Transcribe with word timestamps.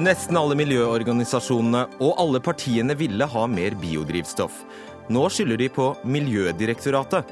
Nesten 0.00 0.38
alle 0.38 0.54
miljøorganisasjonene 0.56 1.82
og 2.00 2.20
alle 2.22 2.40
partiene 2.40 2.94
ville 2.96 3.26
ha 3.28 3.40
mer 3.52 3.74
biodrivstoff. 3.76 4.62
Nå 5.12 5.26
skylder 5.28 5.60
de 5.60 5.66
på 5.74 5.90
Miljødirektoratet. 6.08 7.28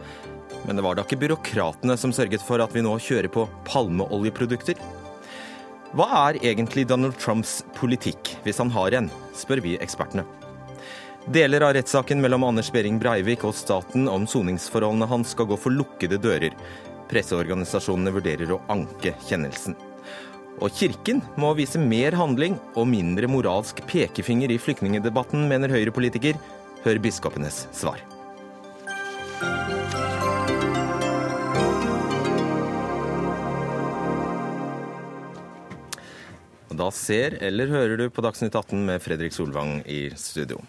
Men 0.67 0.77
det 0.77 0.85
var 0.85 0.99
da 0.99 1.07
ikke 1.07 1.17
byråkratene 1.23 1.97
som 1.97 2.13
sørget 2.13 2.45
for 2.45 2.61
at 2.61 2.77
vi 2.77 2.83
nå 2.85 2.93
kjører 3.01 3.31
på 3.33 3.47
palmeoljeprodukter? 3.71 4.77
Hva 5.97 6.11
er 6.27 6.43
egentlig 6.43 6.85
Donald 6.91 7.17
Trumps 7.17 7.63
politikk, 7.79 8.35
hvis 8.45 8.61
han 8.61 8.75
har 8.77 9.01
en, 9.01 9.09
spør 9.33 9.65
vi 9.65 9.79
ekspertene. 9.81 10.27
Deler 11.33 11.65
av 11.65 11.73
rettssaken 11.79 12.21
mellom 12.21 12.45
Anders 12.51 12.69
Behring 12.75 13.01
Breivik 13.01 13.49
og 13.49 13.57
staten 13.57 14.13
om 14.13 14.29
soningsforholdene 14.29 15.09
hans 15.09 15.33
skal 15.33 15.49
gå 15.49 15.57
for 15.57 15.73
lukkede 15.73 16.21
dører. 16.21 16.53
Presseorganisasjonene 17.09 18.13
vurderer 18.13 18.53
å 18.53 18.65
anke 18.69 19.17
kjennelsen. 19.25 19.88
Og 20.59 20.75
Kirken 20.75 21.21
må 21.39 21.53
vise 21.59 21.79
mer 21.79 22.17
handling 22.19 22.57
og 22.75 22.89
mindre 22.91 23.31
moralsk 23.31 23.85
pekefinger 23.87 24.51
i 24.51 24.59
flyktningdebatten, 24.59 25.47
mener 25.51 25.71
Høyre-politiker. 25.71 26.39
Hør 26.85 27.03
biskopenes 27.03 27.67
svar. 27.75 28.03
Da 36.79 36.93
ser 36.95 37.35
eller 37.43 37.71
hører 37.73 37.99
du 37.99 38.05
på 38.15 38.23
Dagsnytt 38.23 38.55
18 38.55 38.85
med 38.87 39.03
Fredrik 39.03 39.35
Solvang 39.35 39.81
i 39.83 40.09
studio. 40.15 40.61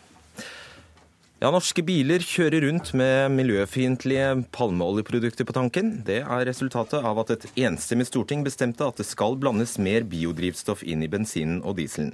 Ja, 1.40 1.54
Norske 1.56 1.80
biler 1.88 2.20
kjører 2.20 2.66
rundt 2.66 2.90
med 3.00 3.32
miljøfiendtlige 3.32 4.42
palmeoljeprodukter 4.52 5.48
på 5.48 5.54
tanken. 5.56 5.94
Det 6.04 6.18
er 6.20 6.42
resultatet 6.50 7.00
av 7.00 7.22
at 7.22 7.32
et 7.32 7.46
enstemmig 7.64 8.10
storting 8.10 8.44
bestemte 8.44 8.84
at 8.84 9.00
det 9.00 9.06
skal 9.08 9.38
blandes 9.40 9.78
mer 9.80 10.04
biodrivstoff 10.04 10.84
inn 10.84 11.06
i 11.06 11.08
bensinen 11.08 11.62
og 11.64 11.78
dieselen. 11.78 12.12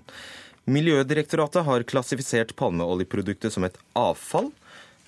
Miljødirektoratet 0.69 1.65
har 1.65 1.87
klassifisert 1.89 2.53
palmeoljeproduktet 2.61 3.57
som 3.57 3.65
et 3.65 3.81
avfall, 3.97 4.51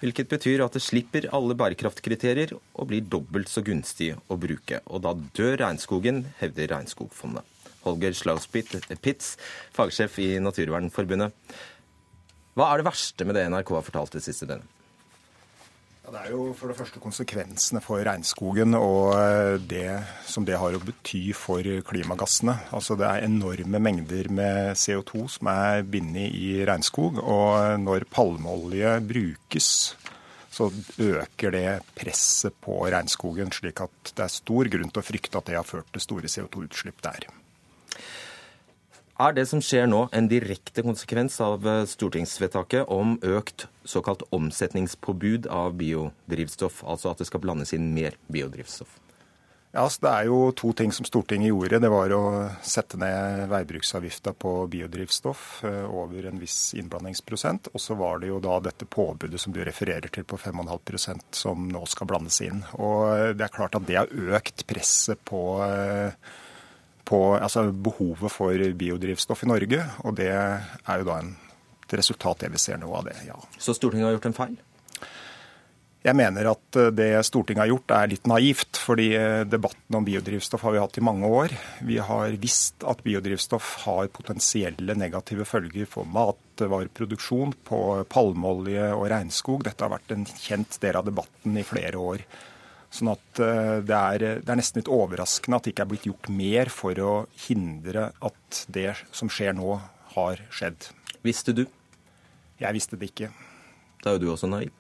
hvilket 0.02 0.34
betyr 0.34 0.66
at 0.66 0.74
det 0.74 0.82
slipper 0.88 1.30
alle 1.30 1.54
bærekraftkriterier 1.62 2.58
og 2.58 2.90
blir 2.90 3.06
dobbelt 3.06 3.54
så 3.54 3.62
gunstig 3.62 4.16
å 4.18 4.42
bruke. 4.42 4.82
Og 4.90 5.06
da 5.06 5.14
dør 5.38 5.62
regnskogen, 5.62 6.26
hevder 6.42 6.74
Regnskogfondet. 6.74 7.46
Holger 7.86 8.18
Slauspitz, 8.18 9.36
fagsjef 9.78 10.18
i 10.26 10.32
Naturvernforbundet. 10.42 11.38
Hva 12.58 12.72
er 12.74 12.82
det 12.82 12.88
verste 12.88 13.26
med 13.28 13.38
det 13.38 13.46
NRK 13.52 13.76
har 13.76 13.86
fortalt 13.86 14.18
det 14.18 14.24
siste 14.26 14.48
døgnet? 14.50 14.74
Ja, 16.08 16.14
det 16.16 16.20
er 16.24 16.32
jo 16.32 16.44
for 16.56 16.72
det 16.72 16.78
første 16.80 17.02
konsekvensene 17.04 17.82
for 17.84 18.00
regnskogen 18.08 18.78
og 18.80 19.12
eh, 19.20 19.58
det 19.60 19.92
som 20.26 20.46
det 20.48 20.56
har 20.58 20.74
å 20.74 20.80
bety 20.80 21.34
for 21.36 21.68
klimagassene. 21.86 22.56
Altså 22.72 22.96
Det 22.96 23.06
er 23.06 23.26
enorme 23.28 23.82
mengder 23.84 24.32
med 24.32 24.80
CO2 24.80 25.26
som 25.36 25.52
er 25.52 25.84
bindet 25.84 26.32
i 26.32 26.64
regnskog. 26.66 27.20
Og 27.20 27.84
når 27.84 28.08
palmeolje 28.10 28.96
brukes, 29.04 29.70
så 30.48 30.72
øker 30.98 31.54
det 31.54 31.68
presset 32.00 32.56
på 32.64 32.80
regnskogen, 32.88 33.52
slik 33.54 33.84
at 33.84 34.16
det 34.16 34.26
er 34.26 34.34
stor 34.40 34.72
grunn 34.74 34.90
til 34.90 35.04
å 35.04 35.10
frykte 35.12 35.44
at 35.44 35.52
det 35.52 35.60
har 35.60 35.68
ført 35.68 35.92
til 35.92 36.08
store 36.08 36.32
CO2-utslipp 36.32 37.04
der. 37.06 37.28
Er 39.18 39.34
det 39.34 39.48
som 39.50 39.64
skjer 39.66 39.88
nå 39.90 40.04
en 40.14 40.28
direkte 40.30 40.84
konsekvens 40.86 41.40
av 41.42 41.66
eh, 41.66 41.88
stortingsvedtaket 41.90 42.86
om 42.94 43.16
økt 43.26 43.66
såkalt 43.82 44.22
omsetningspåbud 44.36 45.50
av 45.50 45.74
biodrivstoff, 45.80 46.84
altså 46.86 47.10
at 47.10 47.24
det 47.24 47.30
skal 47.32 47.42
blandes 47.42 47.74
inn 47.74 47.90
mer 47.96 48.20
biodrivstoff? 48.30 49.00
Ja, 49.74 49.88
altså 49.88 50.06
Det 50.06 50.14
er 50.14 50.30
jo 50.30 50.38
to 50.58 50.70
ting 50.78 50.94
som 50.94 51.10
Stortinget 51.10 51.50
gjorde. 51.50 51.82
Det 51.82 51.90
var 51.92 52.14
å 52.14 52.24
sette 52.62 53.02
ned 53.02 53.48
veibruksavgifta 53.50 54.38
på 54.38 54.54
biodrivstoff 54.70 55.64
eh, 55.66 55.84
over 55.90 56.30
en 56.30 56.38
viss 56.38 56.76
innblandingsprosent. 56.78 57.74
Og 57.74 57.82
så 57.82 57.98
var 57.98 58.22
det 58.22 58.30
jo 58.30 58.38
da 58.44 58.62
dette 58.70 58.86
påbudet 58.86 59.42
som 59.42 59.54
du 59.54 59.64
refererer 59.66 60.14
til 60.14 60.30
på 60.30 60.38
5,5% 60.38 61.42
som 61.42 61.66
nå 61.74 61.88
skal 61.90 62.14
blandes 62.14 62.38
inn. 62.46 62.62
Og 62.78 63.34
det 63.34 63.50
er 63.50 63.58
klart 63.58 63.82
at 63.82 63.90
det 63.90 63.98
har 63.98 64.36
økt 64.38 64.70
presset 64.70 65.26
på 65.26 65.48
eh, 65.66 66.14
på 67.08 67.22
altså 67.38 67.70
behovet 67.72 68.34
for 68.34 68.70
biodrivstoff 68.80 69.46
i 69.46 69.52
Norge. 69.52 69.84
Og 70.04 70.18
det 70.20 70.32
er 70.32 71.02
jo 71.02 71.08
da 71.08 71.22
en, 71.24 71.36
et 71.88 72.00
resultat 72.00 72.44
det 72.44 72.52
vi 72.54 72.62
ser 72.62 72.82
nå 72.82 72.92
av 72.92 73.08
det, 73.08 73.16
ja. 73.30 73.38
Så 73.58 73.76
Stortinget 73.78 74.10
har 74.10 74.18
gjort 74.18 74.32
en 74.32 74.42
feil? 74.42 74.58
Jeg 76.08 76.16
mener 76.16 76.48
at 76.54 76.78
eh, 76.80 76.92
det 76.96 77.10
Stortinget 77.28 77.66
har 77.66 77.72
gjort 77.72 77.94
er 77.98 78.12
litt 78.14 78.28
naivt. 78.30 78.80
fordi 78.80 79.08
eh, 79.18 79.44
debatten 79.50 79.98
om 79.98 80.06
biodrivstoff 80.08 80.64
har 80.64 80.76
vi 80.76 80.84
hatt 80.84 80.98
i 81.00 81.04
mange 81.04 81.28
år. 81.28 81.56
Vi 81.84 81.98
har 81.98 82.38
visst 82.40 82.86
at 82.88 83.04
biodrivstoff 83.04 83.74
har 83.86 84.12
potensielle 84.14 84.96
negative 84.96 85.48
følger 85.48 85.90
for 85.90 86.08
matvareproduksjon, 86.08 87.56
på 87.68 87.82
palmeolje 88.14 88.92
og 88.94 89.08
regnskog. 89.12 89.66
Dette 89.68 89.84
har 89.84 89.96
vært 89.98 90.14
en 90.16 90.28
kjent 90.30 90.80
del 90.84 91.02
av 91.02 91.10
debatten 91.10 91.60
i 91.60 91.66
flere 91.68 92.00
år. 92.00 92.24
Sånn 92.98 93.12
at 93.12 93.42
eh, 93.44 93.76
det 93.86 93.98
er, 93.98 94.24
det 94.42 94.50
er, 94.50 94.58
nesten 94.58 94.82
litt 94.82 94.90
overraskende 94.90 95.60
at 95.60 95.68
det 95.68 95.76
ikke 95.76 95.86
er 95.86 95.92
blitt 95.92 96.08
gjort 96.10 96.30
mer 96.34 96.72
for 96.74 97.02
å 97.04 97.12
hindre 97.46 98.10
at 98.26 98.64
det 98.74 98.90
som 99.14 99.30
skjer 99.30 99.54
nå, 99.58 99.78
har 100.16 100.42
skjedd. 100.50 100.90
Visste 101.22 101.54
du? 101.54 101.68
Jeg 102.58 102.74
visste 102.74 102.98
det 102.98 103.12
ikke. 103.12 103.30
Da 104.02 104.10
er 104.10 104.18
jo 104.18 104.24
du 104.24 104.32
også 104.34 104.50
naiv. 104.50 104.74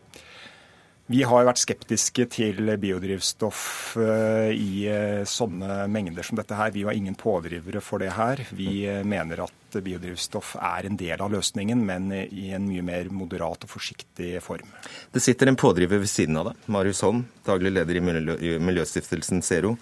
Vi 1.07 1.22
har 1.23 1.45
vært 1.47 1.62
skeptiske 1.62 2.25
til 2.35 2.68
biodrivstoff 2.81 3.62
eh, 4.03 4.50
i 4.51 4.81
eh, 4.91 5.22
sånne 5.23 5.85
mengder 5.88 6.25
som 6.28 6.35
dette 6.35 6.57
her. 6.57 6.73
Vi 6.75 6.84
var 6.84 6.97
ingen 7.00 7.16
pådrivere 7.16 7.79
for 7.79 8.03
det 8.03 8.09
her. 8.18 8.41
Vi 8.51 8.81
eh, 8.91 9.06
mener 9.07 9.45
at 9.45 9.78
biodrivstoff 9.84 10.57
er 10.59 10.90
en 10.90 11.00
del 11.00 11.23
av 11.23 11.31
løsningen, 11.31 11.79
men 11.88 12.12
i 12.12 12.50
en 12.56 12.68
mye 12.68 12.84
mer 12.84 13.07
moderat 13.13 13.63
og 13.63 13.72
forsiktig 13.72 14.34
form. 14.44 14.68
Det 15.16 15.23
sitter 15.23 15.47
en 15.47 15.59
pådriver 15.59 16.03
ved 16.03 16.12
siden 16.12 16.41
av 16.41 16.50
deg, 16.50 16.68
Marius 16.75 17.06
Holm, 17.07 17.24
daglig 17.47 17.72
leder 17.78 18.01
i 18.01 18.57
Miljøstiftelsen 18.59 19.44
Zero. 19.47 19.78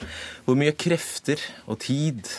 Hvor 0.45 0.61
mye 0.61 0.77
krefter 0.77 1.41
og 1.65 1.81
tid 1.85 2.29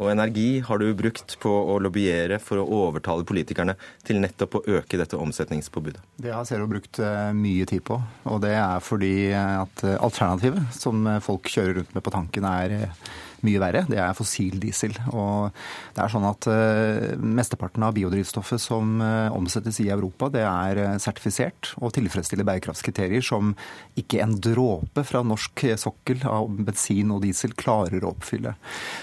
og 0.00 0.08
energi 0.08 0.62
har 0.64 0.80
du 0.80 0.88
brukt 0.96 1.36
på 1.42 1.50
å 1.74 1.76
lobbyere 1.84 2.40
for 2.42 2.62
å 2.62 2.66
overtale 2.86 3.26
politikerne 3.28 3.76
til 4.06 4.20
nettopp 4.22 4.58
å 4.58 4.62
øke 4.78 5.00
dette 5.00 5.18
omsetningspåbudet? 5.20 6.00
Det 6.16 6.32
har 6.32 6.46
Zero 6.48 6.68
brukt 6.70 7.02
eh, 7.04 7.32
mye 7.36 7.68
tid 7.68 7.84
på. 7.84 8.00
Og 8.32 8.40
det 8.44 8.54
er 8.56 8.80
fordi 8.84 9.14
at 9.36 9.84
alternativet 9.92 10.72
som 10.76 11.04
folk 11.24 11.52
kjører 11.52 11.80
rundt 11.80 11.92
med 11.96 12.06
på 12.06 12.14
tanken, 12.14 12.48
er 12.48 12.90
mye 13.46 13.60
verre. 13.62 13.84
Det 13.88 13.98
er 14.00 14.16
fossil 14.16 14.58
diesel. 14.62 14.94
Og 15.12 15.50
det 15.96 16.02
er 16.04 16.12
sånn 16.12 16.26
at 16.28 16.48
uh, 16.50 17.16
Mesteparten 17.20 17.84
av 17.86 17.94
biodrivstoffet 17.96 18.62
som 18.62 18.98
uh, 19.02 19.32
omsettes 19.36 19.80
i 19.84 19.88
Europa, 19.92 20.30
det 20.32 20.44
er 20.46 20.82
uh, 20.84 21.00
sertifisert 21.02 21.72
og 21.80 21.94
tilfredsstiller 21.96 22.46
bærekraftskriterier 22.48 23.24
som 23.24 23.54
ikke 24.00 24.22
en 24.24 24.36
dråpe 24.42 25.04
fra 25.06 25.22
norsk 25.26 25.66
sokkel 25.80 26.24
av 26.28 26.48
bensin 26.68 27.12
og 27.14 27.24
diesel 27.24 27.54
klarer 27.58 28.04
å 28.04 28.14
oppfylle. 28.14 28.54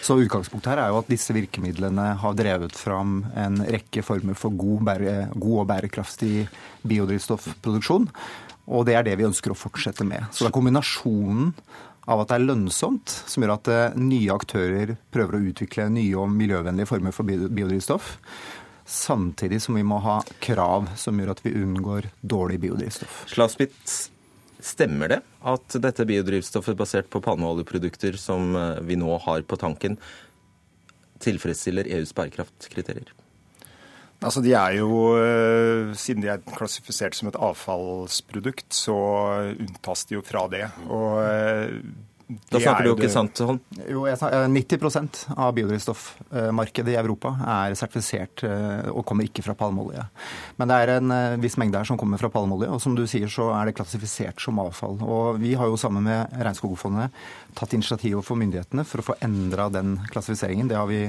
Så 0.06 0.20
utgangspunktet 0.22 0.74
her 0.74 0.84
er 0.84 0.94
jo 0.94 1.02
at 1.02 1.12
disse 1.12 1.36
virkemidlene 1.36 2.09
har 2.22 2.38
drevet 2.38 2.76
fram 2.78 3.22
en 3.38 3.62
rekke 3.68 4.03
former 4.06 4.38
for 4.38 4.56
god, 4.58 4.88
god 5.36 5.58
og 5.64 5.70
bærekraftig 5.70 6.47
biodrivstoffproduksjon. 6.88 8.09
Og 8.68 8.84
det 8.88 8.97
er 9.00 9.06
det 9.08 9.16
vi 9.20 9.28
ønsker 9.28 9.53
å 9.53 9.58
fortsette 9.58 10.06
med. 10.08 10.26
Så 10.31 10.44
det 10.44 10.52
er 10.52 10.58
kombinasjonen 10.58 11.53
av 12.07 12.23
at 12.23 12.31
det 12.31 12.38
er 12.38 12.45
lønnsomt, 12.47 13.13
som 13.28 13.44
gjør 13.44 13.56
at 13.57 13.69
eh, 13.72 13.97
nye 14.00 14.35
aktører 14.35 14.95
prøver 15.13 15.38
å 15.38 15.41
utvikle 15.51 15.90
nye 15.91 16.16
og 16.19 16.31
miljøvennlige 16.31 16.90
former 16.90 17.16
for 17.16 17.28
biodrivstoff. 17.28 18.13
Samtidig 18.88 19.59
som 19.66 19.75
vi 19.75 19.84
må 19.84 20.00
ha 20.06 20.22
krav 20.44 20.88
som 21.00 21.19
gjør 21.19 21.34
at 21.34 21.44
vi 21.44 21.56
unngår 21.59 22.07
dårlig 22.23 22.62
biodrivstoff. 22.63 23.25
Slavspitz, 23.34 23.97
stemmer 24.63 25.12
det 25.12 25.19
at 25.47 25.78
dette 25.84 26.07
biodrivstoffet 26.07 26.79
basert 26.79 27.12
på 27.12 27.22
palmeoljeprodukter 27.28 28.16
som 28.20 28.55
eh, 28.55 28.82
vi 28.87 28.99
nå 28.99 29.20
har 29.28 29.43
på 29.43 29.59
tanken, 29.59 29.99
tilfredsstiller 31.23 31.90
EUs 31.97 32.16
bærekraftkriterier? 32.16 33.11
Altså, 34.17 34.41
de 34.41 34.53
er 34.58 34.79
jo, 34.79 35.14
eh, 35.22 35.93
Siden 35.96 36.23
de 36.23 36.31
er 36.34 36.41
klassifisert 36.58 37.16
som 37.16 37.29
et 37.29 37.37
avfallsprodukt, 37.37 38.73
så 38.73 38.96
unntas 39.53 40.05
de 40.09 40.17
jo 40.17 40.23
fra 40.25 40.47
det. 40.49 40.66
Og 40.90 41.22
eh, 41.22 41.78
da 42.28 42.59
snakker 42.59 42.84
du 42.84 42.90
jo 42.90 42.96
ikke 42.97 43.09
sant, 43.12 43.40
Holm? 43.47 43.59
Jo, 43.88 44.02
90% 44.03 45.20
av 45.40 45.53
biodrivstoffmarkedet 45.56 46.91
i 46.91 46.97
Europa 47.00 47.32
er 47.47 47.76
sertifisert 47.79 48.44
eh, 48.44 48.90
og 48.91 49.06
kommer 49.08 49.28
ikke 49.28 49.46
fra 49.46 49.56
palmeolje. 49.56 50.03
Men 50.59 50.72
det 50.72 50.79
er 50.84 50.91
en 50.97 51.16
viss 51.40 51.56
mengde 51.62 51.79
her 51.79 51.88
som 51.88 52.00
kommer 52.00 52.20
fra 52.20 52.32
palmeolje, 52.34 52.70
og 52.74 52.84
som 52.84 52.97
du 52.97 53.06
sier 53.08 53.32
så 53.32 53.47
er 53.56 53.70
det 53.70 53.78
klassifisert 53.79 54.44
som 54.44 54.59
avfall. 54.64 55.00
Og 55.08 55.40
vi 55.40 55.53
har 55.56 55.72
jo 55.72 55.79
sammen 55.79 56.03
med 56.09 56.35
Regnskogfondet 56.35 57.16
tatt 57.58 57.78
initiativ 57.78 58.20
for 58.28 58.40
myndighetene 58.40 58.84
for 58.88 59.03
å 59.03 59.08
få 59.12 59.18
endra 59.23 59.70
den 59.72 59.96
klassifiseringen. 60.12 60.68
Det 60.68 60.80
har 60.80 60.91
vi 60.91 61.06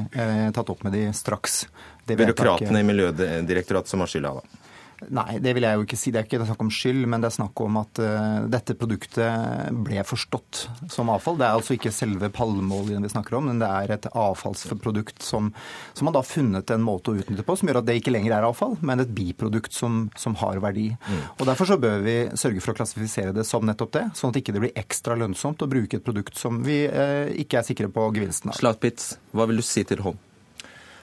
tatt 0.54 0.70
opp 0.70 0.86
med 0.86 0.94
de 0.94 1.08
straks 1.16 1.64
byråkratene 2.08 2.80
i 2.80 2.88
Miljødirektoratet 2.88 3.90
som 3.90 4.06
har 4.06 4.10
skylda, 4.10 4.38
da? 4.38 4.67
Nei, 5.14 5.38
det 5.42 5.52
vil 5.54 5.64
jeg 5.64 5.78
jo 5.78 5.84
ikke 5.86 5.98
si. 5.98 6.10
Det 6.12 6.20
er 6.20 6.26
ikke 6.26 6.46
snakk 6.48 6.62
om 6.64 6.70
skyld, 6.74 7.04
men 7.10 7.22
det 7.22 7.28
er 7.30 7.36
snakk 7.36 7.60
om 7.62 7.78
at 7.80 8.00
uh, 8.02 8.48
dette 8.50 8.74
produktet 8.78 9.70
ble 9.86 10.02
forstått 10.06 10.64
som 10.90 11.12
avfall. 11.14 11.38
Det 11.38 11.46
er 11.46 11.58
altså 11.58 11.76
ikke 11.76 11.92
selve 11.94 12.30
palmeoljen 12.34 13.06
vi 13.06 13.12
snakker 13.12 13.38
om, 13.38 13.48
men 13.50 13.62
det 13.62 13.68
er 13.70 13.94
et 13.94 14.08
avfallsprodukt 14.10 15.22
som, 15.24 15.52
som 15.94 16.08
man 16.08 16.16
da 16.16 16.22
har 16.24 16.28
funnet 16.28 16.74
en 16.74 16.84
måte 16.84 17.12
å 17.12 17.22
utnytte 17.22 17.46
på, 17.46 17.58
som 17.58 17.70
gjør 17.70 17.80
at 17.82 17.88
det 17.88 17.98
ikke 18.00 18.14
lenger 18.14 18.36
er 18.36 18.48
avfall, 18.50 18.76
men 18.82 19.04
et 19.04 19.14
biprodukt 19.14 19.76
som, 19.76 20.06
som 20.18 20.36
har 20.42 20.60
verdi. 20.64 20.90
Mm. 21.06 21.24
Og 21.38 21.46
Derfor 21.48 21.70
så 21.70 21.80
bør 21.80 22.02
vi 22.04 22.18
sørge 22.38 22.62
for 22.64 22.74
å 22.74 22.80
klassifisere 22.82 23.34
det 23.36 23.46
som 23.48 23.66
nettopp 23.66 23.94
det, 23.94 24.06
sånn 24.18 24.34
at 24.34 24.42
ikke 24.42 24.56
det 24.56 24.66
blir 24.66 24.78
ekstra 24.82 25.16
lønnsomt 25.18 25.62
å 25.64 25.70
bruke 25.70 26.00
et 26.00 26.06
produkt 26.06 26.38
som 26.38 26.62
vi 26.66 26.82
uh, 26.90 27.30
ikke 27.38 27.62
er 27.62 27.70
sikre 27.70 27.92
på 27.92 28.10
gevinsten 28.18 28.50
av. 28.50 28.58
Slatpitz, 28.58 29.14
hva 29.32 29.48
vil 29.48 29.62
du 29.62 29.66
si 29.66 29.86
til 29.86 30.02
Holm? 30.04 30.18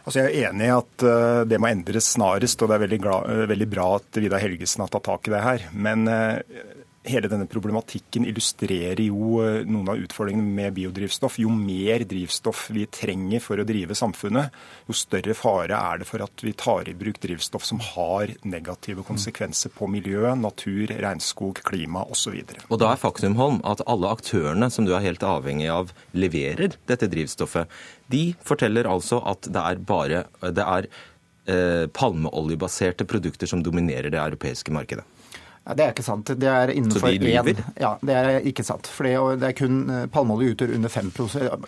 Altså 0.06 0.22
jeg 0.22 0.30
er 0.30 0.52
enig 0.52 0.68
i 0.68 0.74
at 0.76 1.04
eh, 1.10 1.40
det 1.50 1.58
må 1.62 1.70
endres 1.72 2.12
snarest, 2.14 2.62
og 2.62 2.70
det 2.70 2.76
er 2.78 2.84
veldig, 2.84 3.00
glad, 3.02 3.30
eh, 3.34 3.46
veldig 3.50 3.68
bra 3.72 3.88
at 3.98 4.20
Vidar 4.22 4.44
Helgesen 4.44 4.84
har 4.86 4.92
tatt 4.94 5.08
tak 5.08 5.30
i 5.30 5.34
det 5.34 5.42
her. 5.42 5.66
Men 5.74 6.06
eh, 6.12 6.36
hele 7.10 7.30
denne 7.32 7.48
problematikken 7.50 8.26
illustrerer 8.28 9.02
jo 9.06 9.40
eh, 9.44 9.62
noen 9.68 9.92
av 9.92 10.02
utfordringene 10.02 10.56
med 10.58 10.76
biodrivstoff. 10.78 11.38
Jo 11.42 11.52
mer 11.54 12.06
drivstoff 12.08 12.68
vi 12.76 12.86
trenger 12.92 13.44
for 13.44 13.62
å 13.62 13.66
drive 13.68 13.98
samfunnet, 13.98 14.56
jo 14.90 14.98
større 14.98 15.36
fare 15.38 15.78
er 15.78 16.02
det 16.02 16.10
for 16.10 16.24
at 16.26 16.46
vi 16.46 16.54
tar 16.58 16.90
i 16.90 16.96
bruk 16.98 17.20
drivstoff 17.24 17.66
som 17.68 17.82
har 17.84 18.34
negative 18.44 19.06
konsekvenser 19.08 19.74
på 19.76 19.90
miljø, 19.92 20.28
natur, 20.40 20.92
regnskog, 20.92 21.62
klima 21.66 22.06
osv. 22.12 22.38
Og, 22.42 22.68
og 22.70 22.82
da 22.82 22.92
er 22.94 23.02
faktum, 23.02 23.40
Holm, 23.40 23.62
at 23.68 23.84
alle 23.90 24.12
aktørene 24.16 24.70
som 24.74 24.88
du 24.88 24.94
er 24.96 25.06
helt 25.06 25.26
avhengig 25.26 25.70
av, 25.72 25.92
leverer 26.16 26.78
dette 26.90 27.10
drivstoffet. 27.12 27.72
De 28.12 28.30
forteller 28.46 28.88
altså 28.90 29.22
at 29.26 29.50
det 29.50 29.62
er 29.62 29.84
bare 29.86 30.24
det 30.46 30.64
er 30.64 30.88
eh, 31.50 31.86
palmeoljebaserte 31.94 33.08
produkter 33.10 33.50
som 33.50 33.64
dominerer 33.66 34.14
det 34.14 34.22
europeiske 34.22 34.74
markedet. 34.74 35.06
Ja, 35.66 35.74
Det 35.74 35.84
er 35.86 35.94
ikke 35.96 36.04
sant. 36.06 36.30
Det 36.30 36.50
er 36.50 36.70
innenfor 36.70 37.00
Så 37.00 37.12
de 37.16 37.20
lyver? 37.26 37.62
Ja, 37.82 37.96
det 38.06 38.16
er 38.16 38.46
ikke 38.46 38.64
sant. 38.64 38.86
For 38.86 39.08
det, 39.08 39.48
er 39.48 39.56
kun 39.58 39.80
eh, 39.90 40.04
Palmeolje 40.14 40.54
utgjør 40.54 40.76
under 40.76 40.90
5 40.94 41.12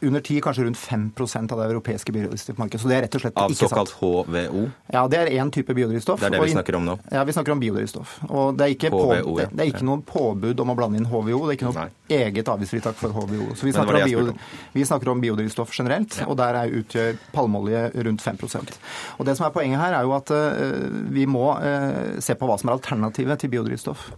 under 0.06 0.22
10, 0.22 0.42
kanskje 0.46 0.66
rundt 0.68 0.78
5% 0.78 1.54
av 1.56 1.62
det 1.62 1.70
europeiske 1.72 2.14
biodrivstoffmarkedet. 2.14 2.82
Så 2.82 2.92
det 2.92 2.98
er 2.98 3.02
rett 3.08 3.18
og 3.18 3.24
slett 3.24 3.40
Av 3.42 3.50
ikke 3.50 3.58
sant. 3.64 3.74
Av 3.74 3.90
såkalt 3.90 3.94
HVO? 3.98 4.64
Ja, 4.94 5.08
det 5.10 5.22
er 5.24 5.32
én 5.42 5.52
type 5.54 5.74
biodrivstoff. 5.74 6.22
Det 6.22 6.30
er 6.30 6.38
det 6.38 6.44
vi 6.46 6.54
snakker 6.54 6.78
om 6.78 6.86
nå? 6.86 6.98
Ja, 7.10 7.24
vi 7.26 7.34
snakker 7.34 7.56
om 7.56 7.64
biodrivstoff. 7.64 8.20
Og 8.30 8.58
det 8.58 8.68
er 8.68 8.76
ikke, 8.76 8.92
HVO, 8.94 9.34
på, 9.34 9.40
det, 9.42 9.64
er 9.64 9.72
ikke 9.72 9.88
noe 9.88 10.04
påbud 10.06 10.62
om 10.62 10.74
å 10.74 10.78
blande 10.78 11.02
inn 11.02 11.10
HVO. 11.10 11.42
Det 11.48 11.56
er 11.56 11.58
ikke 11.58 11.70
noe 11.72 11.88
Nei. 11.88 11.90
eget 12.20 12.54
avgiftsfritak 12.54 13.02
for 13.02 13.18
HVO. 13.18 13.50
Så 13.58 13.66
vi 13.66 13.74
snakker, 13.74 13.98
om, 13.98 14.06
bio, 14.06 14.38
vi 14.78 14.86
snakker 14.86 15.14
om 15.16 15.26
biodrivstoff 15.26 15.74
generelt, 15.74 16.20
ja. 16.22 16.30
og 16.30 16.38
der 16.38 16.62
er, 16.62 16.78
utgjør 16.78 17.18
palmeolje 17.34 17.88
rundt 18.06 18.22
5% 18.22 18.74
Og 19.18 19.26
Det 19.26 19.34
som 19.38 19.48
er 19.48 19.54
poenget 19.56 19.82
her, 19.82 19.98
er 19.98 20.06
jo 20.06 20.14
at 20.14 20.30
uh, 20.30 20.86
vi 21.14 21.26
må 21.30 21.50
uh, 21.58 22.20
se 22.22 22.36
på 22.38 22.46
hva 22.46 22.60
som 22.60 22.70
er 22.70 22.78
alternativet 22.78 23.42
til 23.42 23.54
biodrivstoff 23.56 23.87
drivstoff. 23.88 24.12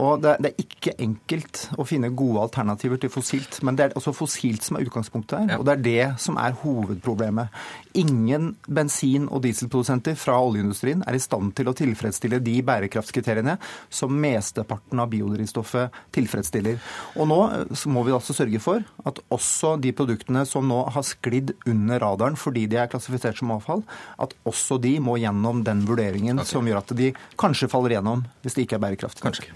Og 0.00 0.22
det, 0.22 0.36
det, 0.42 0.50
er 0.50 0.64
ikke 0.64 0.94
enkelt 1.02 1.60
å 1.78 1.86
finne 1.86 2.10
gode 2.16 2.42
alternativer 2.48 2.98
til 3.00 3.12
fossilt. 3.14 3.60
Men 3.66 3.78
det 3.78 3.86
er 3.86 3.94
altså 3.94 4.14
fossilt 4.16 4.66
som 4.66 4.78
er 4.78 4.88
utgangspunktet 4.88 5.36
her. 5.38 5.52
Ja. 5.54 5.58
Og 5.60 5.68
det 5.68 5.76
er 5.76 5.84
det 5.84 6.06
som 6.22 6.38
er 6.40 6.56
hovedproblemet. 6.64 7.54
Ingen 8.00 8.54
bensin- 8.66 9.28
og 9.30 9.44
dieselprodusenter 9.44 10.16
fra 10.18 10.40
oljeindustrien 10.42 11.04
er 11.06 11.14
i 11.14 11.22
stand 11.22 11.54
til 11.58 11.70
å 11.70 11.76
tilfredsstille 11.78 12.40
de 12.42 12.56
bærekraftskriteriene 12.66 13.56
som 13.86 14.14
mesteparten 14.18 15.02
av 15.02 15.12
biodrivstoffet 15.12 15.94
tilfredsstiller. 16.14 16.80
Og 17.14 17.30
nå 17.30 17.40
eh, 17.60 17.86
må 17.94 18.02
vi 18.06 18.16
altså 18.16 18.34
sørge 18.34 18.62
for 18.62 18.82
at 19.06 19.22
også 19.34 19.76
de 19.82 19.94
produktene 19.94 20.42
som 20.48 20.66
nå 20.66 20.80
har 20.94 21.06
sklidd 21.06 21.54
under 21.70 22.02
radaren 22.02 22.38
fordi 22.40 22.66
de 22.70 22.80
er 22.82 22.90
klassifisert 22.90 23.38
som 23.38 23.54
avfall, 23.54 23.84
at 24.18 24.34
også 24.48 24.80
de 24.82 24.96
må 25.02 25.16
gjennom 25.22 25.62
den 25.66 25.84
vurderingen 25.86 26.42
okay. 26.42 26.50
som 26.50 26.66
gjør 26.66 26.82
at 26.82 26.94
de 26.98 27.12
kanskje 27.40 27.70
faller 27.70 27.94
gjennom 27.96 28.26
hvis 28.42 28.58
det 28.58 28.66
ikke 28.66 28.80
er 28.80 28.84
bærekraftig. 28.88 29.22
Kanskje. 29.24 29.52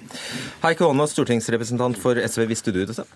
Heikki 0.63 0.85
Holmås, 0.87 1.15
stortingsrepresentant 1.17 1.99
for 2.01 2.19
SV. 2.19 2.47
Visste 2.51 2.75
du 2.75 2.85
dette? 2.85 3.07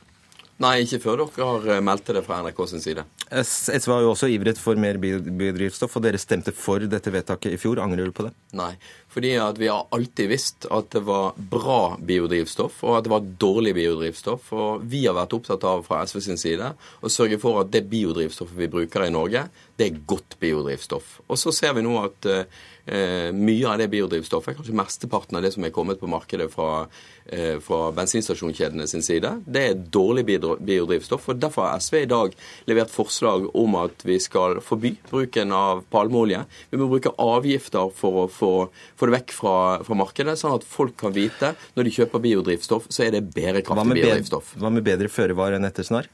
Nei, 0.62 0.82
ikke 0.84 1.00
før 1.02 1.22
dere 1.22 1.46
har 1.48 1.64
meldt 1.64 1.86
meldte 1.86 2.14
det 2.14 2.22
fra 2.26 2.38
NRK 2.44 2.60
sin 2.70 2.82
side. 2.84 3.02
SV 3.32 3.94
har 3.94 4.02
jo 4.04 4.10
også 4.12 4.28
ivret 4.30 4.60
for 4.60 4.78
mer 4.78 4.98
biodrivstoff, 5.00 5.96
og 5.96 6.04
dere 6.04 6.20
stemte 6.20 6.52
for 6.54 6.84
dette 6.86 7.10
vedtaket 7.10 7.56
i 7.56 7.58
fjor. 7.58 7.80
Angrer 7.82 8.06
du 8.06 8.14
på 8.14 8.26
det? 8.26 8.30
Nei, 8.58 8.70
fordi 9.10 9.32
vi 9.58 9.70
har 9.72 9.88
alltid 9.96 10.30
visst 10.30 10.68
at 10.70 10.92
det 10.94 11.02
var 11.08 11.34
bra 11.36 11.96
biodrivstoff, 11.98 12.82
og 12.84 12.98
at 12.98 13.08
det 13.08 13.14
var 13.14 13.30
dårlig 13.42 13.74
biodrivstoff. 13.80 14.52
Og 14.54 14.84
vi 14.92 15.02
har 15.06 15.16
vært 15.18 15.34
opptatt 15.38 15.66
av 15.66 15.82
fra 15.88 16.04
SV 16.06 16.20
sin 16.28 16.40
side 16.40 16.70
å 16.76 17.10
sørge 17.10 17.40
for 17.42 17.64
at 17.64 17.72
det 17.72 17.86
biodrivstoffet 17.90 18.60
vi 18.60 18.70
bruker 18.76 19.08
i 19.08 19.14
Norge, 19.14 19.48
det 19.80 19.88
er 19.88 20.02
godt 20.06 20.38
biodrivstoff. 20.42 21.22
Og 21.26 21.40
så 21.40 21.54
ser 21.56 21.74
vi 21.74 21.82
nå 21.82 21.96
at 22.04 22.28
eh, 22.30 22.62
mye 22.86 23.68
av 23.70 23.78
det 23.78 23.86
biodrivstoffet, 23.92 24.56
kanskje 24.58 24.74
mesteparten 24.74 25.38
av 25.38 25.44
det 25.44 25.52
som 25.54 25.64
er 25.64 25.70
kommet 25.74 26.00
på 26.00 26.08
markedet 26.10 26.48
fra, 26.50 26.88
eh, 27.26 27.58
fra 27.62 27.92
bensinstasjonskjedene 27.94 28.88
sin 28.88 29.02
side, 29.02 29.30
det 29.46 29.62
er 29.62 29.74
dårlig 29.74 30.24
biodrivstoff. 30.26 31.28
og 31.28 31.40
Derfor 31.40 31.68
har 31.68 31.78
SV 31.78 32.02
i 32.02 32.10
dag 32.10 32.34
levert 32.66 32.90
forslag 32.90 33.48
om 33.54 33.76
at 33.76 34.02
vi 34.02 34.18
skal 34.18 34.60
forby 34.60 34.96
bruken 35.10 35.52
av 35.52 35.84
palmeolje. 35.90 36.44
Vi 36.70 36.78
må 36.78 36.88
bruke 36.88 37.14
avgifter 37.18 37.92
for 37.94 38.26
å 38.26 38.30
få, 38.30 38.70
få 38.96 39.06
det 39.06 39.20
vekk 39.20 39.30
fra, 39.30 39.84
fra, 39.84 39.94
markedet, 39.94 40.38
sånn 40.38 40.56
at 40.56 40.64
folk 40.64 40.96
kan 40.96 41.12
vite 41.12 41.54
når 41.76 41.84
de 41.84 41.90
kjøper 41.90 42.24
biodrivstoff, 42.26 42.88
så 42.88 43.06
er 43.06 43.12
det 43.12 43.34
bærekraftig 43.34 44.00
biodrivstoff. 44.00 44.56
Hva 44.58 44.72
med 44.72 44.84
bedre 44.84 45.08
føre 45.08 45.36
var 45.38 45.52
enn 45.52 45.64
etter 45.64 45.86
snar? 45.86 46.10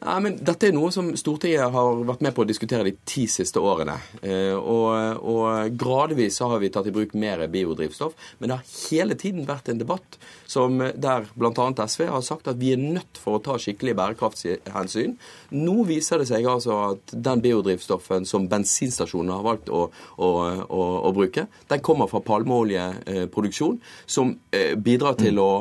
Ja, 0.00 0.16
men 0.20 0.34
Dette 0.42 0.68
er 0.68 0.74
noe 0.74 0.90
som 0.92 1.12
Stortinget 1.16 1.70
har 1.72 2.00
vært 2.04 2.22
med 2.24 2.34
på 2.34 2.42
å 2.42 2.48
diskutere 2.48 2.86
de 2.86 2.92
ti 3.06 3.24
siste 3.30 3.62
årene. 3.62 3.94
Eh, 4.26 4.52
og, 4.52 5.22
og 5.22 5.76
Gradvis 5.78 6.40
har 6.42 6.58
vi 6.60 6.70
tatt 6.74 6.88
i 6.90 6.94
bruk 6.94 7.14
mer 7.18 7.44
biodrivstoff. 7.50 8.16
Men 8.40 8.50
det 8.50 8.58
har 8.58 8.72
hele 8.90 9.16
tiden 9.20 9.46
vært 9.48 9.70
en 9.70 9.80
debatt 9.80 10.18
som, 10.50 10.76
der 10.78 11.28
bl.a. 11.38 11.68
SV 11.86 12.08
har 12.10 12.24
sagt 12.26 12.50
at 12.50 12.58
vi 12.60 12.74
er 12.74 12.82
nødt 12.82 13.20
for 13.22 13.38
å 13.38 13.42
ta 13.44 13.56
skikkelig 13.60 13.94
bærekraftshensyn. 14.00 15.14
Nå 15.54 15.86
viser 15.88 16.20
det 16.20 16.28
seg 16.32 16.50
altså 16.50 16.80
at 16.90 17.14
den 17.14 17.44
biodrivstoffen 17.44 18.26
som 18.28 18.50
bensinstasjonene 18.50 19.38
har 19.38 19.46
valgt 19.46 19.70
å, 19.72 19.86
å, 20.18 20.30
å, 20.66 20.88
å 21.06 21.14
bruke, 21.16 21.46
den 21.70 21.84
kommer 21.86 22.10
fra 22.10 22.20
palmeoljeproduksjon, 22.26 23.78
som 24.10 24.34
eh, 24.50 24.74
bidrar 24.74 25.16
til 25.22 25.38
å, 25.40 25.52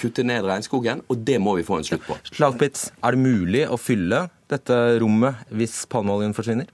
kutte 0.00 0.22
ned 0.26 0.46
regnskogen. 0.46 1.02
Og 1.10 1.22
det 1.26 1.38
må 1.42 1.56
vi 1.58 1.66
få 1.66 1.80
en 1.80 1.86
slutt 1.86 2.04
på. 2.06 2.16
Slagpitz, 2.30 2.88
er 3.02 3.16
det 3.16 3.20
mulig 3.20 3.39
mulig 3.40 3.64
å 3.68 3.78
fylle 3.80 4.28
dette 4.50 4.76
rommet 5.00 5.48
hvis 5.54 5.84
palmeoljen 5.90 6.36
forsvinner? 6.36 6.68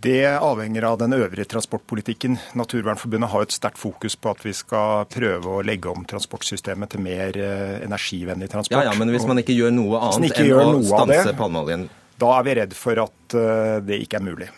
Det 0.00 0.24
avhenger 0.24 0.86
av 0.88 0.98
den 1.02 1.12
øvrige 1.12 1.44
transportpolitikken. 1.52 2.38
Naturvernforbundet 2.56 3.28
har 3.28 3.44
et 3.44 3.52
sterkt 3.52 3.80
fokus 3.80 4.16
på 4.16 4.30
at 4.32 4.40
vi 4.46 4.54
skal 4.56 5.04
prøve 5.12 5.58
å 5.58 5.64
legge 5.66 5.90
om 5.92 6.06
transportsystemet 6.08 6.94
til 6.94 7.04
mer 7.04 7.36
eh, 7.36 7.82
energivennlig 7.84 8.48
transport. 8.54 8.86
Ja, 8.86 8.88
ja, 8.88 8.96
Men 8.98 9.12
hvis 9.12 9.28
man 9.28 9.42
ikke 9.42 9.56
gjør 9.56 9.74
noe 9.76 10.00
annet 10.08 10.40
enn 10.40 10.56
å 10.56 10.80
stanse 10.86 11.36
palmeoljen? 11.36 11.90
Da 12.22 12.32
er 12.38 12.46
vi 12.46 12.56
redd 12.62 12.74
for 12.78 13.04
at 13.04 13.36
eh, 13.36 13.76
det 13.84 14.00
ikke 14.06 14.22
er 14.22 14.26
mulig. 14.30 14.48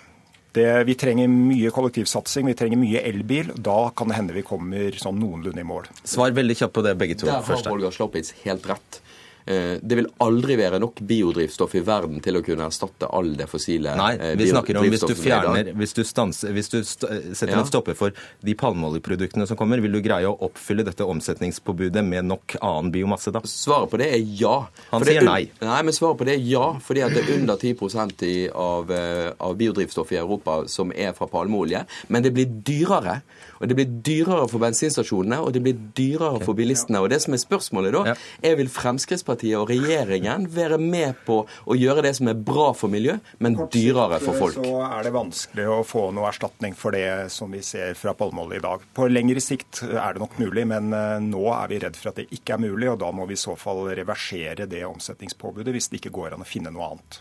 Det, 0.55 0.69
vi 0.87 0.95
trenger 0.95 1.27
mye 1.27 1.71
kollektivsatsing, 1.75 2.47
vi 2.47 2.55
trenger 2.55 2.79
mye 2.79 3.03
elbil. 3.03 3.51
Da 3.59 3.89
kan 3.97 4.13
det 4.13 4.21
hende 4.21 4.37
vi 4.37 4.45
kommer 4.47 4.95
sånn 5.03 5.19
noenlunde 5.19 5.65
i 5.65 5.67
mål. 5.67 5.89
Svar 6.07 6.31
veldig 6.37 6.55
kjapt 6.61 6.77
på 6.77 6.85
det, 6.87 6.95
begge 7.01 7.19
to. 7.19 7.27
Der 7.27 7.43
har 7.43 7.71
Holger 7.73 7.97
Sloppitz 7.97 8.37
helt 8.45 8.71
rett. 8.71 9.01
Eh, 9.47 9.77
det 9.83 9.99
vil 9.99 10.07
aldri 10.25 10.55
være 10.57 10.79
nok 10.81 11.03
biodrivstoff 11.05 11.75
i 11.77 11.83
verden 11.85 12.23
til 12.25 12.39
å 12.39 12.41
kunne 12.45 12.65
erstatte 12.65 13.11
all 13.13 13.35
det 13.37 13.45
fossile 13.51 13.93
Nei, 13.99 14.15
eh, 14.17 14.31
vi 14.41 14.47
snakker 14.49 14.79
om 14.81 14.87
hvis 14.89 15.05
du 15.05 15.13
fjerner, 15.19 15.69
hvis 15.77 15.93
du, 15.93 16.01
stanser, 16.09 16.55
hvis 16.57 16.73
du 16.73 16.79
setter 16.81 17.53
ja. 17.53 17.59
en 17.61 17.69
stopper 17.69 17.99
for 17.99 18.17
de 18.41 18.55
palmeoljeproduktene 18.57 19.45
som 19.45 19.59
kommer, 19.61 19.83
vil 19.85 19.93
du 19.93 20.01
greie 20.05 20.31
å 20.31 20.33
oppfylle 20.49 20.87
dette 20.89 21.05
omsetningspåbudet 21.05 22.01
med 22.07 22.25
nok 22.31 22.57
annen 22.63 22.89
biomasse 22.95 23.35
da? 23.37 23.43
Svaret 23.45 23.93
på 23.93 24.01
det 24.01 24.09
er 24.17 24.25
ja. 24.41 24.55
Han 24.95 25.05
sier 25.05 25.29
nei. 25.29 25.43
Nei, 25.61 25.83
men 25.85 25.97
svaret 25.97 26.23
på 26.23 26.29
det 26.31 26.39
er 26.39 26.49
ja, 26.49 26.71
fordi 26.81 27.05
at 27.05 27.13
det 27.13 27.27
er 27.27 27.37
under 27.37 27.61
10 27.61 28.25
i, 28.25 28.35
av, 28.49 28.95
eh, 28.97 29.29
av 29.45 29.59
biodrivstoff 29.61 30.15
i 30.17 30.23
Europa 30.23 30.63
som 30.73 30.89
er 30.97 31.13
fra 31.13 31.29
palmeolje. 31.29 31.85
Men 32.09 32.25
det 32.25 32.33
blir 32.33 32.49
dyrere. 32.49 33.21
Og 33.61 33.69
det 33.69 33.77
blir 33.77 33.93
dyrere 34.09 34.49
for 34.49 34.61
bensinstasjonene, 34.65 35.43
og 35.45 35.53
det 35.53 35.63
blir 35.65 35.77
dyrere 35.97 36.41
for 36.45 36.57
bilistene. 36.57 37.05
Og 37.05 37.13
det 37.13 37.21
som 37.25 37.37
er 37.37 37.45
spørsmålet 37.45 37.95
da, 37.95 38.17
er 38.45 38.57
vil 38.59 38.73
Fremskrittspartiet 38.73 39.34
og 39.59 39.71
regjeringen 39.71 40.47
være 40.53 40.79
med 40.81 41.19
på 41.27 41.41
å 41.45 41.77
gjøre 41.79 42.05
det 42.07 42.15
som 42.19 42.31
er 42.31 42.39
bra 42.39 42.71
for 42.77 42.93
miljø, 42.93 43.17
men 43.45 43.57
dyrere 43.73 44.21
for 44.23 44.39
folk? 44.39 44.59
Så 44.59 44.83
er 44.87 45.07
det 45.07 45.15
vanskelig 45.15 45.67
å 45.71 45.81
få 45.87 46.07
noe 46.15 46.29
erstatning 46.31 46.77
for 46.79 46.95
det 46.97 47.31
som 47.35 47.53
vi 47.55 47.63
ser 47.65 47.97
fra 47.99 48.15
palmeolje 48.19 48.61
i 48.61 48.65
dag. 48.65 48.87
På 48.95 49.09
lengre 49.11 49.43
sikt 49.45 49.83
er 49.89 50.17
det 50.17 50.23
nok 50.23 50.39
mulig, 50.43 50.67
men 50.71 50.93
eh, 50.95 51.19
nå 51.25 51.45
er 51.55 51.73
vi 51.73 51.81
redd 51.85 51.99
for 51.99 52.13
at 52.13 52.23
det 52.23 52.29
ikke 52.35 52.57
er 52.57 52.65
mulig, 52.67 52.91
og 52.93 53.01
da 53.03 53.11
må 53.15 53.27
vi 53.31 53.39
i 53.39 53.45
så 53.45 53.57
fall 53.59 53.85
reversere 53.97 54.69
det 54.71 54.85
omsetningspåbudet 54.89 55.75
hvis 55.75 55.91
det 55.91 56.03
ikke 56.03 56.15
går 56.15 56.37
an 56.37 56.45
å 56.45 56.49
finne 56.49 56.73
noe 56.75 56.93
annet. 56.95 57.21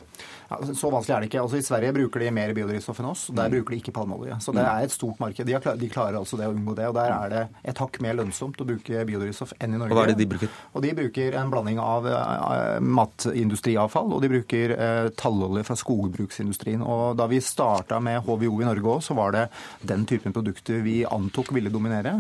Så 0.74 0.92
vanskelig 0.94 1.16
er 1.16 1.24
det 1.26 1.32
ikke. 1.32 1.44
Altså, 1.44 1.60
I 1.60 1.66
Sverige 1.66 1.96
bruker 1.96 2.24
de 2.24 2.32
mer 2.36 2.54
biodrivstoff 2.58 3.02
enn 3.02 3.10
oss. 3.12 3.30
og 3.32 3.40
Der 3.40 3.50
mm. 3.50 3.58
bruker 3.58 3.76
de 3.76 3.82
ikke 3.82 3.96
palmeolje. 3.96 4.40
Så 4.44 4.56
det 4.56 4.64
mm. 4.64 4.72
er 4.74 4.90
et 4.90 4.96
stort 4.96 5.24
marked. 5.24 5.48
De, 5.48 5.58
klar, 5.64 5.80
de 5.80 5.92
klarer 5.92 6.20
altså 6.20 6.40
det 6.40 6.50
å 6.50 6.56
unngå 6.56 6.78
det. 6.80 6.90
og 6.92 6.98
Der 7.00 7.16
er 7.16 7.34
det 7.34 7.44
et 7.74 7.84
hakk 7.84 8.02
mer 8.04 8.20
lønnsomt 8.22 8.62
å 8.62 8.68
bruke 8.68 9.08
biodrivstoff 9.10 9.56
enn 9.60 9.78
i 9.78 9.82
Norge. 9.82 9.96
Og 9.96 10.02
hva 10.02 10.08
er 10.08 10.14
det 10.14 10.22
de 10.22 10.30
bruker? 10.36 10.54
Og 10.74 10.86
De 10.86 10.96
bruker 10.98 11.40
en 11.40 11.54
blanding 11.54 11.82
av 11.82 11.94
av 11.94 12.08
eh, 12.08 12.80
matindustriavfall, 12.80 14.14
og 14.16 14.22
de 14.24 14.30
bruker 14.32 14.74
eh, 14.76 15.10
tallolje 15.20 15.66
fra 15.68 15.78
skogbruksindustrien. 15.80 16.84
Og 16.84 17.18
da 17.20 17.28
vi 17.32 17.42
starta 17.44 18.00
med 18.04 18.22
HVO 18.26 18.62
i 18.62 18.68
Norge 18.68 18.96
òg, 18.96 19.04
så 19.06 19.18
var 19.18 19.36
det 19.36 19.46
den 19.82 20.06
typen 20.10 20.36
produkter 20.36 20.84
vi 20.86 21.02
antok 21.06 21.54
ville 21.56 21.72
dominere. 21.74 22.16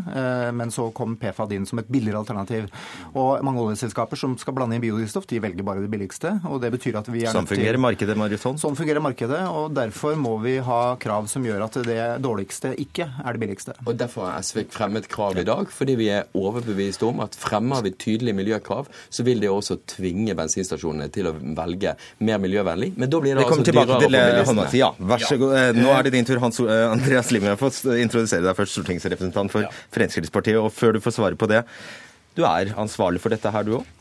Men 0.53 0.71
så 0.73 0.89
kom 0.95 1.15
PFAD 1.19 1.55
inn 1.55 1.67
som 1.69 1.79
et 1.81 1.89
billigere 1.91 2.21
alternativ. 2.21 2.69
Og 3.17 3.43
mange 3.45 3.61
oljeselskaper 3.63 4.19
som 4.19 4.35
skal 4.39 4.55
blande 4.57 4.77
inn 4.77 4.83
biodrivstoff, 4.83 5.27
de 5.29 5.41
velger 5.43 5.65
bare 5.65 5.83
det 5.83 5.91
billigste. 5.91 6.35
og 6.49 6.61
det 6.63 6.71
betyr 6.75 6.99
at 6.99 7.09
vi 7.11 7.25
er 7.25 7.33
Sånn 7.33 7.49
fungerer 7.49 7.79
Mariusson? 8.23 8.57
Sånn 8.61 8.77
fungerer 8.79 9.03
markedet, 9.03 9.41
og 9.51 9.73
derfor 9.75 10.17
må 10.19 10.37
vi 10.43 10.57
ha 10.63 10.81
krav 11.01 11.27
som 11.31 11.45
gjør 11.45 11.65
at 11.67 11.77
det 11.85 11.99
dårligste 12.23 12.73
ikke 12.81 13.07
er 13.23 13.35
det 13.35 13.43
billigste. 13.43 13.75
Og 13.85 13.97
Derfor 13.99 14.27
har 14.27 14.43
SV 14.43 14.63
fremmet 14.73 15.07
krav 15.11 15.37
i 15.39 15.45
dag, 15.47 15.69
fordi 15.71 15.95
vi 15.99 16.09
er 16.11 16.27
overbevist 16.37 17.03
om 17.07 17.21
at 17.23 17.37
fremmer 17.39 17.83
vi 17.85 17.93
tydelige 17.93 18.35
miljøkrav, 18.37 18.89
så 19.13 19.25
vil 19.27 19.43
det 19.43 19.51
også 19.51 19.79
tvinge 19.95 20.35
bensinstasjonene 20.37 21.09
til 21.13 21.29
å 21.29 21.35
velge 21.35 21.95
mer 22.23 22.41
miljøvennlig. 22.43 22.93
Men 22.97 23.11
da 23.13 23.21
blir 23.23 23.37
det, 23.37 23.45
altså 23.45 23.63
dyrere 23.69 23.87
for 23.93 24.05
bilistene. 24.07 24.67
Ja, 24.79 24.91
vær 25.13 25.23
så 25.23 25.39
god. 25.41 25.55
Eh, 25.59 25.71
nå 25.77 25.91
er 25.93 26.07
det 26.07 26.15
din 26.17 26.27
tur, 26.27 26.41
Hans 26.43 26.59
eh, 26.63 26.85
Andreas 26.89 27.31
Limi. 27.33 27.51
Jeg 27.51 27.61
får 27.61 27.99
introdusere 28.03 28.45
deg 28.47 28.57
først, 28.57 28.77
stortingsrepresentant 28.77 29.53
for 29.53 29.83
Fremskrittspartiet. 29.95 30.59
Og 30.61 30.71
før 30.73 30.97
du 30.97 31.03
får 31.03 31.17
svare 31.19 31.39
på 31.39 31.49
det, 31.51 31.63
du 32.37 32.45
er 32.49 32.73
ansvarlig 32.81 33.21
for 33.23 33.33
dette 33.33 33.51
her, 33.53 33.67
du 33.67 33.77
òg? 33.79 33.91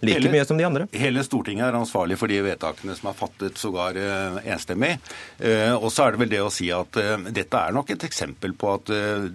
Like 0.00 0.20
hele, 0.20 0.30
mye 0.30 0.44
som 0.46 0.58
de 0.58 0.66
andre. 0.66 0.86
Hele 0.94 1.24
Stortinget 1.26 1.66
er 1.66 1.78
ansvarlig 1.78 2.18
for 2.20 2.30
de 2.30 2.38
vedtakene 2.44 2.94
som 2.94 3.10
er 3.10 3.16
fattet, 3.18 3.58
sågar 3.58 3.98
uh, 3.98 4.38
enstemmig. 4.46 4.94
Uh, 5.42 5.74
og 5.74 5.90
så 5.90 6.06
er 6.06 6.14
det 6.14 6.22
vel 6.22 6.32
det 6.32 6.42
å 6.44 6.52
si 6.54 6.68
at 6.74 7.00
uh, 7.02 7.16
dette 7.34 7.62
er 7.62 7.74
nok 7.74 7.90
et 7.94 8.06
eksempel 8.06 8.54
på 8.58 8.72
at 8.76 8.92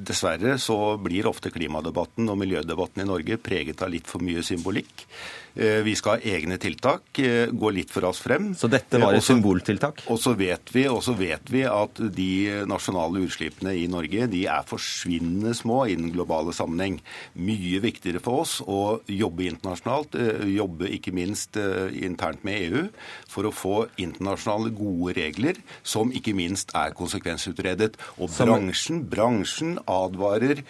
dessverre 0.08 0.56
så 0.62 0.96
blir 1.02 1.28
ofte 1.28 1.52
klimadebatten 1.54 2.32
og 2.32 2.40
miljødebatten 2.40 3.04
i 3.04 3.10
Norge 3.10 3.40
preget 3.44 3.84
av 3.84 3.92
litt 3.92 4.08
for 4.10 4.24
mye 4.24 4.44
symbolikk. 4.46 5.08
Eh, 5.56 5.84
vi 5.86 5.94
skal 5.94 6.18
ha 6.18 6.32
egne 6.34 6.58
tiltak, 6.58 7.20
eh, 7.22 7.52
gå 7.54 7.70
litt 7.74 7.92
for 7.94 8.08
oss 8.10 8.20
frem. 8.24 8.56
Så 8.58 8.68
dette 8.68 8.98
var 8.98 9.14
et 9.14 9.22
også, 9.22 9.36
symboltiltak? 9.36 10.02
Og 10.10 10.18
så 10.18 10.34
vet 10.36 10.72
vi, 10.74 10.88
vet 11.14 11.52
vi 11.54 11.62
at 11.70 12.00
de 12.16 12.66
nasjonale 12.66 13.22
utslippene 13.22 13.76
i 13.78 13.86
Norge 13.88 14.26
de 14.32 14.46
er 14.50 14.66
forsvinnende 14.66 15.54
små 15.54 15.86
i 15.86 15.96
den 15.96 16.10
globale 16.12 16.54
sammenheng. 16.54 17.00
Mye 17.38 17.82
viktigere 17.84 18.20
for 18.20 18.42
oss 18.42 18.62
å 18.66 19.02
jobbe 19.06 19.46
internasjonalt, 19.46 20.16
eh, 20.16 20.48
jobbe 20.58 20.90
ikke 20.90 21.14
minst 21.14 21.54
internt 21.54 22.44
med 22.44 22.72
EU, 22.72 22.90
for 23.28 23.44
å 23.44 23.54
få 23.54 23.88
internasjonale 23.98 24.74
gode 24.74 25.14
regler 25.18 25.56
som 25.84 26.12
ikke 26.12 26.34
minst 26.34 26.72
er 26.74 26.96
konsekvensutredet. 26.98 27.94
Og 28.18 28.30
bransjen, 28.30 29.08
bransjen 29.08 29.78
advarer 29.86 30.64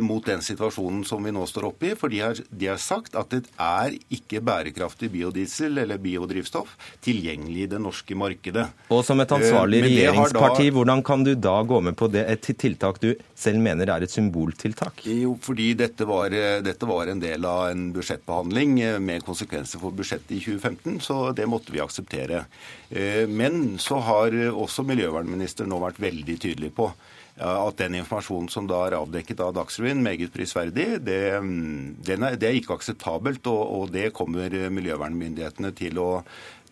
mot 0.00 0.24
den 0.24 0.40
situasjonen 0.40 1.04
som 1.04 1.22
vi 1.24 1.30
nå 1.32 1.44
står 1.46 1.68
oppe 1.68 1.92
i, 1.92 1.94
for 1.94 2.08
de 2.08 2.20
har, 2.20 2.34
de 2.50 2.66
har 2.66 2.78
sagt 2.78 3.14
at 3.16 3.30
det 3.30 3.44
er 3.58 3.96
ikke 4.10 4.21
ikke 4.22 4.40
bærekraftig 4.44 5.10
biodiesel 5.12 5.82
eller 5.82 6.00
biodrivstoff 6.02 6.74
tilgjengelig 7.04 7.66
i 7.66 7.70
det 7.74 7.80
norske 7.82 8.16
markedet. 8.18 8.64
Og 8.92 9.02
som 9.06 9.20
et 9.22 9.34
ansvarlig 9.34 9.82
eh, 9.82 9.88
regjeringsparti, 9.88 10.68
da... 10.68 10.74
hvordan 10.76 11.04
kan 11.06 11.26
du 11.26 11.34
da 11.36 11.54
gå 11.66 11.80
med 11.84 11.98
på 11.98 12.08
det, 12.12 12.24
et 12.30 12.50
tiltak 12.58 13.00
du 13.02 13.10
selv 13.38 13.62
mener 13.62 13.90
er 13.92 14.06
et 14.06 14.12
symboltiltak? 14.12 15.04
Jo, 15.08 15.34
fordi 15.42 15.72
dette 15.78 16.06
var, 16.08 16.34
dette 16.64 16.88
var 16.88 17.10
en 17.12 17.22
del 17.22 17.46
av 17.48 17.70
en 17.72 17.88
budsjettbehandling 17.94 18.78
eh, 18.82 19.00
med 19.02 19.26
konsekvenser 19.26 19.82
for 19.82 19.94
budsjettet 19.96 20.36
i 20.38 20.42
2015, 20.42 21.00
så 21.04 21.18
det 21.36 21.48
måtte 21.50 21.74
vi 21.74 21.82
akseptere. 21.82 22.44
Eh, 22.90 23.24
men 23.28 23.76
så 23.82 24.00
har 24.06 24.36
også 24.52 24.86
miljøvernministeren 24.86 25.72
nå 25.72 25.82
vært 25.82 26.00
veldig 26.02 26.38
tydelig 26.46 26.72
på 26.76 26.92
at 27.40 27.78
den 27.80 27.94
informasjonen 27.96 28.50
som 28.52 28.66
da 28.68 28.82
er 28.86 28.98
avdekket 28.98 29.40
av 29.40 29.54
Dagsrevyen, 29.56 30.02
meget 30.04 30.34
prisverdig, 30.34 30.98
det, 31.00 31.20
mm, 31.40 32.02
er, 32.04 32.36
det 32.36 32.48
er, 32.48 32.58
ikke 32.58 32.76
akseptabelt. 32.76 33.46
Og, 33.48 33.62
og 33.62 33.94
det 33.94 34.10
kommer 34.16 34.52
miljøvernmyndighetene 34.72 35.72
til 35.78 36.00
å 36.02 36.10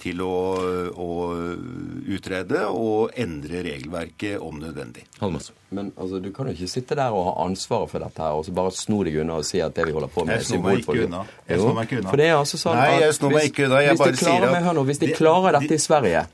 til 0.00 0.22
å, 0.24 0.34
å, 0.96 1.08
utrede 2.10 2.66
og 2.72 3.16
endre 3.20 3.64
regelverket 3.66 4.40
om 4.42 4.60
nødvendig. 4.60 5.06
Holmes. 5.20 5.50
Men 5.70 5.92
altså, 5.94 6.18
du 6.18 6.32
kan 6.34 6.48
jo 6.50 6.56
ikke 6.56 6.66
sitte 6.66 6.96
der 6.98 7.14
og 7.14 7.28
ha 7.28 7.32
ansvaret 7.44 7.92
for 7.92 8.02
dette 8.02 8.24
her, 8.24 8.34
og 8.34 8.42
så 8.46 8.54
bare 8.54 8.72
sno 8.74 9.04
deg 9.06 9.20
unna 9.22 9.36
og 9.38 9.46
si 9.46 9.60
at 9.62 9.76
det 9.76 9.84
vi 9.86 9.94
holder 9.94 10.10
på 10.10 10.24
med, 10.26 10.32
er. 10.34 10.40
Jeg 10.42 10.48
snor 10.48 10.64
meg 10.66 10.80
ikke 10.82 10.96
unna. 12.00 12.08
For 12.10 12.18
det 12.18 12.26
er 12.26 12.34
altså 12.38 12.58
sånn 12.58 12.78
Nei, 12.80 12.96
jeg 13.04 13.16
snor 13.20 13.34
meg 13.36 13.46
ikke 13.50 13.68
unna. 13.68 13.82
Jeg 13.84 14.00
bare 14.00 14.16
sier 14.18 14.46
at 14.48 14.66
nå, 14.74 14.84
Hvis 14.88 15.02
de 15.02 15.10
klarer 15.14 15.58
dette 15.60 15.76
i 15.76 15.82
Sverige, 15.84 16.24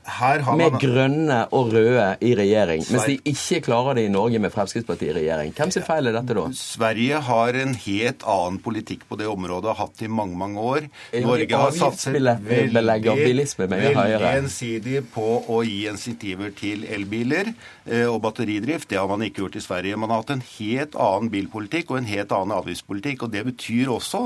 med 0.57 0.79
grønne 0.81 1.39
og 1.53 1.69
røde 1.75 2.07
i 2.25 2.33
regjering, 2.39 2.85
mens 2.89 3.05
de 3.11 3.17
ikke 3.33 3.61
klarer 3.67 3.99
det 3.99 4.07
i 4.07 4.11
Norge 4.13 4.41
med 4.41 4.53
Fremskrittspartiet 4.55 5.13
i 5.13 5.17
regjering, 5.19 5.53
hvem 5.59 5.75
sin 5.75 5.85
feil 5.85 6.09
er 6.09 6.17
dette 6.17 6.39
da? 6.39 6.47
Sverige 6.57 7.21
har 7.29 7.61
en 7.61 7.77
helt 7.85 8.25
annen 8.25 8.57
politikk 8.65 9.05
på 9.11 9.19
det 9.21 9.29
området, 9.29 9.75
har 9.75 9.81
hatt 9.85 10.01
i 10.01 10.09
mange, 10.09 10.37
mange 10.39 10.65
år. 10.73 10.89
Norge 11.27 11.61
har 11.61 11.77
satset 11.77 12.17
veldig 12.17 13.45
veldig 13.57 14.29
ensidig 14.29 15.01
på 15.13 15.25
å 15.49 15.61
gi 15.65 15.87
insentiver 15.89 16.53
til 16.57 16.85
elbiler 16.85 17.49
eh, 17.49 18.05
og 18.05 18.21
batteridrift. 18.25 18.89
Det 18.91 18.99
har 18.99 19.09
man 19.09 19.25
ikke 19.25 19.43
gjort 19.43 19.57
i 19.59 19.63
Sverige. 19.65 19.99
Man 19.99 20.13
har 20.13 20.21
hatt 20.23 20.33
en 20.35 20.45
helt 20.45 20.97
annen 21.07 21.31
bilpolitikk 21.33 21.91
og 21.91 22.01
en 22.01 22.09
helt 22.09 22.33
annen 22.35 22.55
avgiftspolitikk. 22.57 23.25
og 23.25 23.33
Det 23.33 23.43
betyr 23.49 23.93
også 23.93 24.23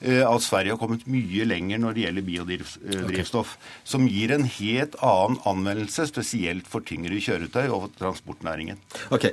eh, 0.00 0.22
at 0.26 0.46
Sverige 0.46 0.74
har 0.74 0.82
kommet 0.82 1.06
mye 1.10 1.48
lenger 1.48 1.82
når 1.82 1.96
det 1.96 2.06
gjelder 2.06 2.28
biodrivstoff. 2.28 3.56
Okay. 3.56 3.74
Som 3.94 4.08
gir 4.10 4.34
en 4.34 4.48
helt 4.58 4.96
annen 5.00 5.38
anvendelse, 5.48 6.08
spesielt 6.10 6.70
for 6.70 6.84
tyngre 6.86 7.20
kjøretøy 7.22 7.66
og 7.72 7.92
transportnæringen. 8.00 8.80
Ok, 9.14 9.30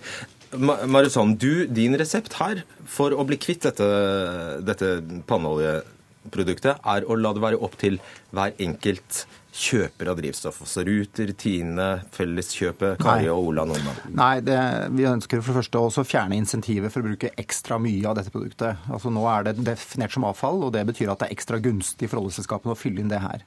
Mariusson, 0.57 1.35
du, 1.37 1.67
din 1.69 1.93
resept 1.99 2.33
her 2.39 2.63
for 2.89 3.13
å 3.13 3.25
bli 3.27 3.37
kvitt 3.37 3.67
dette, 3.67 3.85
dette 4.65 4.95
panneoljeproduktet, 5.29 6.81
er 6.81 7.05
å 7.05 7.17
la 7.19 7.35
det 7.35 7.43
være 7.43 7.59
opp 7.61 7.77
til 7.81 7.99
hver 8.33 8.55
enkelt 8.57 9.25
kjøper 9.59 10.11
av 10.11 10.19
drivstoff? 10.19 10.61
Altså 10.63 10.83
Ruter, 10.87 11.33
Tine, 11.39 11.87
Felleskjøpet, 12.15 12.99
Kari 13.01 13.27
og 13.31 13.49
Ola 13.49 13.65
Nordmann? 13.67 13.99
Nei, 14.15 14.39
det, 14.45 14.57
vi 14.95 15.07
ønsker 15.09 15.41
for 15.41 15.51
det 15.51 15.59
første 15.59 15.81
også 15.83 16.03
å 16.05 16.07
fjerne 16.07 16.37
insentivet 16.39 16.93
for 16.93 17.03
å 17.03 17.09
bruke 17.09 17.31
ekstra 17.39 17.79
mye 17.81 18.07
av 18.07 18.17
dette 18.19 18.31
produktet. 18.33 18.79
Altså 18.89 19.11
Nå 19.13 19.25
er 19.31 19.49
det 19.49 19.55
definert 19.67 20.15
som 20.15 20.27
avfall, 20.29 20.63
og 20.67 20.73
det 20.75 20.85
betyr 20.87 21.11
at 21.11 21.21
det 21.21 21.29
er 21.29 21.35
ekstra 21.35 21.59
gunstig 21.63 22.09
for 22.11 22.21
oljeselskapene 22.23 22.75
å 22.75 22.79
fylle 22.79 23.03
inn 23.03 23.11
det 23.11 23.21
her. 23.23 23.43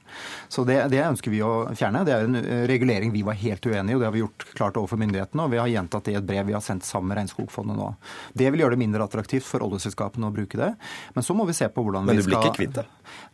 Så 0.53 0.65
det, 0.67 0.79
det, 0.93 1.01
ønsker 1.03 1.33
vi 1.33 1.41
å 1.45 1.53
fjerne. 1.77 2.05
Det 2.07 2.15
er 2.15 2.27
en 2.27 2.39
eh, 2.39 2.63
regulering 2.69 3.13
vi 3.15 3.25
var 3.25 3.39
helt 3.39 3.65
uenig 3.65 3.95
i, 3.95 3.97
og 3.97 4.03
det 4.03 4.09
har 4.09 4.15
vi 4.15 4.23
gjort 4.23 4.47
klart 4.53 4.79
overfor 4.81 5.01
myndighetene. 5.01 5.47
Og 5.47 5.55
vi 5.55 5.61
har 5.61 5.71
gjentatt 5.71 6.07
det 6.07 6.15
i 6.15 6.19
et 6.21 6.29
brev 6.29 6.47
vi 6.49 6.57
har 6.57 6.65
sendt 6.65 6.87
sammen 6.87 7.11
med 7.11 7.21
Regnskogfondet 7.21 7.79
nå. 7.79 7.89
Det 8.37 8.51
vil 8.53 8.65
gjøre 8.65 8.77
det 8.77 8.83
mindre 8.83 9.07
attraktivt 9.07 9.47
for 9.47 9.65
oljeselskapene 9.65 10.29
å 10.29 10.35
bruke 10.35 10.59
det. 10.59 10.73
Men 11.17 11.25
så 11.25 11.35
må 11.37 11.47
vi 11.49 11.57
se 11.57 11.69
på 11.73 11.85
hvordan 11.85 12.05
vi 12.05 12.13
skal 12.13 12.21
Men 12.21 12.23
du 12.23 12.29
blir 12.29 12.39
ikke 12.41 12.57
kvitt 12.59 12.77
det? 12.81 12.87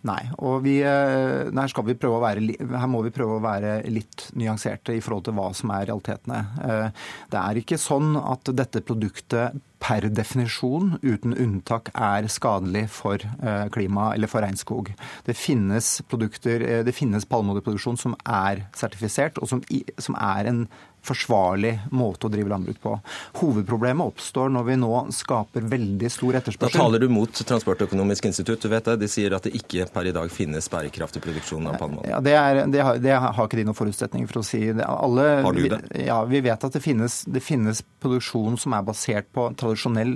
Nei. 0.07 0.21
Og 0.39 0.61
vi, 0.63 0.79
eh, 0.85 1.67
skal 1.69 1.85
vi 1.85 1.97
prøve 1.99 2.17
å 2.17 2.23
være 2.23 2.68
her 2.77 2.89
må 2.91 3.01
vi 3.05 3.13
prøve 3.15 3.37
å 3.37 3.43
være 3.43 3.79
litt 3.91 4.29
nyanserte 4.37 4.95
i 4.95 5.01
forhold 5.03 5.27
til 5.27 5.37
hva 5.37 5.49
som 5.57 5.73
er 5.75 5.87
realitetene. 5.89 6.43
Eh, 6.65 7.09
det 7.31 7.41
er 7.41 7.61
ikke 7.61 7.79
sånn 7.81 8.15
at 8.19 8.51
dette 8.55 8.83
produktet 8.85 9.57
per 9.79 10.05
definisjon, 10.11 10.97
uten 11.01 11.33
unntak, 11.39 11.89
er 11.95 12.27
skadelig 12.31 12.85
for 12.91 13.23
eh, 13.23 13.65
klima 13.73 14.11
eller 14.15 14.31
for 14.31 14.43
regnskog. 14.43 14.91
Det 15.25 15.35
finnes 15.37 16.01
eh, 16.03 16.81
det 16.85 16.95
finnes 16.95 17.27
palmeoljeproduksjon 17.29 17.99
som 17.99 18.17
er 18.25 18.65
sertifisert, 18.75 19.39
og 19.39 19.49
som, 19.51 19.63
som 19.97 20.19
er 20.19 20.51
en 20.51 20.65
forsvarlig 21.09 21.75
måte 21.95 22.27
å 22.27 22.33
drive 22.33 22.51
landbruk 22.53 22.81
på. 22.83 22.95
Hovedproblemet 23.41 24.13
oppstår 24.13 24.51
når 24.53 24.67
vi 24.69 24.77
nå 24.81 24.93
skaper 25.15 25.67
veldig 25.69 26.11
stor 26.13 26.39
etterspørsel. 26.41 26.77
Da 26.77 26.85
taler 26.85 27.03
du 27.03 27.09
mot 27.13 27.41
Transportøkonomisk 27.49 28.29
institutt. 28.29 28.61
Du 28.63 28.71
vet 28.71 28.85
det, 28.85 28.97
De 29.03 29.09
sier 29.11 29.33
at 29.35 29.45
det 29.47 29.55
ikke 29.57 29.87
per 29.93 30.09
i 30.09 30.13
dag 30.15 30.31
finnes 30.33 30.69
bærekraftig 30.71 31.21
produksjon 31.23 31.69
av 31.71 31.79
palmeolje. 31.81 32.11
Ja, 32.11 32.21
det, 32.23 32.35
er, 32.37 32.61
det, 32.71 32.83
har, 32.85 33.01
det, 33.01 33.15
har, 33.15 33.41
ikke 33.45 33.59
de 33.59 33.67
noen 33.69 33.77
forutsetninger 33.77 34.29
for 34.29 34.41
å 34.41 34.45
si. 34.45 34.61
Alle, 34.85 35.27
har 35.45 35.57
du 35.57 35.63
det? 35.65 35.81
Vi, 35.89 36.05
ja, 36.07 36.19
vi 36.29 36.43
vet 36.45 36.67
at 36.67 36.75
det 36.75 36.83
finnes, 36.83 37.21
det 37.27 37.43
finnes, 37.45 37.83
produksjon 37.99 38.55
som 38.59 38.71
er 38.77 38.83
basert 38.87 39.27
på 39.35 39.49
tradisjonell 39.59 40.13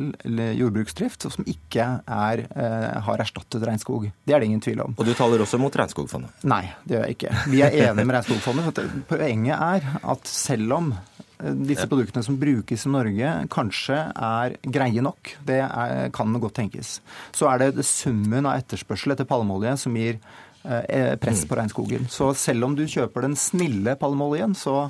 jordbruksdrift, 0.55 1.25
som 1.33 1.47
ikke 1.49 1.87
er, 1.99 2.45
eh, 2.47 2.85
har 3.07 3.23
erstattet 3.23 3.65
regnskog. 3.67 4.07
Det 4.23 4.35
er 4.35 4.39
det 4.39 4.47
ingen 4.47 4.63
tvil 4.63 4.83
om. 4.85 4.95
Og 4.97 5.07
du 5.07 5.13
taler 5.17 5.43
også 5.43 5.59
mot 5.59 5.73
Regnskogfondet? 5.73 6.43
Nei, 6.47 6.63
det 6.87 6.97
gjør 6.97 7.05
jeg 7.07 7.17
ikke. 7.17 7.33
Vi 7.51 7.61
er 7.65 7.77
enige 7.89 8.05
med 8.07 8.15
Regnskogfondet. 8.17 8.81
Poenget 9.09 9.57
er 9.57 9.89
at 10.13 10.29
selv 10.29 10.77
om 10.77 10.82
eh, 10.91 11.51
disse 11.69 11.87
produktene 11.89 12.25
som 12.25 12.39
brukes 12.41 12.85
i 12.87 12.93
Norge, 12.93 13.33
kanskje 13.53 13.99
er 14.11 14.57
greie 14.63 15.03
nok. 15.05 15.35
Det 15.47 15.61
er, 15.65 16.09
kan 16.15 16.33
godt 16.39 16.57
tenkes. 16.61 16.97
Så 17.35 17.49
er 17.51 17.63
det 17.63 17.85
summen 17.87 18.49
av 18.49 18.59
etterspørsel 18.61 19.15
etter 19.15 19.29
palmeolje 19.29 19.77
som 19.85 19.95
gir 19.99 20.19
eh, 20.63 21.13
press 21.21 21.45
på 21.49 21.57
regnskogen. 21.59 22.09
Så 22.11 22.31
selv 22.39 22.67
om 22.69 22.75
du 22.77 22.85
kjøper 22.87 23.27
den 23.27 23.37
snille 23.39 23.95
palmeoljen, 23.99 24.55
så 24.57 24.89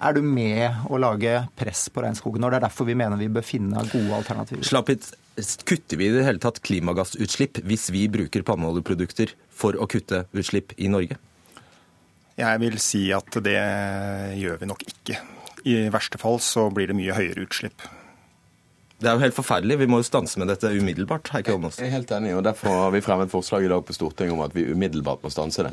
er 0.00 0.16
du 0.16 0.22
med 0.24 0.90
å 0.90 1.00
lage 1.00 1.34
press 1.58 1.88
på 1.92 2.04
regnskogen. 2.04 2.44
og 2.44 2.52
Det 2.52 2.60
er 2.60 2.68
derfor 2.68 2.88
vi 2.88 2.98
mener 2.98 3.20
vi 3.20 3.30
bør 3.32 3.46
finne 3.46 3.84
gode 3.92 4.20
alternativer. 4.22 4.64
Slapp 4.66 4.92
litt. 4.92 5.12
Kutter 5.64 5.96
vi 5.96 6.10
i 6.10 6.12
det 6.12 6.26
hele 6.26 6.42
tatt 6.42 6.58
klimagassutslipp 6.66 7.62
hvis 7.64 7.86
vi 7.94 8.04
bruker 8.12 8.44
palmeoljeprodukter 8.44 9.32
for 9.48 9.78
å 9.78 9.86
kutte 9.88 10.26
utslipp 10.36 10.74
i 10.76 10.90
Norge? 10.92 11.16
Jeg 12.40 12.60
vil 12.62 12.76
si 12.82 13.06
at 13.14 13.40
det 13.44 13.56
gjør 14.40 14.60
vi 14.62 14.68
nok 14.70 14.84
ikke. 14.88 15.20
I 15.68 15.80
verste 15.92 16.20
fall 16.20 16.38
så 16.40 16.68
blir 16.72 16.88
det 16.90 16.96
mye 16.96 17.16
høyere 17.16 17.44
utslipp. 17.44 17.84
Det 19.00 19.08
er 19.08 19.16
jo 19.16 19.22
helt 19.22 19.36
forferdelig. 19.36 19.78
Vi 19.80 19.88
må 19.88 20.00
jo 20.02 20.06
stanse 20.08 20.40
med 20.40 20.50
dette 20.52 20.68
umiddelbart. 20.76 21.30
Heikki 21.32 21.54
Holmås. 21.54 21.78
Jeg 21.80 21.88
er 21.88 21.96
helt 21.96 22.12
enig, 22.12 22.34
og 22.36 22.44
derfor 22.44 22.74
har 22.84 22.92
vi 22.92 23.00
fremmet 23.04 23.32
forslag 23.32 23.64
i 23.64 23.70
dag 23.72 23.84
på 23.88 23.96
Stortinget 23.96 24.36
om 24.36 24.42
at 24.44 24.56
vi 24.56 24.66
umiddelbart 24.68 25.24
må 25.24 25.32
stanse 25.32 25.64
det. 25.64 25.72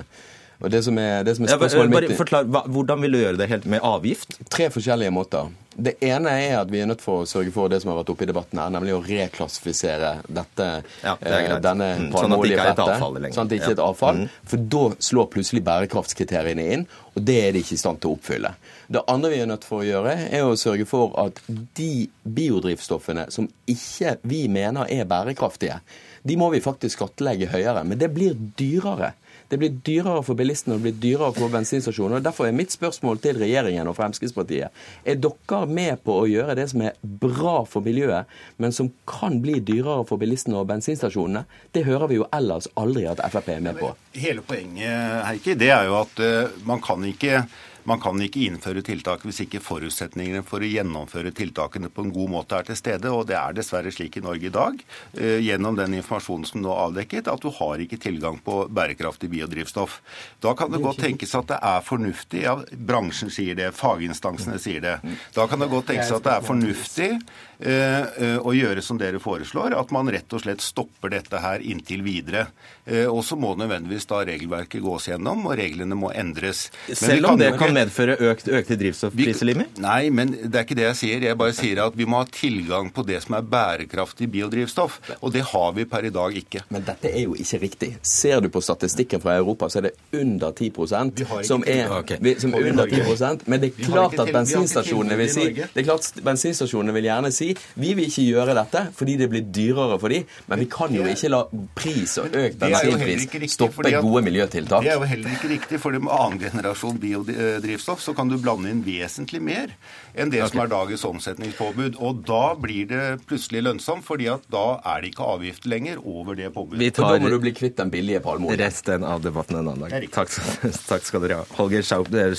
Og 0.64 0.72
det 0.74 0.80
som 0.88 0.98
er, 0.98 1.22
det 1.28 1.36
som 1.38 1.46
er 1.46 1.52
Ja, 1.54 1.58
bare 1.60 1.90
mitt 1.92 2.16
forklar, 2.18 2.48
hva, 2.50 2.64
Hvordan 2.72 3.04
vil 3.04 3.14
du 3.14 3.20
gjøre 3.20 3.38
det 3.38 3.50
helt 3.52 3.68
med 3.70 3.84
avgift? 3.86 4.40
Tre 4.50 4.72
forskjellige 4.74 5.14
måter. 5.14 5.52
Det 5.78 5.94
ene 6.02 6.32
er 6.42 6.56
at 6.64 6.72
vi 6.74 6.80
er 6.82 6.88
nødt 6.90 7.04
for 7.06 7.22
å 7.22 7.28
sørge 7.30 7.52
for 7.54 7.70
det 7.70 7.78
som 7.84 7.92
har 7.92 8.00
vært 8.00 8.10
oppe 8.10 8.26
i 8.26 8.30
debatten 8.32 8.58
her, 8.58 8.72
nemlig 8.74 8.96
å 8.96 9.02
reklassifisere 9.06 10.24
dette, 10.26 10.70
Ja, 11.04 11.14
det 11.22 11.34
eh, 11.36 11.60
denne 11.62 11.90
Mm, 12.00 12.08
sånn 12.12 12.34
at 12.34 12.42
det 12.42 12.50
ikke 12.52 12.64
er 12.66 12.72
et 12.72 12.82
avfall 12.82 13.14
lenger. 13.20 13.36
Sånn 13.36 13.46
at 13.46 13.50
det 13.52 13.60
ikke 13.60 13.70
er 13.70 13.76
et 13.78 13.84
Ja. 13.84 13.90
avfall. 13.92 14.16
Mm. 14.24 14.30
For 14.50 14.58
da 14.58 14.84
slår 15.10 15.30
plutselig 15.36 15.64
bærekraftskriteriene 15.64 16.66
inn, 16.74 16.88
og 17.16 17.24
det 17.30 17.38
er 17.44 17.52
de 17.54 17.60
ikke 17.62 17.74
i 17.78 17.82
stand 17.84 18.02
til 18.02 18.10
å 18.10 18.18
oppfylle. 18.18 18.54
Det 18.90 19.04
andre 19.08 19.30
vi 19.30 19.40
er 19.44 19.46
nødt 19.46 19.64
for 19.64 19.84
å 19.84 19.86
gjøre, 19.86 20.18
er 20.34 20.42
å 20.48 20.58
sørge 20.58 20.88
for 20.88 21.14
at 21.20 21.42
de 21.76 22.10
biodrivstoffene 22.26 23.28
som 23.32 23.48
ikke 23.70 24.18
vi 24.24 24.48
mener 24.48 24.88
er 24.90 25.06
bærekraftige, 25.06 25.80
de 26.26 26.36
må 26.36 26.50
vi 26.52 26.60
faktisk 26.64 26.98
skattlegge 26.98 27.48
høyere. 27.52 27.86
Men 27.86 27.98
det 28.00 28.10
blir 28.14 28.34
dyrere. 28.58 29.14
Det 29.48 29.60
blir 29.62 29.78
dyrere 29.88 30.24
for 30.28 30.40
bilistene 30.40 30.76
og 30.76 30.82
det 30.82 30.92
blir 30.92 31.00
dyrere 31.04 31.36
for 31.38 31.54
bensinstasjoner. 31.54 32.24
Derfor 32.24 32.48
er 32.48 32.56
mitt 32.58 32.74
spørsmål 32.74 33.22
til 33.24 33.40
regjeringen 33.40 33.88
og 33.88 33.96
Fremskrittspartiet 33.98 34.84
er 35.08 35.22
dere 35.24 35.62
med 35.72 36.04
på 36.04 36.18
å 36.22 36.28
gjøre 36.30 36.58
det 36.60 36.68
som 36.74 36.84
er 36.88 36.98
bra 37.02 37.62
for 37.70 37.86
miljøet, 37.86 38.28
men 38.62 38.76
som 38.76 38.92
kan 39.10 39.40
bli 39.44 39.60
dyrere 39.64 40.04
for 40.10 40.20
bilistene 40.22 40.60
og 40.60 40.68
bensinstasjonene? 40.72 41.46
Det 41.72 41.86
hører 41.88 42.12
vi 42.12 42.20
jo 42.20 42.28
ellers 42.36 42.70
aldri 42.80 43.08
at 43.08 43.24
Frp 43.32 43.54
er 43.56 43.64
med 43.64 43.80
på. 43.80 43.94
Hele 44.18 44.44
poenget 44.46 45.24
Heikki, 45.28 45.56
det 45.60 45.72
er 45.74 45.88
jo 45.88 45.98
at 46.02 46.22
eh, 46.24 46.54
man 46.68 46.84
kan 46.84 47.04
ikke 47.08 47.46
man 47.88 48.02
kan 48.04 48.20
ikke 48.22 48.44
innføre 48.48 48.84
tiltak 48.86 49.24
hvis 49.24 49.40
ikke 49.46 49.62
forutsetningene 49.64 50.44
for 50.48 50.64
å 50.64 50.68
gjennomføre 50.68 51.32
tiltakene 51.36 51.90
på 51.94 52.04
en 52.04 52.12
god 52.16 52.34
måte 52.34 52.60
er 52.60 52.68
til 52.68 52.80
stede. 52.80 53.12
Og 53.14 53.26
det 53.30 53.38
er 53.40 53.56
dessverre 53.56 53.94
slik 53.94 54.20
i 54.20 54.24
Norge 54.26 54.50
i 54.50 54.54
dag, 54.54 54.82
eh, 55.16 55.40
gjennom 55.46 55.78
den 55.80 55.96
informasjonen 56.02 56.48
som 56.50 56.62
nå 56.64 56.74
er 56.74 56.84
avdekket, 56.88 57.32
at 57.32 57.44
du 57.44 57.50
har 57.56 57.84
ikke 57.84 58.00
tilgang 58.04 58.42
på 58.44 58.66
bærekraftig 58.68 59.32
biodrivstoff. 59.32 60.02
Da 60.44 60.54
kan 60.54 60.72
det 60.72 60.84
godt 60.84 61.00
tenkes 61.06 61.36
at 61.40 61.48
det 61.48 61.60
er 61.64 61.86
fornuftig, 61.88 62.44
ja, 62.44 62.58
bransjen 62.92 63.32
sier 63.32 63.56
det, 63.56 63.72
faginstansene 63.78 64.60
sier 64.60 64.84
det. 64.84 64.98
Da 65.36 65.48
kan 65.48 65.64
det 65.64 65.72
godt 65.72 65.88
tenkes 65.94 66.12
at 66.12 66.28
det 66.28 66.36
er 66.36 66.48
fornuftig 66.48 67.12
å 67.60 68.54
gjøre 68.54 68.84
som 68.86 69.00
dere 69.02 69.20
foreslår, 69.20 69.74
at 69.80 69.92
man 69.96 70.10
rett 70.14 70.34
og 70.34 70.44
slett 70.44 70.62
stopper 70.62 71.10
dette 71.10 71.40
her 71.42 71.64
inntil 71.66 72.04
videre. 72.06 72.48
Eh, 72.86 73.06
og 73.10 73.24
så 73.26 73.36
må 73.40 73.52
nødvendigvis 73.60 74.06
da 74.08 74.22
regelverket 74.28 74.84
gås 74.84 75.10
gjennom, 75.10 75.42
og 75.50 75.58
reglene 75.60 75.98
må 75.98 76.12
endres. 76.16 76.68
Men 76.88 77.00
Selv 77.02 77.30
om 77.32 77.40
det 77.40 77.50
kan 77.60 77.74
medføre 77.76 78.16
økt, 78.30 78.48
økte 78.48 78.78
drivstoffpriselimer? 78.80 79.72
Nei, 79.84 80.10
men 80.14 80.32
det 80.38 80.54
er 80.54 80.68
ikke 80.68 80.78
det 80.80 80.86
jeg 80.88 81.00
sier. 81.02 81.26
Jeg 81.28 81.40
bare 81.40 81.56
sier 81.58 81.82
at 81.84 81.98
vi 81.98 82.08
må 82.08 82.22
ha 82.22 82.28
tilgang 82.32 82.92
på 82.96 83.04
det 83.08 83.20
som 83.26 83.36
er 83.40 83.48
bærekraftig 83.48 84.30
biodrivstoff. 84.32 85.00
Og 85.20 85.34
det 85.36 85.44
har 85.52 85.74
vi 85.76 85.88
per 85.90 86.08
i 86.08 86.14
dag 86.14 86.38
ikke. 86.44 86.64
Men 86.72 86.86
dette 86.88 87.12
er 87.12 87.26
jo 87.26 87.36
ikke 87.36 87.62
riktig. 87.66 87.92
Ser 88.08 88.40
du 88.46 88.50
på 88.54 88.62
statistikken 88.64 89.24
fra 89.24 89.36
Europa, 89.42 89.70
så 89.74 89.82
er 89.82 89.90
det 89.90 89.96
under 90.22 90.54
10 90.56 90.72
Vi 91.18 91.44
som 91.48 91.64
er, 91.68 91.92
okay. 91.92 92.18
Vi- 92.22 92.40
som 92.40 92.54
er 92.54 92.70
under 92.70 92.86
Norge. 92.86 93.04
10 93.18 93.50
Men 93.50 93.60
det 93.62 93.74
er 93.74 93.84
klart 93.84 94.20
at 94.20 94.32
bensinstasjonene 94.34 95.18
vil 95.18 95.30
si 95.30 95.46
det 95.58 95.70
er 95.76 95.84
klart 95.84 96.24
bensinstasjonene 96.24 96.94
vil 96.94 97.04
gjerne 97.10 97.32
si 97.34 97.47
vi 97.78 97.94
vil 97.98 98.10
ikke 98.10 98.26
gjøre 98.28 98.56
dette 98.58 98.84
fordi 98.98 99.18
det 99.22 99.30
blir 99.32 99.46
dyrere 99.54 100.00
for 100.02 100.14
dem, 100.14 100.26
men 100.48 100.64
vi 100.64 100.68
kan 100.72 100.94
jo 100.96 101.06
ikke 101.08 101.32
la 101.32 101.44
pris 101.78 102.18
og 102.22 102.36
økt 102.36 102.60
bensinpris 102.62 103.58
stoppe 103.58 103.92
gode 103.98 104.24
miljøtiltak. 104.28 104.84
Det 104.86 104.94
er 104.94 105.00
jo 105.00 105.08
heller 105.12 105.38
ikke 105.38 105.52
riktig, 105.54 105.82
for 105.84 105.96
med 105.98 106.12
annen 106.14 106.42
generasjon 106.42 107.00
biodrivstoff 107.02 108.04
så 108.04 108.16
kan 108.18 108.32
du 108.32 108.38
blande 108.42 108.72
inn 108.74 108.84
vesentlig 108.86 109.42
mer 109.44 109.74
enn 110.18 110.32
det 110.34 110.42
som 110.50 110.60
er 110.64 110.68
dagens 110.72 111.04
omsetningspåbud. 111.08 111.98
Og 112.04 112.24
da 112.28 112.56
blir 112.60 112.88
det 112.90 113.04
plutselig 113.30 113.64
lønnsomt, 113.68 114.04
fordi 114.08 114.28
at 114.34 114.46
da 114.54 114.80
er 114.84 115.02
det 115.06 115.14
ikke 115.14 115.28
avgift 115.38 115.66
lenger 115.70 116.02
over 116.04 116.36
det 116.36 116.52
påbudet. 116.56 116.80
Vi 116.82 116.90
tar 116.92 117.16
da 117.18 117.24
må 117.24 117.30
du 117.34 117.40
bli 117.44 117.54
kvitt 117.58 117.78
den 117.80 117.90
billige 117.94 118.20
palmeoljen. 118.26 118.60
resten 118.66 119.04
av 119.08 119.22
debatten 119.26 119.58
en 119.62 119.68
annen 119.74 119.88
dag. 119.90 120.10
Takk, 120.12 120.30
skal- 120.36 120.78
takk 120.92 121.04
skal 121.08 121.22
dere 121.26 121.42
ha. 121.42 121.50
Holger 121.58 121.82
Schaup, 121.88 122.14
eh, 122.14 122.32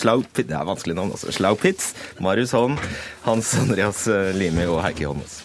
det 0.45 0.51
er 0.55 0.65
vanskelig 0.69 0.95
navn 0.99 1.13
også. 1.17 1.33
Slaupitz, 1.39 1.95
Marius 2.21 2.53
Holm, 2.53 2.79
Hans 3.25 3.55
Andreas 3.59 4.07
eh, 4.09 4.33
Limi 4.37 4.67
og 4.69 4.83
Heikki 4.85 5.09
Holmås. 5.09 5.45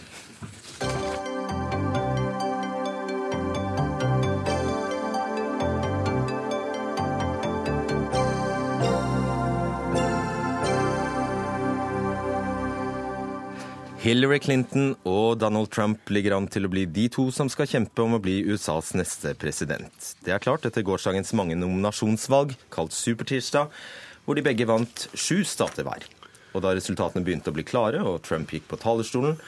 Hillary 14.04 14.42
Clinton 14.44 14.90
og 15.08 15.38
Donald 15.40 15.70
Trump 15.72 16.10
ligger 16.12 16.34
an 16.36 16.50
til 16.52 16.68
å 16.68 16.70
bli 16.74 16.82
de 16.92 17.06
to 17.08 17.30
som 17.32 17.48
skal 17.48 17.70
kjempe 17.72 18.04
om 18.04 18.18
å 18.18 18.20
bli 18.20 18.42
USAs 18.52 18.90
neste 19.00 19.32
president. 19.40 20.10
Det 20.26 20.34
er 20.36 20.42
klart 20.44 20.66
etter 20.68 20.84
gårsdagens 20.84 21.32
mange 21.40 21.56
nominasjonsvalg, 21.56 22.52
kalt 22.74 22.92
Supertirsdag, 22.92 23.72
hvor 24.26 24.36
de 24.36 24.44
begge 24.44 24.68
vant 24.68 25.06
sju 25.16 25.46
stater 25.48 25.88
hver. 25.88 26.04
Og 26.52 26.66
da 26.66 26.74
resultatene 26.76 27.24
begynte 27.24 27.54
å 27.54 27.56
bli 27.56 27.64
klare 27.64 28.04
og 28.04 28.20
Trump 28.28 28.52
gikk 28.52 28.68
på 28.74 28.82
talerstolen, 28.84 29.40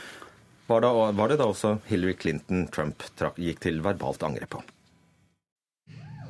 var, 0.71 0.87
det 0.87 1.41
da 1.41 1.49
også 1.51 1.75
Hillary 1.91 2.15
Clinton 2.15 2.69
Trump 2.71 3.03
gikk 3.35 3.59
til 3.67 3.83
verbalt 3.83 4.23
angrep 4.23 4.55
på. 4.55 4.63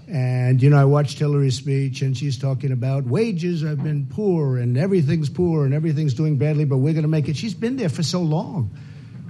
And, 0.08 0.62
you 0.62 0.70
know, 0.70 0.78
I 0.78 0.86
watched 0.86 1.18
Hillary's 1.18 1.56
speech, 1.56 2.02
and 2.02 2.16
she's 2.16 2.38
talking 2.38 2.72
about 2.72 3.06
wages 3.06 3.64
have 3.64 3.84
been 3.84 4.06
poor, 4.06 4.58
and 4.58 4.78
everything's 4.78 5.30
poor, 5.30 5.66
and 5.66 5.74
everything's 5.74 6.14
doing 6.14 6.38
badly, 6.38 6.66
but 6.66 6.78
we're 6.78 6.94
going 6.94 7.04
to 7.04 7.10
make 7.10 7.28
it. 7.28 7.36
She's 7.36 7.56
been 7.56 7.76
there 7.78 7.90
for 7.90 8.04
so 8.04 8.22
long. 8.22 8.78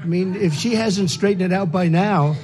I 0.02 0.06
mean, 0.06 0.36
if 0.36 0.54
she 0.54 0.76
hasn't 0.76 1.10
straightened 1.12 1.42
it 1.42 1.54
out 1.54 1.72
by 1.72 1.88
now, 1.88 2.36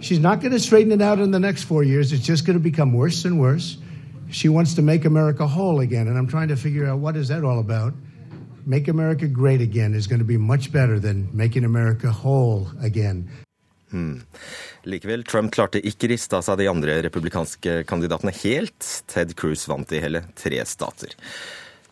she's 0.00 0.18
not 0.18 0.40
going 0.40 0.52
to 0.52 0.58
straighten 0.58 0.92
it 0.92 1.00
out 1.00 1.20
in 1.20 1.30
the 1.30 1.38
next 1.38 1.62
four 1.62 1.84
years. 1.84 2.12
It's 2.12 2.24
just 2.24 2.44
going 2.44 2.58
to 2.58 2.62
become 2.62 2.92
worse 2.92 3.24
and 3.24 3.40
worse. 3.40 3.78
She 4.30 4.48
wants 4.48 4.74
to 4.74 4.82
make 4.82 5.04
America 5.04 5.46
whole 5.46 5.80
again, 5.80 6.08
and 6.08 6.18
I'm 6.18 6.26
trying 6.26 6.48
to 6.48 6.56
figure 6.56 6.86
out 6.86 6.98
what 6.98 7.16
is 7.16 7.28
that 7.28 7.44
all 7.44 7.60
about. 7.60 7.94
Make 8.66 8.88
America 8.88 9.28
great 9.28 9.60
again 9.60 9.94
is 9.94 10.06
going 10.06 10.18
to 10.18 10.24
be 10.24 10.36
much 10.36 10.72
better 10.72 10.98
than 10.98 11.28
making 11.32 11.64
America 11.64 12.10
whole 12.10 12.68
again. 12.80 13.30
Likevel, 14.88 15.24
Trump 15.28 15.52
klarte 15.54 15.82
ikke 15.86 16.10
riste 16.12 16.38
av 16.38 16.44
seg 16.46 16.60
de 16.60 16.68
andre 16.70 17.00
republikanske 17.06 17.82
kandidatene 17.90 18.32
helt. 18.42 18.86
Ted 19.10 19.34
Cruz 19.38 19.66
vant 19.70 19.92
i 19.92 20.02
hele 20.02 20.24
tre 20.38 20.62
stater. 20.68 21.16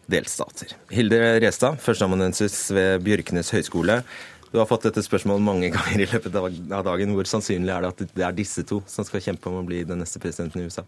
Delstater. 0.08 0.72
Hilde 0.94 1.18
Restad, 1.44 1.80
førsteamanuensis 1.84 2.70
ved 2.72 3.02
Bjørknes 3.04 3.52
høgskole. 3.52 4.00
Du 4.48 4.56
har 4.56 4.68
fått 4.68 4.86
dette 4.88 5.04
spørsmålet 5.04 5.44
mange 5.44 5.72
ganger 5.74 6.04
i 6.04 6.08
løpet 6.08 6.38
av 6.38 6.86
dagen. 6.86 7.12
Hvor 7.16 7.28
sannsynlig 7.28 7.74
er 7.74 7.84
det 7.84 7.92
at 7.92 8.16
det 8.16 8.24
er 8.24 8.38
disse 8.38 8.64
to 8.68 8.80
som 8.88 9.04
skal 9.04 9.24
kjempe 9.24 9.50
om 9.50 9.60
å 9.60 9.66
bli 9.68 9.82
den 9.88 10.00
neste 10.00 10.22
presidenten 10.22 10.64
i 10.64 10.70
USA? 10.70 10.86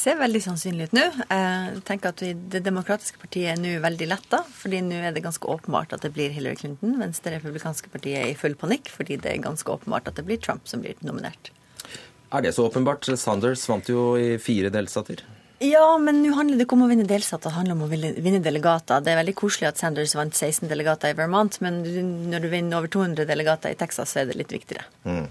Ser 0.00 0.16
veldig 0.16 0.40
sannsynlig 0.40 0.86
ut 0.88 0.94
nå. 0.96 1.02
Jeg 1.28 1.80
tenker 1.84 2.14
at 2.14 2.22
vi, 2.24 2.30
Det 2.32 2.62
demokratiske 2.64 3.20
partiet 3.20 3.52
er 3.52 3.58
nå 3.60 3.74
veldig 3.84 4.06
letta, 4.08 4.40
fordi 4.56 4.80
nå 4.86 4.96
er 4.96 5.12
det 5.12 5.24
ganske 5.26 5.44
åpenbart 5.44 5.92
at 5.92 6.06
det 6.06 6.12
blir 6.16 6.32
Hillary 6.32 6.56
Clinton, 6.56 6.94
mens 7.00 7.20
det 7.20 7.34
republikanske 7.34 7.92
partiet 7.92 8.22
er 8.22 8.30
i 8.30 8.38
full 8.38 8.56
panikk 8.56 8.88
fordi 8.94 9.18
det 9.20 9.34
er 9.34 9.42
ganske 9.44 9.68
åpenbart 9.68 10.08
at 10.08 10.16
det 10.16 10.24
blir 10.28 10.40
Trump 10.40 10.70
som 10.70 10.80
blir 10.80 10.96
nominert. 11.04 11.52
Er 12.32 12.46
det 12.46 12.54
så 12.56 12.64
åpenbart? 12.70 13.10
Sanders 13.18 13.66
vant 13.68 13.88
jo 13.90 14.14
i 14.16 14.38
fire 14.40 14.70
delstater. 14.72 15.20
Ja, 15.60 15.98
men 16.00 16.22
nå 16.24 16.30
handler 16.32 16.56
det 16.56 16.64
ikke 16.64 16.76
om 16.78 16.86
å 16.86 16.88
vinne 16.88 17.04
delstater, 17.04 17.50
det 17.50 17.56
handler 17.58 17.74
om 17.76 17.82
å 17.84 17.88
vinne 17.92 18.40
delegater. 18.40 19.02
Det 19.04 19.12
er 19.12 19.18
veldig 19.20 19.34
koselig 19.36 19.66
at 19.68 19.80
Sanders 19.80 20.14
vant 20.16 20.32
16 20.32 20.70
delegater 20.70 21.12
i 21.12 21.16
Vermont, 21.18 21.58
men 21.60 21.82
når 22.32 22.46
du 22.46 22.48
vinner 22.48 22.78
over 22.78 22.88
200 22.94 23.26
delegater 23.28 23.74
i 23.74 23.76
Texas, 23.76 24.14
så 24.14 24.22
er 24.22 24.30
det 24.30 24.38
litt 24.40 24.54
viktigere. 24.56 24.86
Mm. 25.04 25.26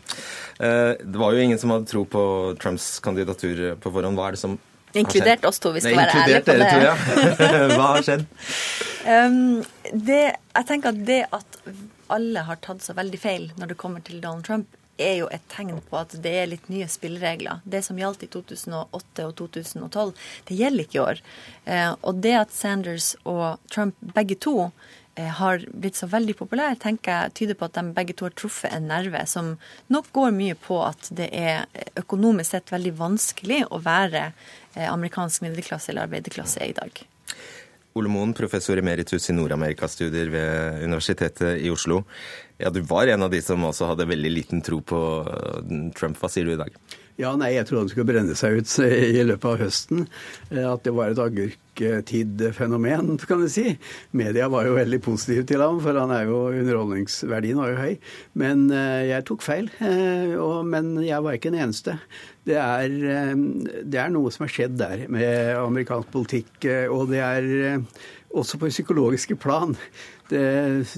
Eh, 0.59 0.91
Det 1.01 1.17
var 1.17 1.33
jo 1.33 1.41
ingen 1.47 1.57
som 1.57 1.73
hadde 1.73 1.89
tro 1.89 2.03
på 2.05 2.21
Trumps 2.61 2.99
kandidatur 3.01 3.75
på 3.81 3.89
forhånd. 3.95 4.19
Hva 4.21 4.27
er 4.29 4.37
det 4.37 4.43
som 4.43 4.53
har 4.53 4.61
skjedd? 4.93 5.01
Inkludert 5.03 5.45
oss 5.49 5.59
to, 5.61 5.71
vi 5.73 5.81
skal 5.81 5.97
Nei, 5.97 6.05
være 6.05 6.21
ærlige 6.21 6.45
på 6.45 6.53
det. 6.53 6.69
inkludert 6.69 7.05
dere 7.09 7.35
to, 7.35 7.49
ja. 7.49 7.67
Hva 7.79 7.89
har 7.95 8.05
skjedd? 8.05 8.25
Um, 9.09 9.63
det, 10.13 10.21
jeg 10.59 10.69
tenker 10.69 10.93
at 10.93 11.05
det 11.09 11.21
at 11.33 11.59
alle 12.09 12.45
har 12.45 12.57
tatt 12.61 12.81
så 12.85 12.93
veldig 12.97 13.19
feil 13.21 13.49
når 13.57 13.73
det 13.73 13.77
kommer 13.81 14.01
til 14.05 14.21
Donald 14.21 14.45
Trump, 14.45 14.69
er 15.01 15.15
jo 15.21 15.27
et 15.33 15.45
tegn 15.51 15.79
på 15.89 15.97
at 15.99 16.15
det 16.23 16.35
er 16.41 16.49
litt 16.51 16.69
nye 16.71 16.87
spilleregler. 16.91 17.63
Det 17.63 17.81
som 17.85 17.99
gjaldt 17.99 18.25
i 18.25 18.29
2008 18.31 19.25
og 19.25 19.35
2012, 19.41 20.13
det 20.49 20.59
gjelder 20.59 20.85
ikke 20.85 20.99
i 20.99 21.03
år. 21.03 21.21
Eh, 21.65 21.91
og 22.01 22.23
det 22.23 22.35
at 22.39 22.55
Sanders 22.55 23.13
og 23.23 23.59
Trump 23.71 23.99
begge 24.15 24.37
to 24.39 24.55
eh, 25.15 25.29
har 25.39 25.63
blitt 25.73 25.99
så 25.99 26.09
veldig 26.11 26.37
populære, 26.39 26.79
tenker 26.83 27.15
jeg 27.15 27.35
tyder 27.41 27.59
på 27.59 27.69
at 27.69 27.77
de 27.79 27.85
begge 27.97 28.15
to 28.17 28.29
har 28.29 28.35
truffet 28.37 28.73
en 28.73 28.89
nerve 28.91 29.25
som 29.29 29.55
nok 29.93 30.11
går 30.15 30.33
mye 30.35 30.57
på 30.59 30.81
at 30.85 31.11
det 31.15 31.29
er 31.35 31.69
økonomisk 31.99 32.55
sett 32.55 32.73
veldig 32.73 32.95
vanskelig 32.99 33.63
å 33.69 33.81
være 33.85 34.29
eh, 34.29 34.89
amerikansk 34.89 35.47
middelklasse 35.47 35.93
eller 35.93 36.09
arbeiderklasse 36.09 36.65
i 36.65 36.75
dag. 36.77 37.05
Ole 37.99 38.11
Moen, 38.11 38.33
professor 38.37 38.79
emeritus 38.79 39.29
i 39.29 39.35
Nord-Amerikastudier 39.35 40.31
ved 40.31 40.85
Universitetet 40.85 41.59
i 41.59 41.71
Oslo. 41.73 42.03
Ja, 42.59 42.71
Du 42.71 42.81
var 42.87 43.07
en 43.07 43.23
av 43.27 43.31
de 43.31 43.41
som 43.43 43.63
også 43.67 43.91
hadde 43.91 44.07
veldig 44.07 44.31
liten 44.31 44.63
tro 44.65 44.81
på 44.81 44.99
eh, 45.27 45.77
Trump. 45.99 46.19
Hva 46.19 46.31
sier 46.31 46.47
du 46.47 46.55
i 46.55 46.59
dag? 46.59 46.75
Ja, 47.19 47.33
nei, 47.35 47.53
jeg 47.57 47.67
trodde 47.67 47.85
han 47.85 47.91
skulle 47.91 48.07
brenne 48.13 48.35
seg 48.39 48.61
ut 48.61 48.75
i 49.19 49.25
løpet 49.27 49.49
av 49.51 49.63
høsten. 49.65 50.05
Eh, 50.51 50.63
At 50.63 50.85
det 50.87 50.95
var 50.95 51.11
et 51.11 51.19
agurk 51.23 51.57
folketid-fenomen, 51.79 53.17
kan 53.23 53.39
du 53.39 53.47
si. 53.47 53.77
Media 54.11 54.49
var 54.51 54.67
jo 54.67 54.75
veldig 54.75 54.99
positive 55.05 55.45
til 55.47 55.61
ham, 55.63 55.79
for 55.79 55.95
han 55.95 56.11
er 56.11 56.25
jo 56.27 56.41
underholdningsverdien 56.51 57.59
var 57.61 57.71
jo 57.71 57.77
høy. 57.79 57.93
Men 58.35 58.65
jeg 59.07 59.23
tok 59.29 59.45
feil. 59.45 59.69
Men 59.79 60.91
jeg 61.05 61.23
var 61.23 61.37
ikke 61.37 61.53
den 61.53 61.61
eneste. 61.63 61.95
Det 62.43 62.57
er, 62.59 62.89
det 63.85 64.01
er 64.01 64.11
noe 64.11 64.31
som 64.33 64.43
har 64.43 64.51
skjedd 64.51 64.75
der 64.79 65.05
med 65.07 65.55
amerikansk 65.55 66.11
politikk, 66.11 66.67
og 66.91 67.09
det 67.13 67.23
er 67.23 67.81
også 68.35 68.59
på 68.61 68.69
psykologiske 68.69 69.39
plan. 69.41 69.75
Det, 70.29 70.43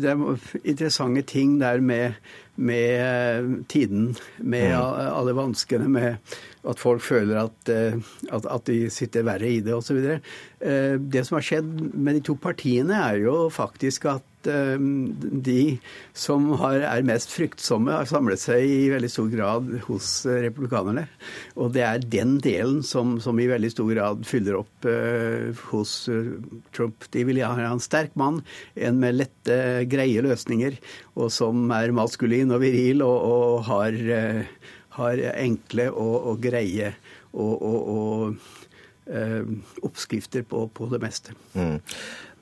det 0.01 0.09
er 0.11 0.23
interessante 0.65 1.23
ting 1.29 1.59
der 1.61 1.79
med 1.79 2.17
med 2.55 3.61
tiden, 3.71 4.11
med 4.37 4.71
mm. 4.73 4.81
alle 5.11 5.35
vanskene, 5.37 5.87
med 5.89 6.33
at 6.67 6.81
folk 6.81 7.01
føler 7.01 7.45
at, 7.45 7.71
eh, 7.73 7.95
at, 8.29 8.45
at 8.45 8.65
de 8.69 8.83
sitter 8.93 9.25
verre 9.25 9.49
i 9.49 9.61
det 9.65 9.73
osv. 9.73 9.97
Eh, 9.97 10.97
det 10.99 11.25
som 11.27 11.39
har 11.39 11.47
skjedd 11.47 11.71
med 11.95 12.19
de 12.19 12.25
to 12.31 12.37
partiene, 12.41 12.99
er 13.11 13.23
jo 13.23 13.47
faktisk 13.53 14.09
at 14.11 14.25
Eh, 14.25 14.30
de 14.45 15.79
som 16.17 16.47
har, 16.61 16.81
er 16.87 17.05
mest 17.07 17.31
fryktsomme, 17.33 17.93
har 17.93 18.09
samlet 18.09 18.41
seg 18.41 18.65
i 18.65 18.89
veldig 18.91 19.09
stor 19.11 19.29
grad 19.31 19.69
hos 19.87 20.09
eh, 20.25 20.41
republikanerne. 20.47 21.05
Og 21.55 21.73
det 21.75 21.83
er 21.87 22.05
den 22.05 22.37
delen 22.43 22.81
som, 22.85 23.17
som 23.23 23.39
i 23.39 23.49
veldig 23.49 23.71
stor 23.73 23.91
grad 23.91 24.25
fyller 24.27 24.59
opp 24.61 24.87
uh, 24.87 25.51
hos 25.71 25.93
Trump. 26.75 27.07
De 27.13 27.25
vil 27.27 27.41
ha 27.45 27.53
en 27.67 27.83
sterk 27.83 28.15
mann, 28.19 28.41
en 28.75 28.99
med 29.01 29.19
lette, 29.19 29.57
greie 29.91 30.23
løsninger, 30.23 30.77
og 31.19 31.31
som 31.33 31.69
er 31.75 31.93
maskulin 31.95 32.53
og 32.55 32.63
viril 32.63 33.05
og, 33.05 33.17
og 33.27 33.69
har, 33.69 33.97
uh, 33.97 34.73
har, 34.97 35.23
enkle 35.35 35.89
og, 35.91 36.15
og 36.31 36.41
greie 36.43 36.95
og, 37.31 37.61
og 37.61 38.57
oppskrifter 39.83 40.45
på, 40.47 40.61
på, 40.71 40.85
det 40.91 40.99
meste. 41.03 41.33
Mm. 41.57 41.81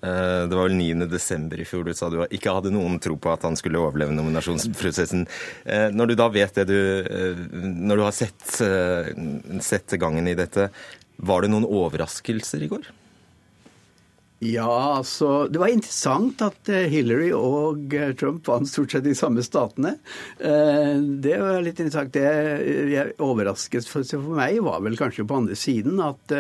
Eh, 0.01 0.47
det 0.47 0.55
var 0.55 0.69
vel 0.69 0.77
9. 0.79 1.07
desember 1.12 1.59
i 1.59 1.65
fjor 1.67 1.83
du 1.83 1.91
sa 1.97 2.07
du 2.12 2.21
ikke 2.23 2.53
hadde 2.55 2.71
noen 2.71 2.99
tro 3.03 3.17
på 3.19 3.33
at 3.33 3.43
han 3.43 3.57
skulle 3.59 3.81
overleve 3.81 4.15
nominasjonsprosessen. 4.15 5.25
Eh, 5.65 5.89
når 5.91 6.12
du 6.12 6.15
da 6.19 6.29
vet 6.31 6.62
det 6.62 6.69
du 6.69 6.79
eh, 7.03 7.41
Når 7.89 7.99
du 7.99 8.05
har 8.05 8.15
sett, 8.15 8.47
sett 9.65 9.99
gangen 9.99 10.27
i 10.27 10.38
dette, 10.39 10.69
var 11.19 11.43
det 11.43 11.51
noen 11.51 11.67
overraskelser 11.67 12.63
i 12.63 12.71
går? 12.71 12.88
Ja, 14.39 14.95
altså 14.95 15.49
Det 15.52 15.60
var 15.60 15.67
interessant 15.67 16.39
at 16.45 16.69
eh, 16.71 16.88
Hillary 16.88 17.34
og 17.36 17.91
eh, 17.95 18.13
Trump 18.15 18.47
vant 18.47 18.69
stort 18.71 18.93
sett 18.93 19.04
de 19.04 19.15
samme 19.17 19.43
statene. 19.43 19.97
Eh, 20.39 20.95
det 21.19 21.36
var 21.41 21.60
litt 21.65 21.82
interessant. 21.84 22.13
Det 22.15 22.23
jeg 22.93 23.17
overrasket 23.19 23.89
for, 23.89 24.08
meg 24.39 24.62
var 24.63 24.80
vel 24.86 24.95
kanskje 24.99 25.28
på 25.28 25.41
andre 25.41 25.60
siden 25.60 25.99
at, 26.04 26.32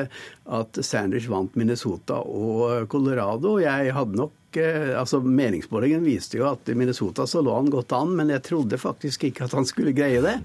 at 0.47 0.79
Sanders 0.85 1.27
vant 1.27 1.59
Minnesota 1.59 2.21
og 2.23 2.87
Colorado. 2.91 3.57
Jeg 3.59 3.91
hadde 3.97 4.21
nok 4.21 4.38
altså 4.57 5.19
Meningsmålingen 5.21 6.01
viste 6.05 6.39
jo 6.39 6.47
at 6.49 6.69
i 6.71 6.75
Minnesota 6.77 7.25
så 7.29 7.43
lå 7.45 7.53
han 7.53 7.69
godt 7.69 7.93
an, 7.93 8.15
men 8.17 8.31
jeg 8.33 8.43
trodde 8.47 8.79
faktisk 8.81 9.27
ikke 9.27 9.45
at 9.45 9.53
han 9.57 9.67
skulle 9.69 9.93
greie 9.95 10.21
det. 10.23 10.35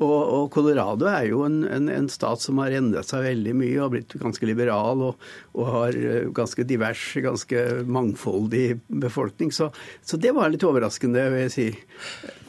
Og, 0.00 0.16
og 0.16 0.48
Colorado 0.54 1.08
er 1.10 1.28
jo 1.28 1.44
en, 1.46 1.62
en, 1.68 1.88
en, 1.92 2.08
stat 2.10 2.42
som 2.42 2.58
har 2.62 2.74
endret 2.74 3.10
seg 3.10 3.26
veldig 3.26 3.54
mye 3.60 3.78
og 3.84 3.94
blitt 3.94 4.16
ganske 4.20 4.48
liberal 4.48 5.04
og, 5.10 5.30
og 5.54 5.70
har 5.74 5.98
eh, 6.00 6.28
ganske 6.34 6.64
divers, 6.66 7.04
ganske 7.22 7.64
mangfoldig 7.86 8.80
befolkning. 8.88 9.52
Så, 9.54 9.70
så 10.02 10.20
det 10.20 10.34
var 10.36 10.50
litt 10.52 10.66
overraskende, 10.66 11.28
vil 11.34 11.46
jeg 11.46 11.56
si. 11.56 11.70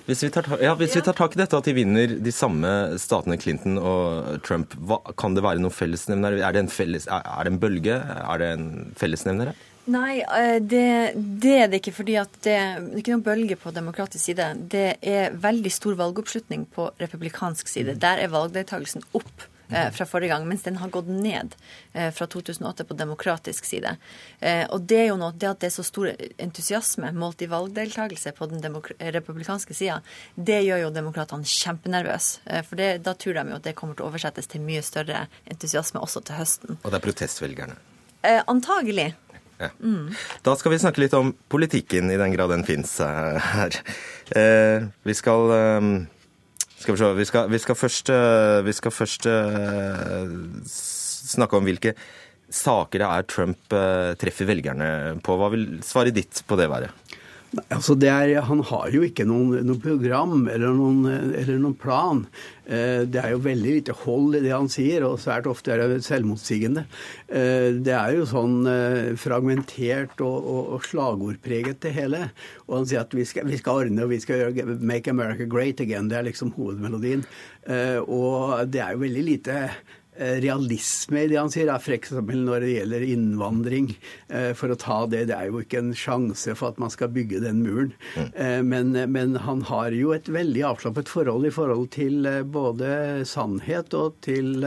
Hvis 0.08 0.24
vi, 0.26 0.32
tar, 0.34 0.47
ja, 0.60 0.74
hvis 0.76 0.95
vi 0.97 1.04
tar 1.06 1.15
tak 1.15 1.36
i 1.36 1.39
dette 1.39 1.56
at 1.56 1.67
de 1.67 1.76
vinner 1.78 2.15
de 2.19 2.32
samme 2.34 2.67
statene, 3.00 3.38
Clinton 3.39 3.78
og 3.78 4.41
Trump, 4.43 4.74
hva, 4.82 4.97
kan 5.19 5.38
det 5.38 5.43
være 5.45 5.62
noen 5.62 5.76
fellesnevner? 5.76 6.39
Er 6.41 6.56
det 6.56 6.65
en, 6.65 6.71
felles, 6.74 7.06
er, 7.08 7.21
det 7.45 7.54
en 7.54 7.62
bølge? 7.62 8.00
Er 8.02 8.41
det 8.41 8.50
en 8.58 8.65
fellesnevner? 8.97 9.54
Nei, 9.89 10.22
eh, 10.22 10.58
det, 10.62 11.13
det, 11.15 11.54
er 11.58 11.70
det 11.70 11.82
ikke. 11.82 11.96
fordi 12.02 12.17
det, 12.20 12.41
det, 12.46 12.58
er 12.58 12.84
ikke 13.00 13.15
noen 13.15 13.26
bølge 13.26 13.58
på 13.58 13.74
demokratisk 13.74 14.32
side. 14.32 14.52
Det 14.70 14.89
er 15.02 15.38
veldig 15.41 15.72
stor 15.74 15.98
valgoppslutning 15.98 16.67
på 16.76 16.91
republikansk 17.02 17.72
side. 17.72 17.98
Der 18.02 18.22
er 18.22 18.30
valgdeltakelsen 18.30 19.02
opp 19.17 19.48
eh, 19.74 19.89
fra 19.96 20.06
forrige 20.06 20.36
gang, 20.36 20.46
mens 20.46 20.67
den 20.67 20.78
har 20.78 20.94
gått 20.94 21.10
ned 21.10 21.56
eh, 21.94 22.12
fra 22.13 22.28
2008 22.30 22.86
på 22.86 22.98
demokratisk 23.00 23.65
side. 23.65 23.96
Og 24.70 24.86
det 24.86 25.00
er 25.00 25.08
jo 25.10 25.17
noe, 25.17 25.34
det 25.34 25.50
at 25.50 25.63
det 25.63 25.72
er 25.72 25.76
så 25.80 25.86
stor 25.88 26.12
entusiasme 26.41 27.10
målt 27.17 27.41
i 27.41 27.50
valgdeltakelse 27.50 28.36
på 28.38 28.52
den 28.54 28.62
republikanske 29.17 29.76
sida, 29.78 30.00
det 30.36 30.62
gjør 30.67 30.86
jo 30.86 30.94
demokratene 30.94 31.48
kjempenervøse. 31.48 32.62
For 32.70 32.78
det, 32.78 32.91
da 33.08 33.15
tror 33.17 33.39
de 33.39 33.48
jo 33.50 33.58
at 33.58 33.65
det 33.65 33.76
kommer 33.78 33.98
til 33.98 34.06
å 34.06 34.12
oversettes 34.13 34.50
til 34.52 34.62
mye 34.65 34.86
større 34.86 35.26
entusiasme 35.50 36.02
også 36.02 36.22
til 36.30 36.38
høsten. 36.38 36.78
Og 36.82 36.89
det 36.89 37.02
er 37.02 37.06
protestvelgerne? 37.10 37.82
Eh, 38.22 38.41
antagelig. 38.46 39.15
Ja. 39.62 39.69
Mm. 39.80 40.10
Da 40.45 40.56
skal 40.58 40.74
vi 40.74 40.82
snakke 40.82 41.04
litt 41.04 41.13
om 41.17 41.36
politikken, 41.52 42.10
i 42.10 42.17
den 42.19 42.34
grad 42.34 42.52
den 42.54 42.65
fins 42.67 42.95
eh, 43.04 43.52
her. 43.54 43.78
Eh, 44.32 44.89
vi 45.06 45.15
skal 45.17 45.54
eh, 45.54 45.91
skal 46.82 46.95
vi, 46.95 46.97
se, 46.97 47.13
vi, 47.13 47.26
skal, 47.30 47.50
vi 47.52 47.60
skal 47.62 47.78
først, 47.78 48.10
eh, 48.10 48.60
vi 48.65 48.74
skal 48.74 48.93
først 48.95 49.30
eh, 49.30 50.36
snakke 50.65 51.60
om 51.60 51.67
hvilke 51.67 51.93
saker 52.52 53.04
det 53.04 53.10
er 53.10 53.28
Trump 53.30 53.76
eh, 53.78 54.13
treffer 54.19 54.50
velgerne 54.50 54.88
på. 55.24 55.38
Hva 55.38 55.52
vil 55.54 55.67
svaret 55.86 56.17
ditt 56.17 56.41
på 56.47 56.58
det 56.60 56.67
være? 56.71 56.89
Nei, 57.51 57.65
altså 57.75 57.97
er, 58.07 58.37
Han 58.47 58.61
har 58.63 58.93
jo 58.93 59.01
ikke 59.03 59.25
noen, 59.27 59.73
program 59.83 60.45
eller 60.47 60.71
noen, 60.71 61.03
eller 61.35 61.57
noen, 61.59 61.75
plan. 61.75 62.23
Eh, 62.63 63.03
det 63.03 63.19
er 63.19 63.33
jo 63.33 63.41
veldig 63.43 63.73
lite 63.75 63.95
hold 64.05 64.37
i 64.39 64.43
det 64.45 64.53
han 64.53 64.69
sier, 64.71 65.03
og 65.03 65.19
svært 65.19 65.49
ofte 65.51 65.73
er 65.73 65.83
det 65.91 65.99
selvmotsigende. 66.05 66.85
Eh, 67.27 67.75
det 67.83 67.95
er 67.97 68.15
jo 68.15 68.27
sånn 68.29 68.61
eh, 68.71 69.11
fragmentert 69.19 70.23
og, 70.23 70.37
og, 70.39 70.73
og 70.77 70.87
slagordpreget, 70.87 71.81
det 71.83 71.95
hele. 71.97 72.25
Og 72.69 72.77
han 72.79 72.87
sier 72.87 73.03
at 73.03 73.15
vi 73.17 73.27
skal, 73.27 73.49
vi 73.51 73.59
skal, 73.59 73.83
ordne 73.83 74.05
og 74.05 74.13
vi 74.13 74.21
skal 74.23 74.45
gjøre 74.45 74.77
'Make 74.79 75.11
America 75.11 75.43
Great 75.43 75.83
Again'. 75.83 76.07
Det 76.07 76.21
er 76.21 76.29
liksom 76.29 76.55
hovedmelodien. 76.55 77.25
Og 78.07 78.71
det 78.71 78.79
er 78.81 78.95
jo 78.95 79.03
veldig 79.03 79.23
lite 79.27 79.57
realisme 80.19 81.24
i 81.24 81.28
det 81.32 81.38
han 81.39 81.52
sier, 81.52 81.71
f.eks. 81.71 82.12
når 82.19 82.65
det 82.65 82.71
gjelder 82.74 83.06
innvandring. 83.13 83.91
Eh, 84.28 84.52
for 84.58 84.74
å 84.74 84.80
ta 84.80 85.00
det, 85.10 85.26
det 85.32 85.38
er 85.38 85.50
jo 85.50 85.62
ikke 85.63 85.80
en 85.82 85.93
sjanse 85.97 86.56
for 86.60 86.74
at 86.74 86.82
man 86.82 86.91
skal 86.93 87.12
bygge 87.15 87.41
den 87.43 87.62
muren. 87.63 87.93
Mm. 88.15 88.30
Eh, 88.36 88.62
men, 88.67 88.93
men, 89.12 89.38
han 89.41 89.63
har 89.71 89.95
jo 89.95 90.12
et 90.15 90.28
veldig 90.30 90.65
avslappet 90.74 91.10
forhold 91.10 91.47
i 91.47 91.54
forhold 91.56 91.91
til 91.95 92.28
både 92.52 93.24
sannhet 93.28 93.95
og 93.97 94.19
til, 94.26 94.65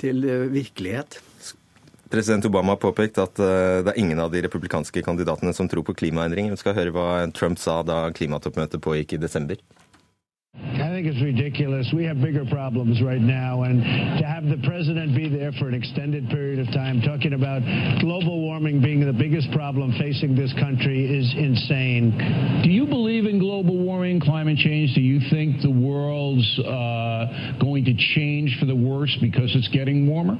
til 0.00 0.26
virkelighet. 0.52 1.18
President 2.12 2.44
Obama 2.46 2.76
har 2.76 2.82
påpekt 2.82 3.16
at 3.18 3.40
det 3.40 3.90
er 3.90 3.98
ingen 3.98 4.20
av 4.22 4.30
de 4.30 4.44
republikanske 4.44 5.02
kandidatene 5.02 5.54
som 5.56 5.66
tror 5.66 5.82
på 5.88 5.96
klimaendringer. 5.98 6.52
Vi 6.54 6.60
skal 6.60 6.76
høre 6.76 6.92
hva 6.94 7.08
Trump 7.34 7.58
sa 7.58 7.80
da 7.82 8.04
klimatoppmøtet 8.14 8.84
pågikk 8.84 9.16
i 9.16 9.22
desember. 9.24 9.58
I 10.74 10.90
think 10.90 11.06
it's 11.06 11.22
ridiculous. 11.22 11.90
We 11.94 12.04
have 12.04 12.20
bigger 12.20 12.44
problems 12.44 13.00
right 13.00 13.20
now. 13.20 13.62
And 13.62 13.82
to 14.18 14.24
have 14.26 14.44
the 14.44 14.58
president 14.66 15.14
be 15.14 15.28
there 15.28 15.52
for 15.52 15.68
an 15.68 15.74
extended 15.74 16.28
period 16.30 16.58
of 16.58 16.66
time 16.74 17.00
talking 17.00 17.32
about 17.32 17.62
global 18.00 18.40
warming 18.40 18.82
being 18.82 19.04
the 19.04 19.12
biggest 19.12 19.50
problem 19.52 19.92
facing 19.98 20.34
this 20.34 20.52
country 20.54 21.06
is 21.06 21.32
insane. 21.36 22.62
Do 22.64 22.70
you 22.70 22.86
believe 22.86 23.26
in 23.26 23.38
global 23.38 23.78
warming, 23.78 24.20
climate 24.20 24.58
change? 24.58 24.94
Do 24.94 25.00
you 25.00 25.20
think 25.30 25.62
the 25.62 25.70
world's 25.70 26.58
uh, 26.58 27.54
going 27.60 27.84
to 27.84 27.94
change 28.14 28.56
for 28.58 28.66
the 28.66 28.76
worse 28.76 29.16
because 29.20 29.54
it's 29.54 29.68
getting 29.68 30.08
warmer? 30.08 30.36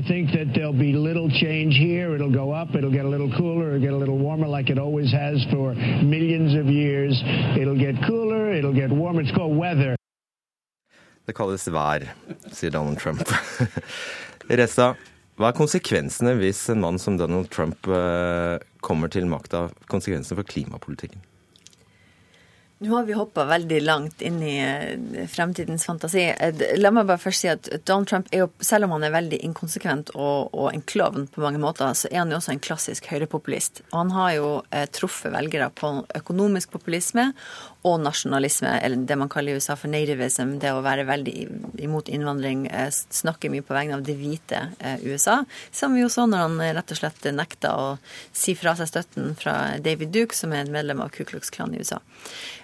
I 0.00 0.02
think 0.08 0.30
that 0.32 0.54
there'll 0.54 0.72
be 0.72 0.94
little 0.94 1.28
change 1.28 1.76
here. 1.76 2.14
It'll 2.14 2.32
go 2.32 2.52
up, 2.52 2.74
it'll 2.74 2.90
get 2.90 3.04
a 3.04 3.08
little 3.08 3.30
cooler, 3.36 3.76
it'll 3.76 3.84
get 3.84 3.92
a 3.92 3.96
little 3.98 4.16
warmer 4.16 4.48
like 4.48 4.70
it 4.70 4.78
always 4.78 5.12
has 5.12 5.44
for 5.52 5.74
millions 6.00 6.54
of 6.56 6.72
years. 6.72 7.20
It'll 7.60 7.76
get 7.76 7.96
cooler, 8.06 8.50
it'll 8.50 8.72
get 8.72 8.88
warmer. 8.88 9.20
It's 9.20 9.30
called 9.30 9.58
weather. 9.58 9.96
Det 11.26 11.36
kalles 11.36 11.68
vær, 11.68 12.08
sier 12.48 12.72
Donald 12.72 12.96
Trump. 12.96 13.28
Ressa, 14.48 14.94
hva 15.36 15.52
er 15.52 15.58
konsekvensene 15.60 16.32
hvis 16.40 16.62
en 16.72 16.80
mann 16.80 16.96
som 16.98 17.20
Donald 17.20 17.52
Trump 17.52 17.84
eh, 17.84 18.56
kommer 18.80 19.12
til 19.12 19.28
makta? 19.28 19.66
Konsekvensene 19.92 20.40
for 20.40 20.48
klimapolitikken? 20.48 21.20
Nå 22.80 22.94
har 22.96 23.02
vi 23.04 23.12
hoppa 23.12 23.44
veldig 23.44 23.78
langt 23.84 24.22
inn 24.24 24.38
i 24.40 24.54
eh, 24.64 25.26
fremtidens 25.28 25.84
fantasi. 25.84 26.22
Eh, 26.32 26.62
la 26.80 26.88
meg 26.96 27.10
bare 27.10 27.20
først 27.20 27.44
si 27.44 27.50
at 27.52 27.68
Donald 27.84 28.08
Trump 28.08 28.30
er 28.32 28.46
jo, 28.46 28.46
selv 28.64 28.86
om 28.86 28.94
han 28.94 29.04
er 29.04 29.12
veldig 29.12 29.40
inkonsekvent 29.50 30.14
og, 30.14 30.48
og 30.56 30.70
en 30.70 30.84
klovn 30.88 31.26
på 31.28 31.42
mange 31.44 31.60
måter, 31.60 31.92
så 31.92 32.08
er 32.08 32.22
han 32.22 32.32
jo 32.32 32.38
også 32.38 32.54
en 32.54 32.62
klassisk 32.64 33.10
høyrepopulist. 33.12 33.82
Og 33.90 33.98
han 33.98 34.14
har 34.16 34.30
jo 34.38 34.48
eh, 34.72 34.86
truffet 34.96 35.28
velgere 35.34 35.68
på 35.76 35.92
økonomisk 36.22 36.72
populisme 36.72 37.28
og 37.86 38.00
nasjonalisme, 38.04 38.74
eller 38.84 39.04
det 39.08 39.16
man 39.16 39.30
kaller 39.32 39.54
i 39.54 39.60
USA 39.60 39.76
for 39.78 39.88
nativism, 39.92 40.58
det 40.60 40.72
å 40.74 40.82
være 40.84 41.06
veldig 41.08 41.34
imot 41.80 42.10
innvandring, 42.12 42.66
snakker 42.90 43.52
mye 43.52 43.64
på 43.64 43.76
vegne 43.76 43.96
av 43.96 44.04
det 44.04 44.18
hvite 44.18 44.66
USA. 45.04 45.38
Som 45.72 45.96
vi 45.96 46.02
jo 46.02 46.10
så 46.12 46.26
når 46.28 46.44
han 46.44 46.58
rett 46.76 46.92
og 46.92 47.00
slett 47.00 47.30
nekta 47.32 47.72
å 47.76 47.86
si 48.36 48.52
fra 48.58 48.74
seg 48.76 48.90
støtten 48.90 49.32
fra 49.40 49.56
David 49.80 50.12
Duke, 50.12 50.36
som 50.36 50.52
er 50.52 50.64
en 50.64 50.74
medlem 50.74 51.00
av 51.00 51.12
Ku 51.14 51.24
Klux 51.24 51.50
Klan 51.54 51.74
i 51.74 51.80
USA. 51.80 52.00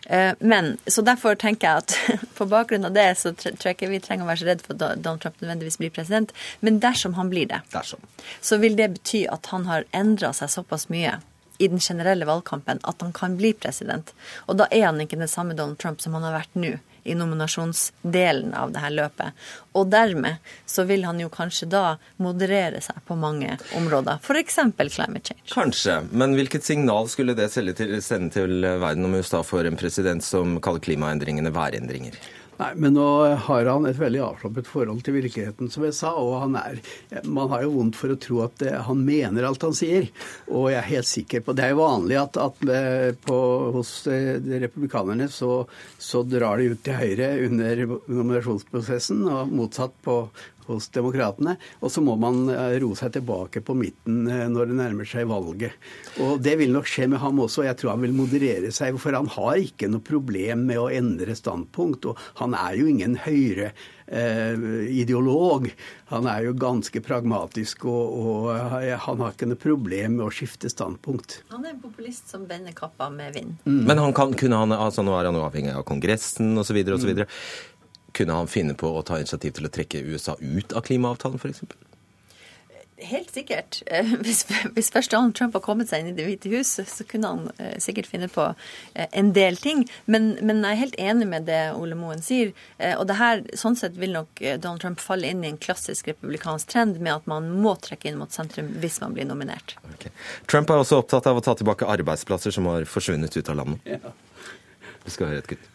Eh, 0.06 0.34
men, 0.38 0.76
så 0.86 1.02
derfor 1.02 1.34
tenker 1.34 1.68
jeg 1.68 1.84
at 1.84 1.96
på 2.38 2.48
bakgrunn 2.50 2.86
av 2.88 2.94
det 2.96 3.08
så 3.18 3.32
tror 3.34 3.70
jeg 3.70 3.78
ikke 3.78 3.90
vi 3.90 4.02
trenger 4.02 4.26
å 4.26 4.30
være 4.30 4.42
så 4.42 4.50
redd 4.50 4.66
for 4.66 4.76
at 4.76 5.00
Donald 5.02 5.24
Trump 5.24 5.40
nødvendigvis 5.40 5.80
blir 5.82 5.94
president. 5.94 6.34
Men 6.60 6.80
dersom 6.82 7.16
han 7.18 7.32
blir 7.32 7.48
det, 7.50 7.62
Dersom. 7.72 8.02
så 8.40 8.60
vil 8.62 8.76
det 8.78 8.92
bety 8.98 9.24
at 9.30 9.50
han 9.52 9.66
har 9.70 9.88
endra 9.96 10.32
seg 10.36 10.52
såpass 10.52 10.88
mye 10.92 11.16
i 11.58 11.68
den 11.68 11.80
generelle 11.80 12.28
valgkampen 12.28 12.82
at 12.82 13.02
han 13.04 13.14
kan 13.16 13.36
bli 13.38 13.52
president. 13.56 14.12
Og 14.46 14.58
da 14.60 14.68
er 14.70 14.88
han 14.88 15.00
ikke 15.02 15.18
den 15.20 15.30
samme 15.30 15.56
Donald 15.56 15.80
Trump 15.82 16.02
som 16.02 16.16
han 16.16 16.26
har 16.26 16.38
vært 16.40 16.58
nå 16.58 16.76
i 17.06 17.14
nominasjonsdelen 17.14 18.54
av 18.54 18.72
det 18.74 18.82
her 18.82 18.94
løpet. 18.94 19.44
Og 19.78 19.90
dermed 19.92 20.42
så 20.66 20.84
vil 20.88 21.04
han 21.06 21.20
jo 21.22 21.30
kanskje 21.32 21.68
da 21.70 21.84
moderere 22.22 22.80
seg 22.82 22.98
på 23.06 23.14
mange 23.20 23.58
områder, 23.78 24.18
f.eks. 24.22 24.58
climate 24.74 25.30
change. 25.30 25.46
Kanskje, 25.52 26.00
men 26.10 26.34
hvilket 26.38 26.66
signal 26.66 27.06
skulle 27.12 27.36
det 27.38 27.50
sende 27.54 28.32
til 28.34 28.66
verden 28.66 29.06
om 29.06 29.14
USA 29.14 29.44
får 29.46 29.70
en 29.70 29.78
president 29.78 30.24
som 30.26 30.58
kaller 30.64 30.82
klimaendringene 30.82 31.54
værendringer? 31.54 32.18
Nei, 32.56 32.70
men 32.80 32.94
nå 32.96 33.06
har 33.46 33.68
han 33.68 33.84
et 33.88 33.98
veldig 34.00 34.22
avslappet 34.24 34.68
forhold 34.70 35.02
til 35.04 35.18
virkeligheten, 35.18 35.68
som 35.72 35.84
jeg 35.84 35.96
sa. 35.96 36.14
Og 36.16 36.38
han 36.40 36.56
er 36.56 36.80
Man 37.28 37.50
har 37.52 37.66
jo 37.66 37.74
vondt 37.74 37.98
for 37.98 38.12
å 38.12 38.18
tro 38.20 38.40
at 38.46 38.56
det, 38.62 38.72
han 38.86 39.02
mener 39.04 39.44
alt 39.44 39.66
han 39.66 39.76
sier. 39.76 40.08
Og 40.48 40.70
jeg 40.72 40.80
er 40.80 40.90
helt 40.90 41.10
sikker 41.10 41.44
på 41.44 41.56
Det 41.56 41.66
er 41.66 41.74
jo 41.74 41.82
vanlig 41.82 42.18
at, 42.20 42.40
at 42.40 42.64
eh, 42.72 43.12
på, 43.26 43.38
hos 43.76 43.92
eh, 44.08 44.40
republikanerne 44.64 45.28
så, 45.32 45.66
så 45.98 46.24
drar 46.24 46.60
de 46.60 46.72
ut 46.72 46.84
til 46.86 46.96
høyre 46.96 47.30
under 47.46 47.84
nominasjonsprosessen, 47.86 49.24
og 49.28 49.52
motsatt 49.52 49.96
på 50.06 50.22
hos 50.68 50.88
demokratene. 50.94 51.56
Og 51.80 51.92
så 51.92 52.04
må 52.04 52.16
man 52.20 52.46
eh, 52.52 52.76
roe 52.82 52.98
seg 52.98 53.14
tilbake 53.16 53.62
på 53.64 53.76
midten 53.78 54.24
når 54.26 54.70
det 54.70 54.78
nærmer 54.78 55.08
seg 55.08 55.28
valget. 55.30 55.76
Og 56.22 56.40
det 56.42 56.56
vil 56.60 56.74
nok 56.74 56.88
skje 56.90 57.10
med 57.12 57.22
ham 57.22 57.42
også. 57.44 57.66
Jeg 57.66 57.78
tror 57.80 57.94
han 57.94 58.04
vil 58.04 58.16
moderere 58.16 58.72
seg, 58.74 58.98
for 59.02 59.16
han 59.16 59.30
har 59.36 59.60
ikke 59.62 59.90
noe 59.92 60.04
problem 60.04 60.66
med 60.70 60.80
å 60.80 60.90
endre 60.92 61.36
standpunkt. 61.38 62.10
Og 62.10 62.26
han 62.40 62.56
er 62.58 62.78
jo 62.80 62.88
ingen 62.90 63.18
høyre 63.26 63.72
eh, 64.06 64.66
ideolog. 65.00 65.68
Han 66.12 66.26
er 66.30 66.46
jo 66.46 66.54
ganske 66.58 67.00
pragmatisk, 67.02 67.86
og, 67.90 68.18
og, 68.20 68.50
han 69.06 69.22
har 69.22 69.34
ikke 69.34 69.48
noe 69.50 69.60
problem 69.60 70.18
med 70.20 70.26
å 70.28 70.32
skifte 70.34 70.70
standpunkt. 70.72 71.40
Han 71.54 71.64
er 71.64 71.74
en 71.74 71.82
populist 71.82 72.30
som 72.30 72.46
vender 72.48 72.76
kappa 72.76 73.08
med 73.12 73.34
vind. 73.34 73.56
Mm. 73.66 73.82
Men 73.88 74.02
han 74.04 74.14
kan, 74.16 74.34
kunne 74.38 74.60
han, 74.62 74.74
altså 74.76 75.04
nå 75.06 75.16
er 75.18 75.30
han 75.30 75.38
jo 75.38 75.46
avhengig 75.46 75.74
av 75.74 75.86
Kongressen 75.88 76.54
osv. 76.62 76.78
osv. 76.94 77.12
Mm. 77.16 77.26
Kunne 78.16 78.38
han 78.38 78.48
finne 78.48 78.76
på 78.78 78.88
å 78.96 79.04
ta 79.06 79.20
initiativ 79.20 79.58
til 79.58 79.68
å 79.68 79.72
trekke 79.72 80.04
USA 80.06 80.38
ut 80.40 80.72
av 80.72 80.86
klimaavtalen, 80.86 81.40
f.eks.? 81.42 81.66
Helt 82.96 83.28
sikkert. 83.34 83.82
Eh, 83.86 84.06
hvis, 84.24 84.46
hvis, 84.72 84.88
først 84.90 85.12
Donald 85.12 85.34
Trump 85.36 85.52
har 85.52 85.60
kommet 85.60 85.90
seg 85.90 86.00
inn 86.00 86.14
i 86.14 86.16
Det 86.16 86.24
hvite 86.24 86.48
hus, 86.54 86.70
så 86.80 87.04
kunne 87.08 87.28
han 87.28 87.50
eh, 87.60 87.74
sikkert 87.82 88.08
finne 88.08 88.28
på 88.32 88.46
eh, 88.94 89.04
en 89.12 89.34
del 89.36 89.58
ting. 89.60 89.84
Men, 90.06 90.30
men, 90.40 90.64
jeg 90.64 90.72
er 90.72 90.80
helt 90.80 90.96
enig 91.10 91.28
med 91.28 91.44
det 91.50 91.60
Ole 91.76 91.98
Moen 91.98 92.24
sier. 92.24 92.54
Og 92.96 93.04
det 93.08 93.18
her, 93.20 93.44
sånn 93.58 93.76
sett 93.76 94.00
vil 94.00 94.16
nok 94.16 94.40
Donald 94.40 94.80
Trump 94.80 95.04
falle 95.04 95.28
inn 95.28 95.44
i 95.44 95.50
en 95.52 95.60
klassisk 95.60 96.08
republikansk 96.08 96.72
trend 96.72 96.96
med 97.04 97.18
at 97.18 97.28
man 97.28 97.52
må 97.60 97.76
trekke 97.84 98.08
inn 98.08 98.20
mot 98.20 98.32
sentrum 98.32 98.72
hvis 98.80 98.98
man 99.04 99.16
blir 99.16 99.28
nominert. 99.28 99.76
Okay. 99.92 100.12
Trump 100.48 100.72
er 100.72 100.80
også 100.80 101.02
opptatt 101.02 101.28
av 101.28 101.36
å 101.36 101.44
ta 101.44 101.56
tilbake 101.58 101.88
arbeidsplasser 101.98 102.54
som 102.54 102.68
har 102.72 102.88
forsvunnet 102.88 103.36
ut 103.36 103.52
av 103.52 103.60
landet. 103.60 103.96
Ja. 103.98 104.16
Vi 105.04 105.12
skal 105.12 105.34
høre 105.34 105.44
et 105.44 105.52
kutt. 105.52 105.72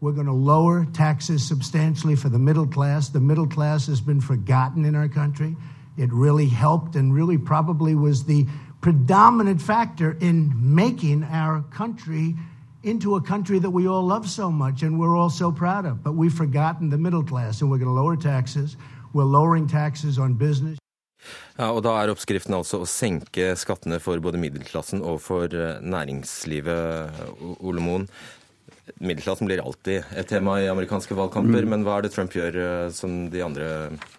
We're 0.00 0.12
going 0.12 0.26
to 0.26 0.32
lower 0.32 0.84
taxes 0.92 1.46
substantially 1.46 2.16
for 2.16 2.28
the 2.28 2.38
middle 2.38 2.66
class. 2.66 3.08
The 3.08 3.20
middle 3.20 3.46
class 3.46 3.86
has 3.86 4.00
been 4.00 4.20
forgotten 4.20 4.84
in 4.84 4.94
our 4.94 5.08
country. 5.08 5.56
It 5.96 6.12
really 6.12 6.46
helped 6.46 6.96
and 6.96 7.14
really 7.14 7.38
probably 7.38 7.94
was 7.94 8.24
the 8.24 8.46
predominant 8.82 9.60
factor 9.62 10.16
in 10.20 10.52
making 10.54 11.24
our 11.24 11.62
country 11.70 12.34
into 12.82 13.16
a 13.16 13.20
country 13.20 13.58
that 13.58 13.70
we 13.70 13.88
all 13.88 14.06
love 14.06 14.28
so 14.28 14.50
much 14.50 14.82
and 14.82 14.98
we're 15.00 15.16
all 15.16 15.30
so 15.30 15.50
proud 15.50 15.86
of. 15.86 16.04
But 16.04 16.14
we've 16.14 16.32
forgotten 16.32 16.90
the 16.90 16.98
middle 16.98 17.24
class, 17.24 17.60
and 17.60 17.70
we're 17.70 17.78
going 17.78 17.88
to 17.88 18.00
lower 18.02 18.16
taxes. 18.16 18.76
We're 19.12 19.24
lowering 19.24 19.66
taxes 19.66 20.18
on 20.18 20.34
business. 20.34 20.78
Ja, 21.58 21.72
og 21.72 21.82
Da 21.82 21.96
er 21.98 22.12
oppskriften 22.12 22.54
altså 22.54 22.82
å 22.84 22.86
senke 22.86 23.54
skattene 23.58 23.98
for 23.98 24.20
både 24.22 24.38
middelklassen 24.38 25.00
og 25.02 25.22
for 25.24 25.50
eh, 25.50 25.80
næringslivet, 25.82 27.22
Ole 27.58 27.82
Moen. 27.82 28.04
Middelklassen 29.00 29.48
blir 29.48 29.62
alltid 29.64 30.04
et 30.14 30.28
tema 30.30 30.60
i 30.62 30.68
amerikanske 30.70 31.16
valgkamper, 31.18 31.64
mm. 31.66 31.72
men 31.72 31.86
hva 31.86 31.98
er 31.98 32.06
det 32.06 32.12
Trump 32.14 32.36
gjør 32.36 32.60
eh, 32.62 32.86
som 32.94 33.26
de 33.32 33.42
andre 33.42 33.72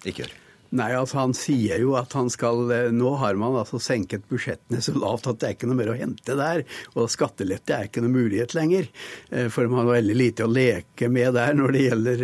ikke 0.03 0.25
gjør? 0.25 0.35
Nei, 0.75 0.89
altså 0.97 1.21
Han 1.21 1.35
sier 1.37 1.79
jo 1.81 1.95
at 1.99 2.13
han 2.17 2.29
skal 2.33 2.71
eh, 2.73 2.89
Nå 2.95 3.13
har 3.21 3.37
man 3.39 3.55
altså 3.61 3.79
senket 3.81 4.27
budsjettene 4.29 4.81
så 4.83 4.93
lavt 4.97 5.29
at 5.31 5.39
det 5.39 5.49
er 5.49 5.55
ikke 5.57 5.69
noe 5.69 5.79
mer 5.79 5.91
å 5.93 5.97
hente 5.97 6.35
der. 6.37 6.63
Og 6.95 7.11
skattelette 7.11 7.75
er 7.75 7.87
ikke 7.87 8.03
noe 8.03 8.13
mulighet 8.13 8.55
lenger. 8.57 8.89
Eh, 9.31 9.47
for 9.53 9.69
man 9.71 9.85
har 9.85 9.99
veldig 9.99 10.17
lite 10.17 10.47
å 10.47 10.51
leke 10.51 11.09
med 11.11 11.35
der 11.37 11.55
når 11.57 11.75
det 11.75 11.83
gjelder, 11.85 12.23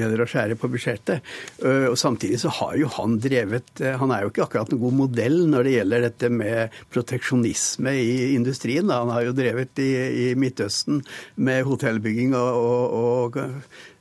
gjelder 0.00 0.24
å 0.24 0.28
skjære 0.30 0.58
på 0.60 0.70
budsjettet. 0.72 1.34
Og 1.90 1.96
Samtidig 1.98 2.38
så 2.40 2.50
har 2.60 2.76
jo 2.78 2.88
han 2.96 3.16
drevet 3.22 3.80
Han 4.00 4.12
er 4.14 4.22
jo 4.22 4.30
ikke 4.30 4.44
akkurat 4.44 4.70
en 4.72 4.80
god 4.80 4.94
modell 4.96 5.38
når 5.50 5.66
det 5.66 5.74
gjelder 5.74 6.04
dette 6.06 6.30
med 6.32 6.76
proteksjonisme 6.94 7.92
i 7.98 8.16
industrien. 8.36 8.92
Han 8.92 9.12
har 9.14 9.26
jo 9.26 9.34
drevet 9.36 9.82
i, 9.82 9.90
i 10.26 10.26
Midtøsten 10.38 11.02
med 11.36 11.66
hotellbygging 11.66 12.36
og, 12.36 12.62
og, 12.62 13.36
og 13.36 13.38
Eh, 13.40 13.95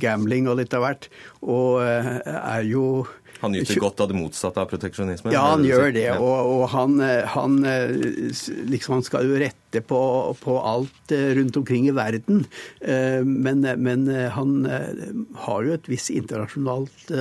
gambling 0.00 0.48
og 0.50 0.60
litt 0.60 0.74
av 0.76 0.84
hvert. 0.86 1.08
Og 1.44 1.82
eh, 1.84 2.10
er 2.24 2.66
jo 2.68 3.06
han 3.42 3.52
nyter 3.52 3.80
godt 3.82 4.00
av 4.00 4.08
det 4.10 4.16
motsatte 4.16 4.62
av 4.62 4.70
proteksjonisme? 4.70 5.32
Ja, 5.34 5.42
han 5.52 5.64
gjør 5.66 5.90
det. 5.92 6.08
Og, 6.16 6.52
og 6.54 6.62
han, 6.72 6.96
eh, 7.04 7.26
han, 7.34 7.58
liksom, 7.60 8.96
han, 8.96 9.04
skal 9.06 9.28
jo 9.28 9.36
rette 9.40 9.65
på, 9.84 10.00
på, 10.40 10.56
alt 10.60 11.12
rundt 11.12 11.56
omkring 11.60 11.88
i 11.88 11.94
verden. 11.94 12.44
Men, 13.26 13.62
men, 13.82 14.06
han 14.32 14.54
har 14.66 15.66
jo 15.66 15.74
et 15.74 15.88
visst 15.90 16.10
internasjonalt 16.14 17.12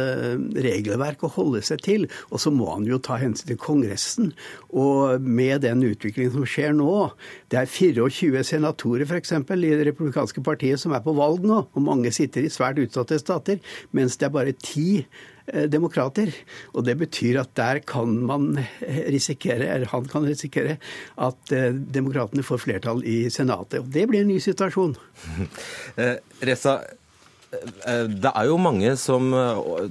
regelverk 0.65 1.25
å 1.25 1.31
holde 1.35 1.61
seg 1.65 1.83
til. 1.85 2.07
Og 2.31 2.41
så 2.41 2.53
må 2.53 2.69
han 2.71 2.87
jo 2.89 2.99
ta 3.03 3.19
hensyn 3.21 3.51
til 3.51 3.59
Kongressen. 3.61 4.31
Og 4.73 5.21
med 5.21 5.65
den 5.65 5.83
utviklingen 5.85 6.33
som 6.33 6.47
skjer 6.49 6.73
nå 6.75 6.93
Det 7.51 7.59
er 7.61 7.69
24 7.69 8.43
senatorer 8.47 9.05
f.eks. 9.05 9.35
i 9.35 9.75
det 9.75 9.85
republikanske 9.91 10.43
partiet 10.45 10.81
som 10.81 10.95
er 10.95 11.05
på 11.05 11.15
valg 11.17 11.45
nå. 11.45 11.61
Og 11.73 11.85
mange 11.85 12.11
sitter 12.15 12.45
i 12.45 12.53
svært 12.53 12.81
utsatte 12.83 13.19
stater. 13.21 13.61
Mens 13.95 14.17
det 14.19 14.29
er 14.29 14.35
bare 14.35 14.57
ti 14.59 15.05
Eh, 15.45 15.67
demokrater. 15.69 16.31
Og 16.73 16.87
det 16.87 16.95
betyr 16.97 17.37
at 17.37 17.51
der 17.53 17.77
kan 17.85 18.15
man 18.25 18.57
risikere, 19.13 19.67
eller 19.75 19.91
han 19.91 20.07
kan 20.09 20.25
risikere, 20.25 20.79
at 21.21 21.51
eh, 21.53 21.69
demokratene 21.69 22.41
får 22.45 22.61
flertall 22.65 23.01
i 23.07 23.25
Senatet. 23.33 23.81
Og 23.81 23.89
det 23.91 24.05
blir 24.11 24.25
en 24.25 24.31
ny 24.33 24.41
situasjon. 24.43 24.95
Eh, 25.95 26.17
Reza, 26.43 26.73
det 28.11 28.31
er 28.35 28.47
jo 28.49 28.57
mange 28.59 28.89
som 28.99 29.29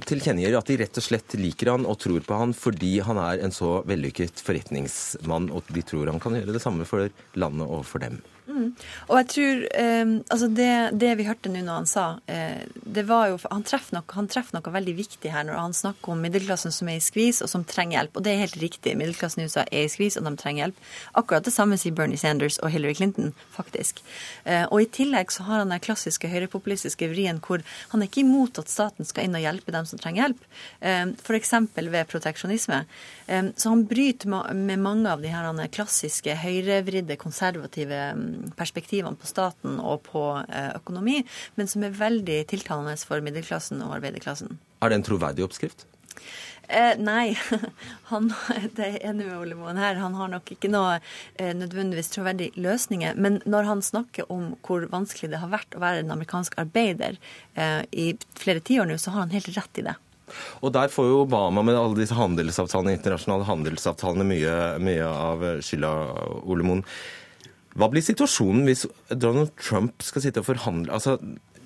tilkjennegir 0.05 0.53
at 0.59 0.67
de 0.69 0.75
rett 0.83 0.99
og 1.01 1.05
slett 1.05 1.33
liker 1.39 1.71
han 1.71 1.87
og 1.89 1.97
tror 2.03 2.21
på 2.27 2.37
han 2.37 2.53
fordi 2.53 2.99
han 3.07 3.17
er 3.17 3.41
en 3.41 3.55
så 3.55 3.79
vellykket 3.89 4.43
forretningsmann, 4.45 5.49
og 5.49 5.65
de 5.73 5.81
tror 5.87 6.11
han 6.11 6.21
kan 6.21 6.37
gjøre 6.37 6.53
det 6.53 6.61
samme 6.61 6.85
for 6.85 7.09
landet 7.39 7.65
og 7.65 7.81
for 7.89 8.05
dem. 8.05 8.19
Mm. 8.55 8.69
Og 9.09 9.17
jeg 9.19 9.27
tror 9.33 9.63
eh, 9.75 10.11
altså 10.31 10.47
det, 10.47 10.71
det, 11.01 11.09
vi 11.19 11.25
hørte 11.27 11.51
nå 11.51 11.59
når 11.65 11.79
han 11.81 11.89
sa, 11.89 12.05
eh, 12.31 12.61
det 12.71 13.03
var 13.09 13.27
jo 13.27 13.39
Han 13.51 13.65
treffer 13.67 13.97
noe, 13.97 14.25
treff 14.31 14.53
noe, 14.55 14.71
veldig 14.71 14.93
viktig 14.95 15.31
her 15.33 15.43
når 15.47 15.59
han 15.59 15.75
snakker 15.75 16.13
om 16.13 16.21
middelklassen 16.23 16.71
som 16.71 16.87
er 16.91 17.01
i 17.01 17.03
skvis 17.03 17.41
og 17.43 17.51
som 17.51 17.65
trenger 17.67 17.99
hjelp. 17.99 18.15
Og 18.15 18.23
det 18.25 18.31
er 18.31 18.43
helt 18.45 18.57
riktig. 18.61 18.95
Middelklassen 18.95 19.43
i 19.43 19.49
USA 19.49 19.65
er 19.65 19.85
i 19.85 19.91
skvis, 19.91 20.15
og 20.19 20.27
de 20.27 20.33
trenger 20.39 20.65
hjelp. 20.65 20.79
Akkurat 21.19 21.47
det 21.47 21.53
samme 21.55 21.77
sier 21.81 21.95
Bernie 21.95 22.19
Sanders 22.21 22.57
og 22.63 22.71
Hillary 22.71 22.95
Clinton, 22.95 23.33
faktisk. 23.55 23.99
Eh, 24.45 24.63
og 24.69 24.85
i 24.85 24.89
tillegg 24.99 25.33
så 25.35 25.45
har 25.49 25.61
han 25.61 25.73
den 25.73 25.83
klassiske 25.83 26.31
høyrepopulistiske 26.31 27.09
vrien 27.11 27.41
hvor 27.43 27.63
han 27.91 28.01
er 28.01 28.09
ikke 28.09 28.23
imot 28.23 28.61
at 28.61 28.71
staten 28.71 29.07
skal 29.07 29.27
inn 29.27 29.35
og 29.35 29.43
hjelpe 29.43 29.75
dem 29.75 29.89
som 29.89 29.99
trenger 29.99 30.25
hjelp, 30.25 30.47
eh, 30.79 31.03
f.eks. 31.19 31.53
ved 31.75 32.01
proteksjonisme. 32.11 32.85
Eh, 33.27 33.51
så 33.55 33.75
han 33.75 33.85
bryter 33.89 34.31
med 34.55 34.79
mange 34.79 35.11
av 35.11 35.23
de 35.23 35.33
her 35.33 35.67
klassiske 35.75 36.39
høyrevridde, 36.39 37.19
konservative 37.19 37.99
perspektivene 38.57 39.17
på 39.19 39.29
staten 39.29 39.79
og 39.79 40.05
på 40.09 40.27
eh, 40.45 40.71
økonomi, 40.77 41.21
men 41.55 41.71
som 41.71 41.85
er 41.85 41.97
veldig 41.97 42.43
tiltalende 42.51 42.95
for 43.01 43.23
middelklassen 43.25 43.83
og 43.85 43.97
arbeiderklassen. 43.97 44.59
Er 44.83 44.91
det 44.91 45.01
en 45.01 45.07
troverdig 45.09 45.45
oppskrift? 45.47 45.87
Eh, 46.67 46.95
nei, 46.97 47.35
han, 48.11 48.31
det 48.77 48.85
er 48.85 48.95
enig 49.11 49.27
med 49.27 49.37
Ole 49.37 49.57
Moen 49.57 49.79
her. 49.79 49.99
Han 50.01 50.15
har 50.17 50.31
nok 50.31 50.49
ikke 50.55 50.71
noe 50.71 50.97
eh, 50.97 51.53
nødvendigvis 51.57 52.09
troverdige 52.13 52.57
løsninger. 52.61 53.17
Men 53.21 53.39
når 53.45 53.69
han 53.69 53.83
snakker 53.85 54.31
om 54.33 54.53
hvor 54.65 54.87
vanskelig 54.91 55.31
det 55.33 55.41
har 55.43 55.53
vært 55.53 55.77
å 55.77 55.83
være 55.83 56.03
en 56.03 56.15
amerikansk 56.15 56.57
arbeider 56.61 57.19
eh, 57.53 57.83
i 57.91 58.07
flere 58.39 58.63
tiår 58.65 58.89
nå, 58.89 58.97
så 59.01 59.13
har 59.13 59.25
han 59.25 59.35
helt 59.35 59.51
rett 59.55 59.81
i 59.81 59.85
det. 59.85 59.97
Og 60.65 60.71
der 60.73 60.89
får 60.89 61.05
jo 61.05 61.19
Obama 61.21 61.61
med 61.61 61.77
alle 61.77 61.99
disse 61.99 62.17
handelsavtalene, 62.17 62.95
internasjonale 62.97 63.45
handelsavtalene 63.45 64.25
mye, 64.25 64.55
mye 64.81 65.05
av 65.05 65.45
skylda, 65.63 65.91
Ole 66.49 66.65
Moen. 66.65 66.81
Hva 67.75 67.89
blir 67.91 68.03
situasjonen 68.05 68.63
hvis 68.69 68.85
Donald 69.11 69.51
Trump 69.59 70.03
skal 70.05 70.23
sitte 70.23 70.41
og 70.43 70.47
forhandle 70.47 70.95
Altså, 70.95 71.17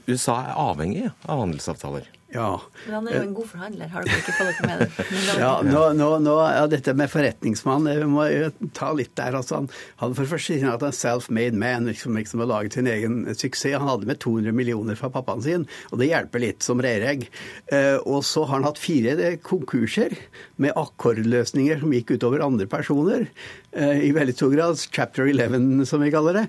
USA 0.10 0.40
er 0.42 0.58
avhengig 0.58 1.04
av 1.30 1.44
handelsavtaler. 1.44 2.08
Ja. 2.30 2.62
Men 2.86 2.94
han 2.94 3.08
er 3.10 3.16
jo 3.16 3.22
en 3.26 3.34
god 3.38 3.48
forhandler, 3.50 3.90
har 3.90 4.06
dere 4.06 4.20
ikke 4.22 4.36
fått 4.38 4.60
dere 4.60 4.68
med 4.70 4.82
det? 4.84 5.06
Ja, 5.40 5.52
nå, 5.66 5.82
nå, 5.98 6.10
nå, 6.22 6.36
ja, 6.46 6.66
dette 6.70 6.94
med 6.98 7.10
forretningsmann, 7.10 7.88
vi 7.90 8.10
må 8.10 8.26
jo 8.30 8.52
ta 8.78 8.92
litt 8.94 9.16
der. 9.18 9.38
Altså, 9.40 9.62
han 9.62 9.70
hadde 10.02 10.18
for 10.18 10.30
først 10.30 10.50
første 10.50 10.60
sier 10.60 10.70
at 10.70 10.86
han 10.86 10.94
er 10.94 11.00
self-made 11.00 11.60
man, 11.60 11.90
liksom, 11.90 12.18
liksom 12.20 12.44
har 12.44 12.52
laget 12.52 12.78
sin 12.78 12.90
egen 12.90 13.22
suksess. 13.34 13.78
Han 13.80 13.90
hadde 13.90 14.10
med 14.10 14.22
200 14.22 14.56
millioner 14.56 15.00
fra 15.00 15.10
pappaen 15.14 15.42
sin, 15.46 15.66
og 15.90 16.02
det 16.02 16.12
hjelper 16.12 16.44
litt 16.46 16.66
som 16.66 16.82
reiregg. 16.84 17.26
Eh, 17.74 17.98
og 18.06 18.22
så 18.28 18.46
har 18.46 18.60
han 18.60 18.68
hatt 18.70 18.82
fire 18.82 19.16
eh, 19.18 19.40
konkurser 19.42 20.14
med 20.62 20.78
akkordløsninger 20.78 21.82
som 21.82 21.98
gikk 21.98 22.14
utover 22.18 22.46
andre 22.46 22.70
personer. 22.70 23.26
Eh, 23.72 24.06
I 24.08 24.14
veldig 24.16 24.36
stor 24.38 24.54
grad. 24.54 24.78
Chapter 24.80 25.28
11, 25.30 25.86
som 25.86 26.02
vi 26.02 26.14
kaller 26.14 26.42
det. 26.42 26.46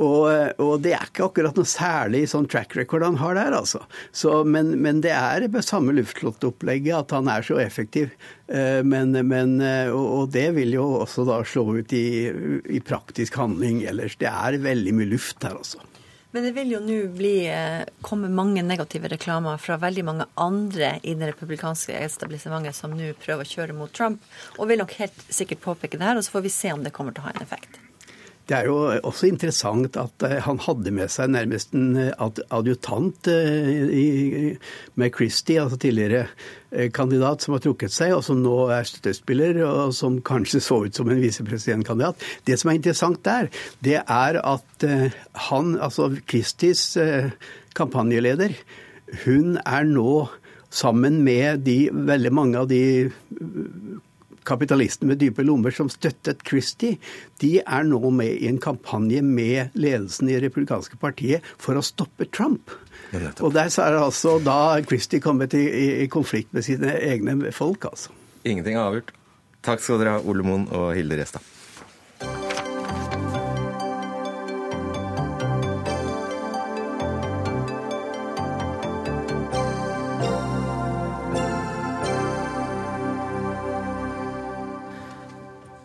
Og, 0.00 0.30
eh, 0.32 0.52
og 0.62 0.80
det 0.84 0.94
er 0.96 1.08
ikke 1.08 1.26
akkurat 1.28 1.58
noe 1.58 1.68
særlig 1.68 2.24
sånn 2.30 2.48
track 2.50 2.76
record 2.78 3.04
han 3.04 3.18
har 3.20 3.36
der, 3.36 3.56
altså. 3.58 3.82
Så, 4.12 4.40
men, 4.48 4.74
men 4.82 5.02
det 5.04 5.12
er 5.12 5.21
det 5.52 5.62
samme 5.66 5.94
luftslottopplegget 5.96 6.96
at 6.98 7.14
han 7.16 7.30
er 7.32 7.46
så 7.46 7.60
effektiv. 7.62 8.12
Eh, 8.48 8.82
Men, 8.82 9.14
men, 9.28 9.60
eh, 9.60 9.90
og 9.90 10.30
det 10.34 10.50
vil 10.56 10.74
jo 10.74 10.88
også 11.02 11.24
da 11.28 11.42
slå 11.44 11.78
ut 11.78 11.92
i, 11.92 12.28
i 12.66 12.80
praktisk 12.80 13.36
handling 13.40 13.82
ellers. 13.88 14.16
Det 14.20 14.28
er 14.30 14.58
veldig 14.62 14.94
mye 14.98 15.10
luft 15.14 15.42
her, 15.42 15.56
altså. 15.58 15.82
Men 16.32 16.46
det 16.46 16.54
vil 16.56 16.70
jo 16.72 16.80
nå 16.80 16.98
eh, 17.44 17.82
komme 18.00 18.30
mange 18.32 18.62
negative 18.64 19.10
reklamer 19.12 19.60
fra 19.60 19.76
veldig 19.76 20.04
mange 20.08 20.26
andre 20.40 20.94
i 21.04 21.12
det 21.12 21.28
republikanske 21.28 21.92
etablissementet 21.92 22.76
som 22.78 22.94
nå 22.96 23.12
prøver 23.20 23.44
å 23.44 23.52
kjøre 23.52 23.76
mot 23.76 23.92
Trump, 23.92 24.24
og 24.56 24.70
vil 24.70 24.80
nok 24.80 24.96
helt 24.96 25.26
sikkert 25.28 25.60
påpeke 25.60 26.00
det 26.00 26.08
her, 26.08 26.16
og 26.16 26.24
så 26.24 26.38
får 26.38 26.46
vi 26.48 26.54
se 26.56 26.72
om 26.72 26.84
det 26.86 26.94
kommer 26.96 27.12
til 27.12 27.26
å 27.26 27.28
ha 27.28 27.36
en 27.36 27.44
effekt. 27.44 27.81
Det 28.48 28.56
er 28.56 28.66
jo 28.66 28.76
også 29.06 29.28
interessant 29.30 29.96
at 30.00 30.24
eh, 30.26 30.40
han 30.42 30.58
hadde 30.64 30.92
med 30.94 31.10
seg 31.12 31.30
nærmest 31.30 31.76
en 31.78 31.94
eh, 32.00 32.40
adjutant 32.50 33.30
eh, 33.30 34.56
med 34.98 35.14
Christie, 35.14 35.62
altså 35.62 35.78
tidligere 35.80 36.26
kandidat, 36.96 37.44
som 37.44 37.52
har 37.52 37.60
trukket 37.60 37.92
seg, 37.92 38.14
og 38.16 38.22
som 38.24 38.38
nå 38.40 38.54
er 38.72 38.86
støttespiller, 38.88 39.58
og 39.66 39.92
som 39.92 40.16
kanskje 40.24 40.62
så 40.64 40.78
ut 40.86 40.96
som 40.96 41.10
en 41.12 41.20
visepresidentkandidat. 41.20 42.22
Det 42.48 42.56
som 42.56 42.70
er 42.72 42.78
interessant 42.78 43.20
der, 43.28 43.50
det 43.84 43.98
er 44.00 44.38
at 44.40 44.86
han, 45.50 45.74
altså 45.76 46.08
Christies 46.24 46.94
kampanjeleder, 47.76 48.56
hun 49.26 49.58
er 49.60 49.84
nå 49.84 50.14
sammen 50.72 51.20
med 51.26 51.66
de, 51.68 51.76
veldig 51.92 52.32
mange 52.32 52.64
av 52.64 52.72
de 52.72 52.80
kapitalistene 54.48 55.12
med 55.12 55.20
dype 55.22 55.44
lommer 55.46 55.74
som 55.74 55.90
støttet 55.92 56.42
Christie, 56.48 56.98
de 57.42 57.54
er 57.62 57.86
nå 57.88 58.00
med 58.14 58.34
i 58.38 58.48
en 58.50 58.60
kampanje 58.62 59.22
med 59.24 59.74
ledelsen 59.78 60.30
i 60.32 60.38
republikanske 60.42 60.98
partiet 61.02 61.46
for 61.60 61.78
å 61.78 61.84
stoppe 61.86 62.28
Trump. 62.30 62.72
Og 63.12 63.52
der 63.54 63.72
så 63.72 63.86
er 63.86 63.98
altså 64.00 64.38
da 64.42 64.80
Christie 64.88 65.22
kommet 65.22 65.54
i, 65.58 65.64
i, 65.66 65.88
i 66.04 66.10
konflikt 66.12 66.52
med 66.56 66.66
sine 66.66 66.96
egne 66.98 67.52
folk, 67.54 67.88
altså. 67.90 68.14
Ingenting 68.42 68.78
er 68.78 68.86
avgjort. 68.86 69.12
Takk 69.62 69.82
skal 69.82 70.00
dere 70.02 70.16
ha, 70.16 70.22
Ole 70.26 70.46
Moen 70.46 70.66
og 70.74 70.92
Hilde 70.96 71.20
Restad. 71.20 71.51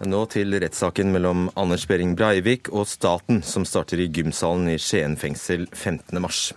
Nå 0.08 0.22
til 0.32 0.56
rettssaken 0.56 1.10
mellom 1.12 1.50
Anders 1.60 1.84
Behring 1.90 2.14
Breivik 2.16 2.70
og 2.72 2.86
staten, 2.88 3.42
som 3.44 3.66
starter 3.68 4.00
i 4.00 4.08
gymsalen 4.08 4.70
i 4.72 4.78
Skien 4.80 5.18
fengsel 5.20 5.66
15. 5.74 6.22
mars. 6.24 6.54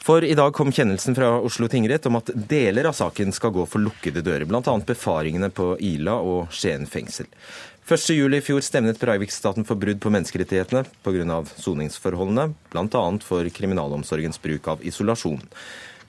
For 0.00 0.24
i 0.26 0.34
dag 0.34 0.50
kom 0.56 0.72
kjennelsen 0.74 1.14
fra 1.14 1.28
Oslo 1.46 1.68
tingrett 1.70 2.08
om 2.10 2.18
at 2.18 2.32
deler 2.34 2.88
av 2.90 2.96
saken 2.98 3.30
skal 3.36 3.52
gå 3.54 3.66
for 3.70 3.84
lukkede 3.84 4.24
dører, 4.26 4.48
bl.a. 4.50 4.74
befaringene 4.86 5.52
på 5.54 5.76
Ila 5.92 6.16
og 6.26 6.50
Skien 6.56 6.88
fengsel. 6.90 7.28
1.7 7.86 8.34
i 8.34 8.42
fjor 8.42 8.64
stevnet 8.66 8.98
Breivik-staten 9.02 9.66
for 9.68 9.78
brudd 9.78 10.00
på 10.02 10.10
menneskerettighetene 10.14 10.82
pga. 11.04 11.38
soningsforholdene, 11.62 12.48
bl.a. 12.72 13.04
for 13.26 13.52
kriminalomsorgens 13.54 14.42
bruk 14.42 14.72
av 14.74 14.82
isolasjon. 14.86 15.42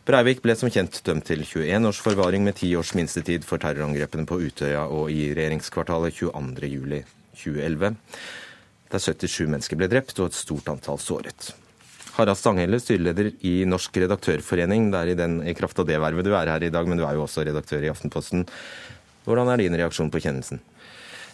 Breivik 0.02 0.40
ble 0.42 0.56
som 0.58 0.72
kjent 0.74 0.96
dømt 1.06 1.28
til 1.30 1.44
21 1.46 1.86
års 1.86 2.00
forvaring 2.02 2.42
med 2.42 2.56
10 2.58 2.72
års 2.80 2.96
minstetid 2.98 3.44
for 3.46 3.62
terrorangrepene 3.62 4.26
på 4.26 4.40
Utøya 4.42 4.88
og 4.90 5.12
i 5.14 5.28
regjeringskvartalet 5.38 6.16
22.07.2011, 6.18 7.92
der 8.90 9.04
77 9.06 9.52
mennesker 9.54 9.78
ble 9.78 9.92
drept 9.92 10.18
og 10.18 10.32
et 10.32 10.40
stort 10.40 10.72
antall 10.74 10.98
såret. 10.98 11.52
Harald 12.16 12.40
Stanghelle, 12.42 12.82
styreleder 12.82 13.30
i 13.46 13.54
Norsk 13.70 14.02
redaktørforening. 14.02 14.90
Det 14.90 15.04
er 15.04 15.14
i, 15.14 15.20
den, 15.22 15.38
i 15.46 15.54
kraft 15.56 15.78
av 15.80 15.86
det 15.88 16.02
vervet 16.02 16.26
du 16.26 16.34
er 16.34 16.50
her 16.50 16.66
i 16.66 16.74
dag, 16.74 16.90
men 16.90 16.98
du 16.98 17.06
er 17.06 17.16
jo 17.16 17.28
også 17.28 17.46
redaktør 17.46 17.86
i 17.86 17.94
Aftenposten. 17.94 18.48
Hvordan 19.28 19.54
er 19.54 19.62
din 19.62 19.78
reaksjon 19.78 20.10
på 20.12 20.24
kjennelsen? 20.26 20.64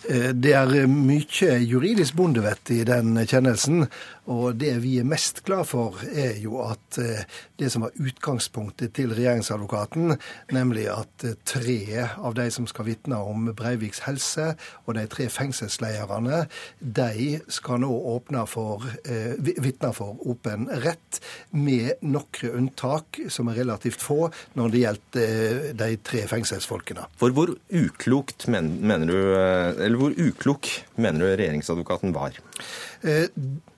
Eh, 0.06 0.34
Det 0.34 0.54
er 0.54 0.88
mye 0.88 1.58
juridisk 1.66 2.14
bondevett 2.16 2.72
i 2.72 2.84
den 2.88 3.18
kjennelsen, 3.26 3.88
og 4.28 4.58
det 4.60 4.74
vi 4.84 4.98
er 5.00 5.08
mest 5.08 5.44
glad 5.48 5.66
for, 5.70 5.96
er 6.12 6.38
jo 6.44 6.60
at 6.62 6.98
eh, 7.00 7.24
det 7.58 7.72
som 7.72 7.86
var 7.86 7.96
utgangspunktet 7.96 8.94
til 8.94 9.14
regjeringsadvokaten, 9.16 10.18
nemlig 10.52 10.88
at 10.92 11.24
eh, 11.26 11.38
tre 11.48 12.06
av 12.18 12.36
de 12.38 12.50
som 12.52 12.68
skal 12.68 12.90
vitne 12.90 13.18
om 13.18 13.50
Breiviks 13.58 14.04
helse, 14.06 14.54
og 14.86 14.98
de 15.00 15.06
tre 15.08 15.30
fengselslederne, 15.32 16.44
de 16.80 17.40
skal 17.48 17.82
nå 17.84 17.92
åpne 18.16 18.44
for, 18.52 18.84
eh, 19.08 19.34
vitne 19.40 19.94
for 19.96 20.20
åpen 20.28 20.68
rett, 20.84 21.22
med 21.52 22.04
noen 22.04 22.52
unntak, 22.54 23.22
som 23.32 23.48
er 23.50 23.62
relativt 23.64 24.04
få, 24.04 24.30
når 24.60 24.72
det 24.74 24.84
gjelder 24.84 25.24
eh, 25.24 25.74
de 25.78 25.90
tre 26.04 26.26
fengselsfolkene. 26.28 27.08
For 27.18 27.32
hvor 27.32 27.56
uklokt 27.72 28.48
mener 28.52 29.08
du, 29.08 29.18
eh, 29.40 29.87
eller 29.88 30.04
hvor 30.04 30.14
uklok 30.14 30.70
mener 31.00 31.24
du 31.24 31.32
regjeringsadvokaten 31.32 32.14
var? 32.16 32.38
Eh, 33.02 33.32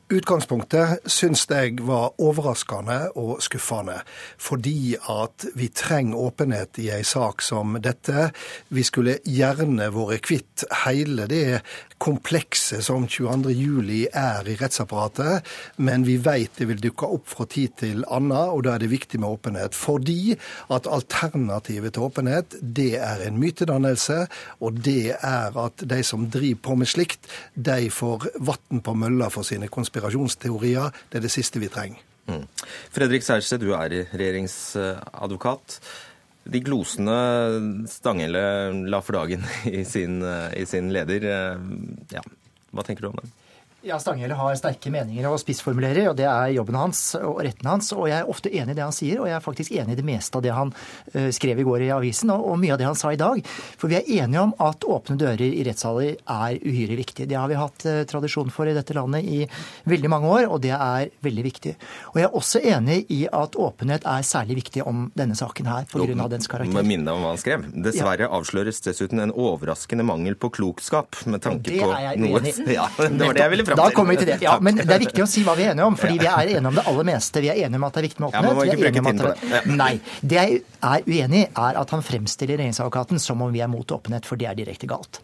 Utgangspunktet 0.10 1.04
syns 1.06 1.44
jeg 1.52 1.76
var 1.86 2.16
overraskende 2.18 3.12
og 3.22 3.44
skuffende, 3.46 4.00
fordi 4.42 4.96
at 4.98 5.46
vi 5.54 5.68
trenger 5.70 6.18
åpenhet 6.18 6.80
i 6.82 6.88
ei 6.96 7.04
sak 7.06 7.44
som 7.46 7.78
dette. 7.78 8.32
Vi 8.74 8.82
skulle 8.88 9.20
gjerne 9.22 9.92
vært 9.94 10.24
kvitt 10.26 10.66
hele 10.82 11.28
det 11.30 11.60
komplekset 12.00 12.84
som 12.86 13.06
22.07 13.08 14.08
er 14.16 14.48
i 14.48 14.56
rettsapparatet, 14.60 15.46
men 15.84 16.06
vi 16.08 16.16
vet 16.24 16.56
det 16.60 16.70
vil 16.70 16.82
dukke 16.82 17.10
opp 17.18 17.28
fra 17.30 17.46
tid 17.50 17.76
til 17.82 18.04
annen, 18.08 18.36
og 18.56 18.64
da 18.66 18.76
er 18.76 18.84
det 18.84 18.92
viktig 18.94 19.20
med 19.20 19.30
åpenhet. 19.30 19.76
Fordi 19.78 20.36
at 20.72 20.88
alternativet 20.88 21.96
til 21.96 22.08
åpenhet, 22.08 22.58
det 22.62 22.94
er 23.04 23.26
en 23.28 23.40
mytedannelse, 23.42 24.26
og 24.64 24.80
det 24.86 25.16
er 25.16 25.60
at 25.66 25.86
de 25.92 26.02
som 26.08 26.30
driver 26.32 26.64
på 26.70 26.80
med 26.80 26.92
slikt, 26.92 27.30
de 27.56 27.90
får 27.94 28.30
vann 28.48 28.84
på 28.84 28.96
mølla 28.96 29.30
for 29.34 29.48
sine 29.48 29.70
konspirasjonsteorier. 29.72 30.94
Det 31.12 31.20
er 31.20 31.28
det 31.28 31.36
siste 31.36 31.62
vi 31.62 31.72
trenger. 31.72 32.06
Mm. 32.30 32.46
Fredrik 32.94 33.26
Sejersted, 33.26 33.64
du 33.64 33.74
er 33.74 34.06
regjeringsadvokat. 34.14 35.80
De 36.50 36.62
glosene 36.66 37.18
Stanghelle 37.90 38.42
la 38.90 39.02
for 39.06 39.20
dagen 39.20 39.44
i 39.70 39.84
sin, 39.86 40.24
i 40.58 40.66
sin 40.70 40.90
leder, 40.96 41.28
eh, 41.30 41.68
ja, 42.16 42.24
hva 42.74 42.86
tenker 42.86 43.06
du 43.06 43.12
om 43.12 43.20
det? 43.22 43.30
Ja, 43.82 43.96
Stanghelle 43.96 44.36
har 44.36 44.56
sterke 44.60 44.92
meninger 44.92 45.24
og 45.30 45.38
spissformulerer, 45.40 46.10
og 46.12 46.18
det 46.20 46.26
er 46.28 46.50
jobben 46.52 46.76
hans 46.76 47.00
og 47.16 47.38
retten 47.46 47.68
hans. 47.70 47.94
Og 47.96 48.10
jeg 48.10 48.18
er 48.18 48.28
ofte 48.28 48.52
enig 48.52 48.74
i 48.74 48.76
det 48.76 48.84
han 48.84 48.96
sier, 48.96 49.22
og 49.22 49.30
jeg 49.30 49.38
er 49.38 49.44
faktisk 49.46 49.72
enig 49.72 49.94
i 49.96 50.00
det 50.02 50.04
meste 50.04 50.36
av 50.36 50.44
det 50.44 50.52
han 50.52 50.74
eh, 51.14 51.30
skrev 51.32 51.62
i 51.62 51.64
går 51.64 51.86
i 51.86 51.92
avisen, 51.96 52.34
og, 52.34 52.58
mye 52.60 52.74
av 52.76 52.82
det 52.82 52.90
han 52.90 52.98
sa 53.00 53.14
i 53.16 53.20
dag. 53.20 53.40
For 53.80 53.88
vi 53.88 53.96
er 53.96 54.10
enige 54.26 54.42
om 54.44 54.52
at 54.66 54.84
åpne 54.84 55.16
dører 55.22 55.46
i 55.48 55.64
rettssaler 55.64 56.18
er 56.20 56.58
uhyre 56.60 56.98
viktig. 57.00 57.28
Det 57.32 57.38
har 57.40 57.48
vi 57.48 57.60
hatt 57.62 57.86
eh, 57.88 58.02
tradisjon 58.10 58.52
for 58.52 58.68
i 58.68 58.74
dette 58.76 58.98
landet 58.98 59.24
i 59.24 59.46
veldig 59.88 60.12
mange 60.12 60.34
år, 60.34 60.50
og 60.50 60.60
det 60.68 60.74
er 60.76 61.14
veldig 61.24 61.48
viktig. 61.48 61.74
Og 62.12 62.20
jeg 62.20 62.28
er 62.28 62.36
også 62.42 62.64
enig 62.74 63.00
i 63.16 63.22
at 63.32 63.56
åpenhet 63.56 64.04
er 64.04 64.28
særlig 64.28 64.60
viktig 64.60 64.84
om 64.84 65.08
denne 65.16 65.40
saken 65.40 65.72
her, 65.72 65.88
pga. 65.88 66.28
dens 66.36 66.52
Må 66.52 66.58
karakter. 66.58 66.90
minne 66.92 67.16
om 67.16 67.24
hva 67.24 67.32
han 67.32 67.40
skrev. 67.40 67.64
Dessverre 67.88 68.28
avsløres 68.28 68.84
dessuten 68.84 69.24
en 69.24 69.32
overraskende 69.32 70.04
mangel 70.04 70.36
på 70.36 70.52
klokskap 70.60 71.24
med 71.32 71.48
tanke 71.48 71.80
på 71.80 71.96
noe. 72.20 72.44
Ja, 72.70 72.86
det 73.00 73.24
var 73.24 73.34
det 73.34 73.42
jeg 73.46 73.52
ville 73.54 73.69
fram 73.70 73.82
Da 73.82 73.90
kommer 73.96 74.16
vi 74.16 74.24
til 74.24 74.32
det. 74.34 74.40
Ja, 74.44 74.58
men 74.64 74.80
det 74.82 74.90
er 74.90 75.04
viktig 75.06 75.26
å 75.26 75.30
si 75.30 75.46
hva 75.48 75.56
vi 75.60 75.68
er 75.68 75.76
enige 75.76 75.88
om, 75.90 75.98
fordi 76.00 76.20
vi 76.22 76.30
er 76.30 76.54
enige 76.58 76.74
om 76.74 76.80
det 76.82 76.86
aller 76.90 77.10
meste. 77.14 77.44
Vi 77.46 77.52
er 77.54 77.62
enige 77.66 77.82
om 77.82 77.88
at 77.90 77.96
det 77.98 78.04
er 78.04 78.10
viktig 78.10 78.26
med 78.26 78.30
åpenhet. 78.32 78.50
Ja, 78.50 78.60
vi 78.60 78.70
er 78.70 78.92
enige 78.92 79.06
om 79.06 79.12
at 79.14 79.24
det... 79.24 79.36
det. 79.54 79.78
Nei. 79.80 79.94
Det 80.22 80.40
jeg 80.40 80.62
er 80.80 81.04
uenig 81.10 81.42
i, 81.44 81.48
er 81.60 81.78
at 81.82 81.92
han 81.92 82.04
fremstiller 82.06 82.56
regjeringsadvokaten 82.60 83.20
som 83.20 83.42
om 83.44 83.52
vi 83.52 83.60
er 83.64 83.68
mot 83.72 83.92
åpenhet, 83.92 84.28
for 84.28 84.40
det 84.40 84.48
er 84.48 84.56
direkte 84.58 84.88
galt. 84.88 85.20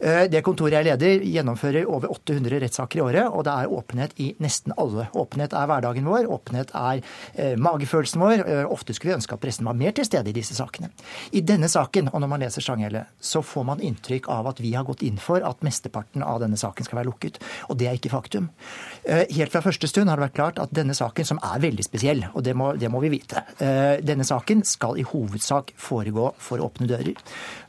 Eh, 0.00 0.26
Det 0.28 0.42
kontoret 0.44 0.76
jeg 0.76 0.84
leder, 0.84 1.24
gjennomfører 1.24 1.88
over 1.88 2.12
800 2.12 2.60
rettssaker 2.64 3.00
i 3.00 3.04
året, 3.06 3.24
og 3.32 3.46
det 3.48 3.54
er 3.54 3.72
åpenhet 3.72 4.12
i 4.20 4.28
nesten 4.44 4.74
alle. 4.76 5.08
Åpenhet 5.16 5.56
er 5.56 5.70
hverdagen 5.70 6.08
vår, 6.08 6.28
åpenhet 6.28 6.74
er 6.76 7.00
eh, 7.34 7.56
magefølelsen 7.56 8.20
vår. 8.20 8.44
Eh, 8.44 8.64
Ofte 8.68 8.94
skulle 8.94 9.14
vi 9.14 9.18
ønske 9.18 9.34
at 9.38 9.42
pressen 9.42 9.68
var 9.68 9.78
mer 9.78 9.96
til 9.96 10.04
stede 10.04 10.28
i 10.28 10.36
disse 10.36 10.56
sakene. 10.58 10.90
I 11.32 11.40
denne 11.40 11.70
saken, 11.72 12.10
og 12.12 12.20
når 12.20 12.32
man 12.34 12.44
leser 12.44 12.64
Stanghelle, 12.64 13.06
så 13.20 13.42
får 13.42 13.64
man 13.70 13.80
inntrykk 13.84 14.28
av 14.28 14.50
at 14.52 14.60
vi 14.60 14.74
har 14.76 14.84
gått 14.88 15.02
inn 15.08 15.16
for 15.22 15.40
at 15.46 15.64
mesteparten 15.64 16.22
av 16.26 16.42
denne 16.44 16.60
saken 16.60 16.84
skal 16.84 17.00
være 17.00 17.08
lukket. 17.08 17.40
Og 17.72 17.80
det 17.80 17.87
er 17.88 17.98
ikke 17.98 18.12
faktum. 18.12 18.48
Eh, 19.04 19.24
helt 19.36 19.52
fra 19.52 19.62
første 19.64 19.88
stund 19.90 20.10
har 20.10 20.18
det 20.18 20.28
vært 20.28 20.36
klart 20.36 20.60
at 20.62 20.72
denne 20.74 20.96
saken, 20.96 21.26
som 21.26 21.40
er 21.44 21.62
veldig 21.62 21.84
spesiell, 21.86 22.24
og 22.34 22.44
det 22.44 22.54
må, 22.58 22.72
det 22.78 22.90
må 22.92 23.00
vi 23.04 23.12
vite 23.12 23.42
eh, 23.64 24.00
Denne 24.04 24.26
saken 24.26 24.62
skal 24.68 24.98
i 25.00 25.06
hovedsak 25.06 25.72
foregå 25.80 26.30
for 26.42 26.62
åpne 26.64 26.88
dører. 26.90 27.14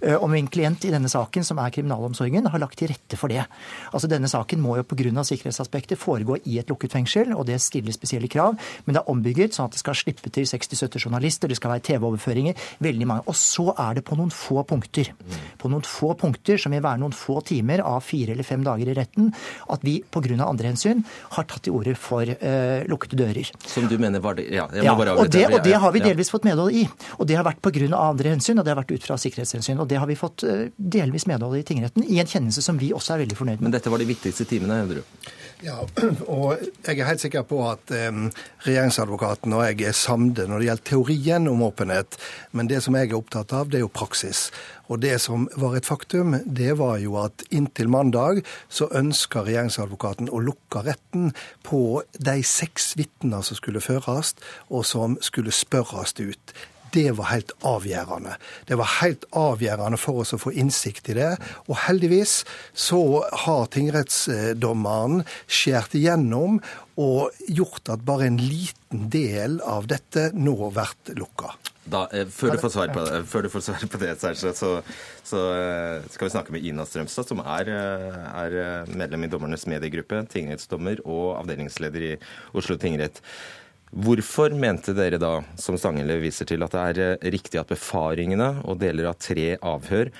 Eh, 0.01 0.15
og 0.15 0.29
min 0.33 0.49
klient 0.51 0.85
i 0.87 0.93
denne 0.93 1.09
saken, 1.11 1.45
som 1.47 1.61
er 1.61 1.73
kriminalomsorgen, 1.75 2.49
har 2.51 2.61
lagt 2.61 2.79
til 2.81 2.91
rette 2.91 3.19
for 3.19 3.31
det. 3.31 3.45
Altså 3.93 4.09
Denne 4.11 4.29
saken 4.31 4.61
må 4.61 4.77
jo 4.79 4.85
pga. 4.87 5.23
sikkerhetsaspektet 5.23 5.99
foregå 5.99 6.37
i 6.45 6.59
et 6.59 6.69
lukket 6.69 6.93
fengsel, 6.93 7.33
og 7.33 7.45
det 7.47 7.59
stiller 7.61 7.95
spesielle 7.95 8.27
krav. 8.27 8.57
Men 8.85 8.95
det 8.95 9.01
er 9.01 9.11
ombygget 9.11 9.55
sånn 9.55 9.69
at 9.69 9.77
det 9.77 9.81
skal 9.83 9.97
slippe 9.97 10.31
til 10.33 10.47
60-70 10.49 11.05
journalister, 11.05 11.47
det 11.47 11.57
skal 11.57 11.71
være 11.75 11.85
TV-overføringer. 11.87 12.55
veldig 12.79 13.07
mange. 13.07 13.23
Og 13.27 13.35
så 13.35 13.73
er 13.77 13.95
det 13.95 14.05
på 14.07 14.17
noen 14.19 14.31
få 14.31 14.63
punkter, 14.63 15.11
på 15.57 15.69
noen 15.71 15.85
få 15.85 16.13
punkter 16.19 16.57
som 16.57 16.71
vil 16.71 16.83
være 16.83 17.01
noen 17.01 17.15
få 17.15 17.39
timer 17.45 17.83
av 17.85 18.01
fire 18.05 18.33
eller 18.33 18.47
fem 18.47 18.63
dager 18.63 18.91
i 18.91 18.97
retten, 18.97 19.31
at 19.69 19.83
vi 19.85 19.99
pga. 20.13 20.37
andre 20.45 20.71
hensyn 20.71 21.03
har 21.35 21.47
tatt 21.49 21.63
til 21.67 21.75
orde 21.77 21.95
for 21.99 22.27
uh, 22.27 22.85
lukkede 22.89 23.19
dører. 23.19 23.51
Som 23.65 23.87
du 23.89 23.97
mener 24.01 24.23
var 24.23 24.39
det 24.39 24.47
Ja, 24.49 24.67
ja 24.73 24.93
og, 24.93 25.29
det, 25.31 25.45
og 25.49 25.61
det 25.63 25.75
har 25.75 25.91
vi 25.95 26.03
delvis 26.03 26.31
fått 26.33 26.47
medhold 26.47 26.73
i. 26.73 26.85
Og 27.17 27.27
det 27.29 27.37
har 27.39 27.45
vært 27.47 27.61
pga. 27.61 27.89
andre 27.97 28.35
hensyn, 28.35 28.59
og 28.59 28.65
det 28.65 28.73
har 28.73 28.81
vært 28.81 28.93
ut 28.95 29.05
fra 29.05 29.17
sikkerhetshensyn. 29.17 29.79
Og 29.79 29.89
det 29.89 29.99
har 30.01 30.09
vi 30.09 30.17
fått 30.19 30.45
uh, 30.47 30.67
delvis 30.77 31.27
medhold 31.29 31.59
i 31.59 31.65
tingretten, 31.67 32.05
i 32.05 32.19
en 32.21 32.29
kjennelse 32.29 32.63
som 32.65 32.79
vi 32.79 32.93
også 32.93 33.15
er 33.15 33.25
veldig 33.25 33.37
fornøyd 33.37 33.59
med. 33.59 33.69
Men 33.69 33.77
dette 33.77 33.91
var 33.91 34.01
de 34.01 34.09
viktigste 34.09 34.47
timene, 34.49 34.81
hevder 34.83 35.01
du? 35.01 35.29
Ja, 35.59 35.81
og 36.31 36.61
jeg 36.87 36.99
er 37.01 37.07
helt 37.09 37.19
sikker 37.19 37.43
på 37.47 37.57
at 37.67 37.91
regjeringsadvokaten 37.91 39.51
og 39.57 39.65
jeg 39.67 39.89
er 39.89 39.97
samde 39.97 40.45
når 40.47 40.61
det 40.61 40.69
gjelder 40.69 40.87
teorien 40.87 41.49
om 41.51 41.65
åpenhet. 41.67 42.15
Men 42.55 42.69
det 42.71 42.79
som 42.85 42.95
jeg 42.95 43.09
er 43.09 43.17
opptatt 43.17 43.51
av, 43.57 43.67
det 43.67 43.81
er 43.81 43.83
jo 43.83 43.91
praksis. 43.91 44.47
Og 44.87 45.01
det 45.03 45.17
som 45.21 45.49
var 45.59 45.75
et 45.75 45.89
faktum, 45.89 46.37
det 46.45 46.77
var 46.79 46.97
jo 47.03 47.19
at 47.21 47.43
inntil 47.51 47.91
mandag 47.91 48.41
så 48.71 48.87
ønska 48.95 49.43
regjeringsadvokaten 49.43 50.31
å 50.31 50.39
lukke 50.47 50.85
retten 50.87 51.33
på 51.67 52.01
de 52.15 52.39
seks 52.47 52.93
vitner 52.97 53.43
som 53.43 53.59
skulle 53.59 53.83
føres, 53.83 54.37
og 54.71 54.87
som 54.87 55.19
skulle 55.21 55.53
spørres 55.53 56.15
ut. 56.23 56.55
Det 56.93 57.07
var 57.17 57.31
helt 57.33 57.53
avgjørende. 57.65 58.35
Det 58.67 58.77
var 58.79 58.91
helt 58.99 59.25
avgjørende 59.37 59.99
for 60.01 60.23
oss 60.23 60.35
å 60.35 60.41
få 60.41 60.53
innsikt 60.57 61.11
i 61.13 61.17
det. 61.19 61.31
Og 61.67 61.77
heldigvis 61.85 62.43
så 62.73 63.01
har 63.45 63.71
tingrettsdommeren 63.73 65.23
skjært 65.47 65.97
igjennom 65.99 66.59
og 66.99 67.43
gjort 67.47 67.93
at 67.93 68.05
bare 68.05 68.27
en 68.27 68.39
liten 68.41 69.07
del 69.13 69.59
av 69.63 69.87
dette 69.91 70.31
nå 70.35 70.55
blir 70.75 71.19
lukka. 71.19 71.53
Da, 71.89 72.03
eh, 72.13 72.27
før, 72.29 72.53
du 72.53 72.61
får 72.61 72.73
svar 72.73 72.91
på 72.93 73.03
det, 73.05 73.19
før 73.29 73.45
du 73.45 73.49
får 73.49 73.63
svar 73.65 73.85
på 73.89 73.99
det, 74.01 74.11
Serge, 74.21 74.51
så, 74.53 74.71
så, 75.25 75.39
eh, 75.57 76.09
skal 76.13 76.27
vi 76.27 76.33
snakke 76.35 76.53
med 76.53 76.65
Ina 76.69 76.85
Strømstad, 76.85 77.31
som 77.31 77.41
er, 77.41 77.71
eh, 77.73 78.19
er 78.43 78.91
medlem 78.93 79.25
i 79.25 79.31
dommernes 79.31 79.65
mediegruppe, 79.69 80.21
tingrettsdommer 80.29 81.01
og 81.05 81.39
avdelingsleder 81.39 82.05
i 82.11 82.13
Oslo 82.53 82.77
tingrett. 82.77 83.23
Hvorfor 83.89 84.53
mente 84.53 84.93
dere 84.93 85.17
da, 85.17 85.39
som 85.57 85.77
Stanghelle 85.79 86.19
viser 86.21 86.45
til, 86.49 86.61
at 86.61 86.75
det 86.75 86.81
er 86.81 86.99
eh, 87.05 87.31
riktig 87.33 87.57
at 87.57 87.71
befaringene 87.71 88.59
og 88.61 88.77
deler 88.83 89.09
av 89.09 89.17
tre 89.17 89.55
avhør 89.57 90.11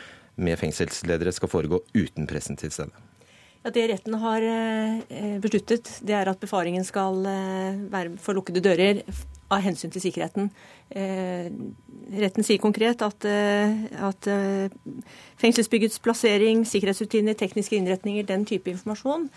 med 0.41 0.57
fengselsledere 0.57 1.33
skal 1.35 1.51
foregå 1.51 1.83
uten 1.93 2.25
pressen 2.29 2.57
til 2.57 2.73
stede? 2.73 3.05
Ja, 3.61 3.69
Det 3.75 3.85
retten 3.91 4.15
har 4.21 4.41
eh, 4.41 5.35
besluttet, 5.43 5.99
det 6.01 6.15
er 6.17 6.31
at 6.31 6.41
befaringen 6.41 6.85
skal 6.87 7.21
eh, 7.29 7.81
være 7.91 8.15
for 8.23 8.37
lukkede 8.39 8.63
dører 8.63 9.03
av 9.49 9.63
hensyn 9.65 9.91
til 9.93 10.03
sikkerheten. 10.03 10.49
Eh, 10.89 11.49
retten 12.21 12.45
sier 12.45 12.61
konkret 12.61 13.01
at, 13.05 13.25
eh, 13.25 13.85
at 14.05 14.29
eh, 14.29 14.69
fengselsbyggets 15.41 16.01
plassering, 16.05 16.65
sikkerhetsrutiner, 16.69 17.37
tekniske 17.37 17.77
innretninger, 17.77 18.25
den 18.29 18.45
type 18.49 18.71
informasjon 18.71 19.29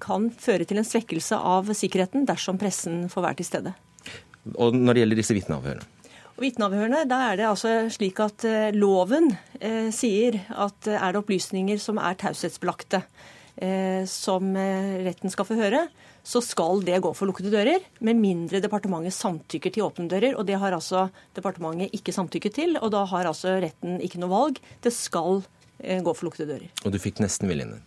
kan 0.00 0.28
føre 0.38 0.64
til 0.68 0.78
en 0.80 0.86
svekkelse 0.86 1.36
av 1.36 1.68
sikkerheten 1.76 2.24
dersom 2.28 2.58
pressen 2.60 3.08
får 3.10 3.24
være 3.24 3.38
til 3.40 3.48
stede. 3.48 3.72
Og 4.56 4.76
når 4.76 4.94
det 4.94 5.02
gjelder 5.02 5.20
disse 5.20 5.36
vitneavhørene? 5.36 5.88
Vitneavhørene, 6.38 7.02
da 7.10 7.18
er 7.32 7.40
det 7.40 7.48
altså 7.48 7.72
slik 7.90 8.20
at 8.22 8.44
loven 8.76 9.32
eh, 9.58 9.90
sier 9.94 10.38
at 10.54 10.86
er 10.86 11.10
det 11.10 11.20
opplysninger 11.24 11.80
som 11.82 11.98
er 11.98 12.14
taushetsbelagte, 12.20 13.02
eh, 13.58 14.04
som 14.06 14.54
retten 14.54 15.34
skal 15.34 15.48
få 15.48 15.58
høre, 15.58 15.88
så 16.26 16.42
skal 16.44 16.82
det 16.86 17.00
gå 17.04 17.12
for 17.16 17.30
lukkede 17.30 17.52
dører, 17.52 17.84
med 18.04 18.18
mindre 18.20 18.60
departementet 18.64 19.16
samtykker 19.16 19.74
til 19.74 19.86
åpne 19.86 20.08
dører. 20.10 20.36
Og 20.36 20.46
det 20.48 20.58
har 20.60 20.76
altså 20.76 21.08
departementet 21.36 21.94
ikke 21.96 22.14
samtykket 22.14 22.58
til, 22.58 22.78
og 22.80 22.92
da 22.94 23.04
har 23.08 23.30
altså 23.30 23.58
retten 23.64 24.00
ikke 24.04 24.20
noe 24.22 24.32
valg. 24.32 24.62
Det 24.84 24.92
skal 24.94 25.42
eh, 25.78 26.02
gå 26.04 26.14
for 26.14 26.28
lukkede 26.28 26.50
dører. 26.52 26.74
Og 26.84 26.94
du 26.94 27.00
fikk 27.02 27.22
nesten 27.24 27.50
viljen 27.50 27.76
din? 27.76 27.86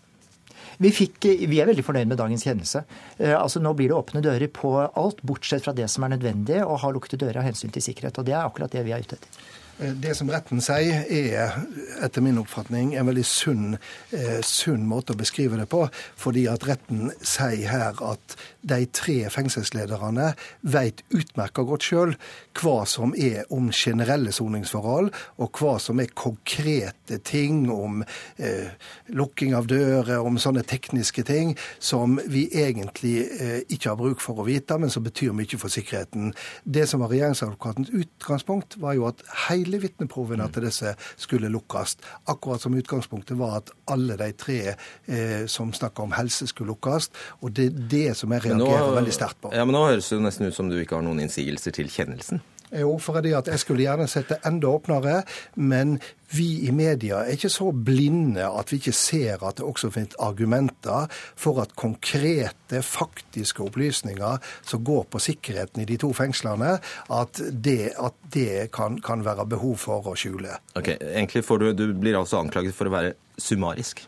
Vi, 0.82 0.89
fikk, 0.95 1.27
vi, 1.45 1.59
er 1.61 1.67
veldig 1.69 1.84
fornøyd 1.86 2.09
med 2.09 2.17
dagens 2.17 2.45
kjennelse. 2.47 2.84
Eh, 3.19 3.36
altså 3.38 3.61
Nå 3.61 3.75
blir 3.77 3.91
det 3.91 3.97
åpne 3.99 4.23
dører 4.25 4.49
på 4.53 4.73
alt, 4.82 5.21
bortsett 5.27 5.65
fra 5.65 5.75
det 5.77 5.89
som 5.91 6.07
er 6.07 6.15
nødvendig, 6.15 6.61
og 6.65 6.79
har 6.82 6.95
lukkede 6.95 7.21
dører 7.21 7.41
av 7.41 7.49
hensyn 7.51 7.73
til 7.73 7.86
sikkerhet. 7.86 8.17
Og 8.17 8.25
det 8.27 8.34
er 8.38 8.45
akkurat 8.45 8.73
det 8.73 8.86
vi 8.88 8.95
er 8.95 9.03
ute 9.05 9.19
etter. 9.19 9.41
Eh, 9.82 9.93
det 9.97 10.13
som 10.17 10.29
retten 10.29 10.61
sier, 10.61 11.05
er 11.09 11.55
etter 12.05 12.23
min 12.23 12.39
oppfatning 12.41 12.93
en 12.95 13.07
veldig 13.09 13.25
sunn, 13.25 13.77
eh, 14.11 14.41
sunn, 14.45 14.86
måte 14.88 15.13
å 15.13 15.17
beskrive 15.17 15.57
det 15.57 15.67
på. 15.69 15.88
Fordi 16.15 16.45
at 16.51 16.65
retten 16.67 17.11
sier 17.21 17.67
her 17.69 17.97
at 18.05 18.36
de 18.61 18.86
tre 18.86 19.29
fengselslederne 19.29 20.34
vet 20.61 21.01
utmerka 21.09 21.65
godt 21.65 21.88
sjøl 21.88 22.15
hva 22.61 22.86
som 22.86 23.15
er 23.17 23.45
om 23.49 23.71
generelle 23.71 24.32
soningsforhold, 24.32 25.09
og 25.38 25.51
hva 25.59 25.77
som 25.79 25.99
er 25.99 26.13
konkrete 26.13 27.17
ting 27.23 27.71
om 27.71 28.03
eh, 28.38 28.69
lukking 29.07 29.55
av 29.55 29.67
dører, 29.71 30.19
om 30.19 30.38
sånne 30.38 30.63
tekniske 30.67 31.23
ting 31.23 31.55
som 31.79 32.19
vi 32.27 32.47
egentlig 32.53 33.15
eh, 33.39 33.61
ikke 33.69 33.89
har 33.89 33.99
bruk 33.99 34.21
for 34.21 34.41
å 34.41 34.47
vite, 34.47 34.77
men 34.77 34.89
som 34.93 35.03
betyr 35.03 35.34
mye 35.34 35.57
for 35.57 35.71
sikkerheten. 35.73 36.34
Det 36.63 36.88
som 36.89 37.01
var 37.01 37.11
regjeringsadvokatens 37.13 37.93
utgangspunkt, 37.95 38.77
var 38.82 38.93
jo 38.99 39.07
at 39.09 39.23
hele 39.47 39.70
alle 39.72 39.80
vitneprovene 39.80 40.47
til 40.51 40.67
disse 40.67 40.93
skulle 41.19 41.49
lukkes. 41.51 41.95
Akkurat 42.32 42.63
som 42.63 42.76
utgangspunktet 42.76 43.39
var 43.39 43.61
at 43.61 43.72
alle 43.91 44.17
de 44.19 44.32
tre 44.36 44.59
eh, 44.74 45.45
som 45.47 45.72
snakker 45.74 46.03
om 46.03 46.15
helse, 46.17 46.47
skulle 46.51 46.74
lukkes. 46.74 47.09
Og 47.41 47.55
det 47.55 47.69
er 47.69 47.84
det 47.95 48.07
som 48.19 48.32
jeg 48.36 48.45
reagerer 48.49 48.89
nå, 48.89 48.95
veldig 48.99 49.15
sterkt 49.15 49.39
på. 49.41 49.53
Ja, 49.55 49.65
Men 49.65 49.78
nå 49.78 49.86
høres 49.88 50.09
det 50.11 50.19
nesten 50.24 50.51
ut 50.51 50.57
som 50.57 50.72
du 50.72 50.80
ikke 50.82 50.99
har 50.99 51.05
noen 51.05 51.24
innsigelser 51.24 51.76
til 51.76 51.91
kjennelsen? 51.91 52.43
Jo, 52.72 52.95
for 53.03 53.19
at 53.19 53.47
jeg 53.47 53.59
skulle 53.59 53.84
gjerne 53.84 54.07
sett 54.07 54.30
det 54.32 54.39
enda 54.47 54.69
åpnere, 54.72 55.22
men 55.55 55.97
vi 56.32 56.67
i 56.67 56.72
media 56.72 57.26
er 57.26 57.36
ikke 57.36 57.51
så 57.51 57.72
blinde 57.76 58.45
at 58.47 58.72
vi 58.72 58.80
ikke 58.80 58.93
ser 58.95 59.43
at 59.43 59.57
det 59.59 59.65
også 59.67 59.89
finnes 59.91 60.15
argumenter 60.24 61.09
for 61.11 61.59
at 61.63 61.76
konkrete, 61.76 62.80
faktiske 62.82 63.63
opplysninger 63.65 64.39
som 64.63 64.86
går 64.88 65.03
på 65.11 65.19
sikkerheten 65.19 65.84
i 65.84 65.89
de 65.89 65.97
to 65.99 66.13
fengslene, 66.15 66.78
at 67.11 67.41
det, 67.51 67.91
at 67.99 68.15
det 68.34 68.72
kan, 68.72 69.01
kan, 69.03 69.26
være 69.26 69.45
behov 69.51 69.76
for 69.82 70.07
å 70.07 70.15
skjule. 70.15 70.55
Ok, 70.80 70.93
Egentlig 70.95 71.43
du, 71.43 71.67
du 71.76 71.86
blir 71.93 72.17
altså 72.17 72.39
anklaget 72.39 72.76
for 72.78 72.88
å 72.88 72.95
være 72.95 73.13
summarisk? 73.38 74.05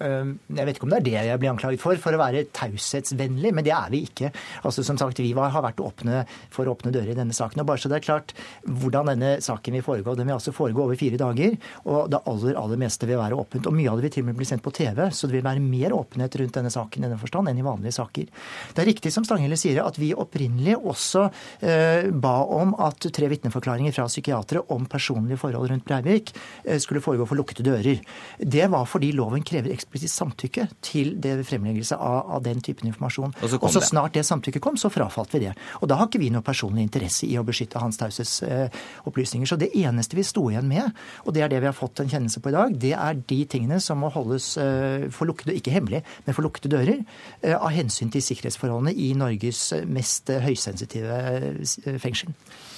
Jeg 0.00 0.66
vet 0.66 0.78
ikke 0.78 0.86
om 0.88 0.92
det 0.94 1.00
er 1.00 1.06
det 1.08 1.16
jeg 1.28 1.40
blir 1.42 1.52
anklaget 1.52 1.82
for, 1.82 1.98
for 2.00 2.16
å 2.16 2.20
være 2.20 2.46
taushetsvennlig, 2.56 3.52
men 3.56 3.66
det 3.66 3.74
er 3.76 3.90
vi 3.92 4.04
ikke. 4.08 4.30
Altså 4.64 4.84
som 4.86 4.98
sagt, 5.00 5.20
Vi 5.20 5.32
har 5.34 5.62
vært 5.64 5.82
åpne 5.82 6.24
for 6.52 6.64
å 6.64 6.74
åpne 6.74 6.92
dører 6.94 7.12
i 7.12 7.18
denne 7.18 7.36
saken. 7.36 7.60
og 7.60 7.66
bare 7.66 7.82
så 7.82 7.90
det 7.90 8.00
er 8.00 8.06
klart 8.06 8.34
Hvordan 8.64 9.10
denne 9.12 9.30
saken 9.42 9.76
vil 9.76 9.84
foregå. 9.84 10.16
Den 10.16 10.30
vil 10.30 10.38
altså 10.38 10.54
foregå 10.56 10.84
over 10.84 10.96
fire 10.96 11.18
dager, 11.20 11.56
og 11.84 12.10
det 12.10 12.22
aller 12.26 12.56
aller 12.56 12.80
meste 12.80 13.08
vil 13.08 13.20
være 13.20 13.36
åpent. 13.36 13.66
Og 13.66 13.76
Mye 13.76 13.90
av 13.90 14.00
det 14.00 14.08
vil 14.08 14.14
til 14.16 14.24
og 14.24 14.30
med 14.30 14.38
bli 14.40 14.48
sendt 14.48 14.64
på 14.64 14.72
TV, 14.74 15.02
så 15.10 15.28
det 15.28 15.38
vil 15.38 15.46
være 15.46 15.62
mer 15.64 15.94
åpenhet 15.96 16.36
rundt 16.40 16.56
denne 16.58 16.72
saken 16.72 17.06
denne 17.06 17.18
forstand 17.20 17.50
enn 17.50 17.60
i 17.60 17.66
vanlige 17.66 17.96
saker. 17.98 18.28
Det 18.74 18.82
er 18.82 18.88
riktig 18.88 19.12
som 19.14 19.26
Stanghelle 19.26 19.58
sier, 19.60 19.82
at 19.84 19.98
vi 20.00 20.12
opprinnelig 20.16 20.76
også 20.78 21.26
eh, 21.60 22.08
ba 22.12 22.36
om 22.44 22.74
at 22.80 23.08
tre 23.14 23.30
vitneforklaringer 23.32 23.94
fra 23.96 24.08
psykiatere 24.10 24.64
om 24.74 24.86
personlige 24.90 25.40
forhold 25.40 25.70
rundt 25.72 25.86
Breivik 25.88 26.34
eh, 26.64 26.78
skulle 26.82 27.02
foregå 27.04 27.28
for 27.28 27.40
lukkede 27.40 27.66
dører. 27.66 28.00
Det 28.38 28.68
var 28.72 28.88
fordi 28.88 29.12
loven 29.16 29.44
krever 29.46 29.72
eksplisitt 29.90 30.12
samtykke 30.14 30.66
til 30.86 31.16
det 31.18 31.32
fremleggelse 31.48 31.96
av, 31.98 32.30
av, 32.36 32.42
den 32.44 32.60
typen 32.62 32.86
informasjon. 32.90 33.32
Og 33.42 33.50
så, 33.50 33.58
og 33.58 33.72
så 33.74 33.82
snart 33.82 34.14
det 34.14 34.22
samtykket 34.26 34.62
kom, 34.62 34.78
så 34.78 34.90
frafalt 34.92 35.34
vi 35.34 35.42
det. 35.46 35.54
Og 35.80 35.90
da 35.90 35.98
har 35.98 36.06
ikke 36.06 36.20
vi 36.22 36.30
noe 36.30 36.46
personlig 36.46 36.84
interesse 36.86 37.26
i 37.26 37.34
å 37.40 37.44
beskytte 37.46 37.82
hans 37.82 37.98
taushetsopplysninger. 37.98 39.46
Eh, 39.46 39.50
så 39.50 39.58
det 39.58 39.72
eneste 39.74 40.18
vi 40.18 40.26
sto 40.26 40.46
igjen 40.50 40.70
med, 40.70 40.94
og 41.24 41.34
det 41.34 41.42
er 41.42 41.50
det 41.50 41.60
vi 41.64 41.70
har 41.70 41.76
fått 41.76 42.04
en 42.04 42.10
kjennelse 42.10 42.42
på 42.42 42.52
i 42.52 42.56
dag, 42.56 42.78
det 42.86 42.94
er 42.94 43.22
de 43.34 43.40
tingene 43.50 43.80
som 43.82 43.98
må 44.02 44.12
holdes 44.14 44.52
eh, 44.62 45.08
for 45.14 45.30
lukkede, 45.30 45.58
ikke 45.58 45.74
hemmelig, 45.74 46.04
men 46.26 46.38
for 46.38 46.46
lukkede 46.46 46.70
dører, 46.70 47.02
eh, 47.42 47.56
av 47.56 47.74
hensyn 47.74 48.14
til 48.14 48.22
sikkerhetsforholdene 48.24 48.94
i 48.94 49.10
Norges 49.18 49.72
mest 49.90 50.30
høysensitive 50.30 51.22
eh, 51.34 51.96
fengsel. 51.98 52.30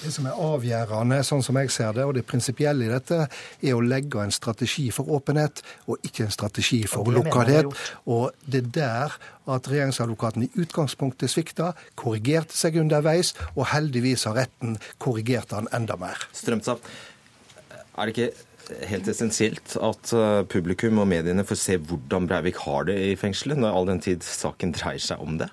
Det 0.02 0.10
som 0.10 0.26
er 0.26 0.38
avgjørende, 0.42 1.20
sånn 1.26 1.44
som 1.46 1.58
jeg 1.60 1.70
ser 1.70 1.92
det, 1.94 2.04
og 2.08 2.16
det 2.16 2.24
prinsipielle 2.26 2.88
i 2.88 2.90
dette, 2.90 3.26
er 3.62 3.76
å 3.76 3.82
legge 3.84 4.18
en 4.18 4.34
strategi 4.34 4.88
for 4.94 5.10
åpenhet, 5.14 5.62
og 5.86 6.02
ikke 6.06 6.26
en 6.26 6.34
strategi 6.34 6.80
for 6.90 7.06
lukkethet. 7.14 7.70
Og 8.10 8.32
det 8.42 8.64
er 8.64 8.72
der 8.76 9.16
at 9.52 9.70
regjeringsadvokaten 9.70 10.46
i 10.46 10.50
utgangspunktet 10.62 11.30
svikta, 11.30 11.72
korrigerte 11.98 12.56
seg 12.58 12.80
underveis, 12.82 13.34
og 13.54 13.68
heldigvis 13.70 14.26
har 14.30 14.40
retten 14.42 14.78
korrigert 15.02 15.54
han 15.54 15.70
enda 15.76 15.98
mer. 16.00 16.26
Strømsa, 16.34 16.78
er 17.92 18.08
det 18.08 18.16
ikke 18.16 18.86
helt 18.90 19.08
essensielt 19.10 19.74
at 19.82 20.12
eh, 20.16 20.42
publikum 20.50 21.02
og 21.02 21.10
mediene 21.10 21.46
får 21.46 21.58
se 21.60 21.78
hvordan 21.78 22.28
Breivik 22.30 22.62
har 22.66 22.86
det 22.90 22.98
i 23.12 23.16
fengselet, 23.18 23.60
når 23.60 23.78
all 23.78 23.90
den 23.94 24.02
tid 24.02 24.26
saken 24.26 24.74
dreier 24.74 25.02
seg 25.02 25.22
om 25.22 25.38
det? 25.42 25.50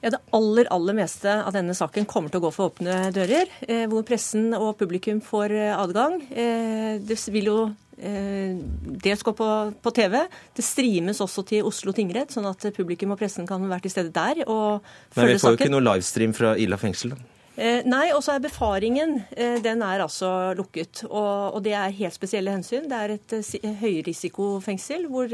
Ja, 0.00 0.10
Det 0.10 0.20
aller 0.32 0.68
aller 0.72 0.96
meste 0.96 1.32
av 1.44 1.52
denne 1.52 1.74
saken 1.76 2.06
kommer 2.08 2.32
til 2.32 2.40
å 2.40 2.46
gå 2.46 2.50
for 2.54 2.70
åpne 2.70 3.10
dører, 3.12 3.50
eh, 3.68 3.84
hvor 3.90 4.04
pressen 4.08 4.54
og 4.56 4.78
publikum 4.80 5.20
får 5.20 5.52
eh, 5.52 5.76
adgang. 5.76 6.16
Eh, 6.32 6.96
det 7.04 7.18
vil 7.28 7.50
jo 7.50 7.58
eh, 8.00 8.56
dels 9.04 9.22
gå 9.26 9.34
på, 9.36 9.48
på, 9.76 9.92
TV. 9.92 10.16
Det 10.56 10.64
streames 10.64 11.20
også 11.20 11.44
til 11.52 11.68
Oslo 11.68 11.92
tingrett, 11.92 12.32
sånn 12.32 12.48
at 12.48 12.64
publikum 12.76 13.12
og 13.12 13.20
pressen 13.20 13.48
kan 13.48 13.60
være 13.68 13.84
til 13.84 13.96
stede 13.98 14.14
der 14.16 14.40
og 14.46 14.80
følge 15.12 15.12
saken. 15.12 15.20
Men 15.20 15.34
vi 15.34 15.44
får 15.44 15.52
jo 15.52 15.60
ikke 15.60 15.74
noe 15.76 15.86
livestream 15.90 16.36
fra 16.40 16.56
Ila 16.56 16.80
fengsel? 16.80 17.12
da? 17.12 17.36
Eh, 17.60 17.84
nei, 17.84 18.06
og 18.16 18.24
så 18.24 18.38
er 18.38 18.44
befaringen 18.46 19.18
eh, 19.36 19.58
den 19.60 19.84
er 19.84 20.00
altså 20.00 20.54
lukket. 20.56 21.04
Og, 21.10 21.58
og, 21.58 21.60
det 21.66 21.76
er 21.76 21.98
helt 22.00 22.16
spesielle 22.16 22.56
hensyn. 22.56 22.88
Det 22.88 23.04
er 23.04 23.18
et 23.18 23.82
høyrisikofengsel 23.84 25.10
hvor 25.12 25.28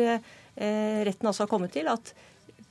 retten 0.57 1.29
altså 1.29 1.45
har 1.45 1.51
kommet 1.51 1.75
til 1.77 1.87
at 1.93 2.17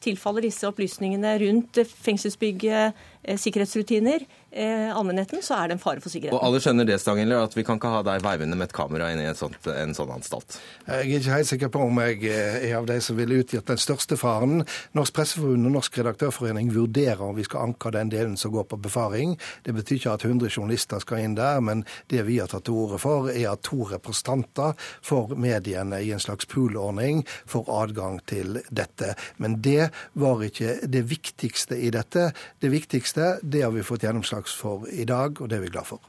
tilfaller 0.01 0.41
disse 0.41 0.67
opplysningene 0.67 1.35
rundt 1.41 1.79
fengselsbygget, 1.87 2.93
sikkerhetsrutiner, 3.27 4.25
eh, 4.51 4.97
allmennheten, 4.97 5.41
så 5.43 5.57
er 5.57 5.69
det 5.69 5.77
en 5.77 5.81
fare 5.81 6.01
for 6.01 6.13
sikkerheten. 6.13 6.37
Og 6.37 6.45
alle 6.45 6.61
skjønner 6.63 6.87
det, 6.87 6.99
Stangeler, 7.01 7.43
at 7.43 7.55
vi 7.57 7.63
kan 7.65 7.79
ikke 7.79 7.91
ha 7.91 8.01
deg 8.05 8.23
veivende 8.23 8.57
med 8.57 8.69
et 8.69 8.75
kamera 8.75 9.09
inn 9.11 9.21
i 9.23 9.27
en, 9.29 9.37
sånt, 9.37 9.57
en 9.71 9.95
sånn 9.97 10.13
anstalt? 10.15 10.59
Jeg 10.87 11.09
er 11.09 11.19
ikke 11.19 11.35
helt 11.35 11.49
sikker 11.49 11.71
på 11.73 11.83
om 11.87 12.01
jeg 12.03 12.21
er 12.29 12.75
av 12.77 12.87
de 12.89 12.99
som 13.03 13.17
ville 13.17 13.41
utgitt 13.41 13.67
den 13.67 13.81
største 13.81 14.17
faren. 14.19 14.63
Norsk 14.97 15.15
Presseforbund 15.17 15.69
og 15.69 15.75
Norsk 15.79 15.99
Redaktørforening 15.99 16.71
vurderer 16.75 17.23
om 17.25 17.35
vi 17.37 17.47
skal 17.47 17.71
anke 17.71 17.91
den 17.95 18.13
delen 18.13 18.37
som 18.39 18.53
går 18.53 18.67
på 18.71 18.79
befaring. 18.85 19.35
Det 19.65 19.75
betyr 19.75 19.99
ikke 19.99 20.15
at 20.19 20.27
100 20.27 20.53
journalister 20.53 21.01
skal 21.03 21.23
inn 21.25 21.37
der, 21.39 21.61
men 21.65 21.85
det 22.13 22.25
vi 22.29 22.39
har 22.39 22.51
tatt 22.51 22.67
til 22.69 22.77
orde 22.85 23.01
for, 23.01 23.31
er 23.33 23.51
at 23.51 23.65
to 23.65 23.87
representanter 23.89 24.75
for 25.05 25.35
mediene 25.35 26.01
i 26.03 26.11
en 26.15 26.21
slags 26.21 26.47
poolordning 26.51 27.23
får 27.49 27.69
adgang 27.81 28.21
til 28.29 28.61
dette. 28.69 29.13
Men 29.41 29.59
det 29.65 29.89
var 30.13 30.43
ikke 30.45 30.77
det 30.87 31.05
viktigste 31.09 31.77
i 31.79 31.91
dette. 31.93 32.29
Det 32.61 32.71
viktigste 32.71 33.14
det 33.41 33.63
har 33.63 33.71
vi 33.73 33.83
fått 33.85 34.03
gjennomslag 34.05 34.49
for 34.51 34.85
i 34.91 35.05
dag, 35.07 35.41
og 35.41 35.49
det 35.49 35.59
er 35.59 35.65
vi 35.65 35.71
glad 35.73 35.87
for. 35.87 36.03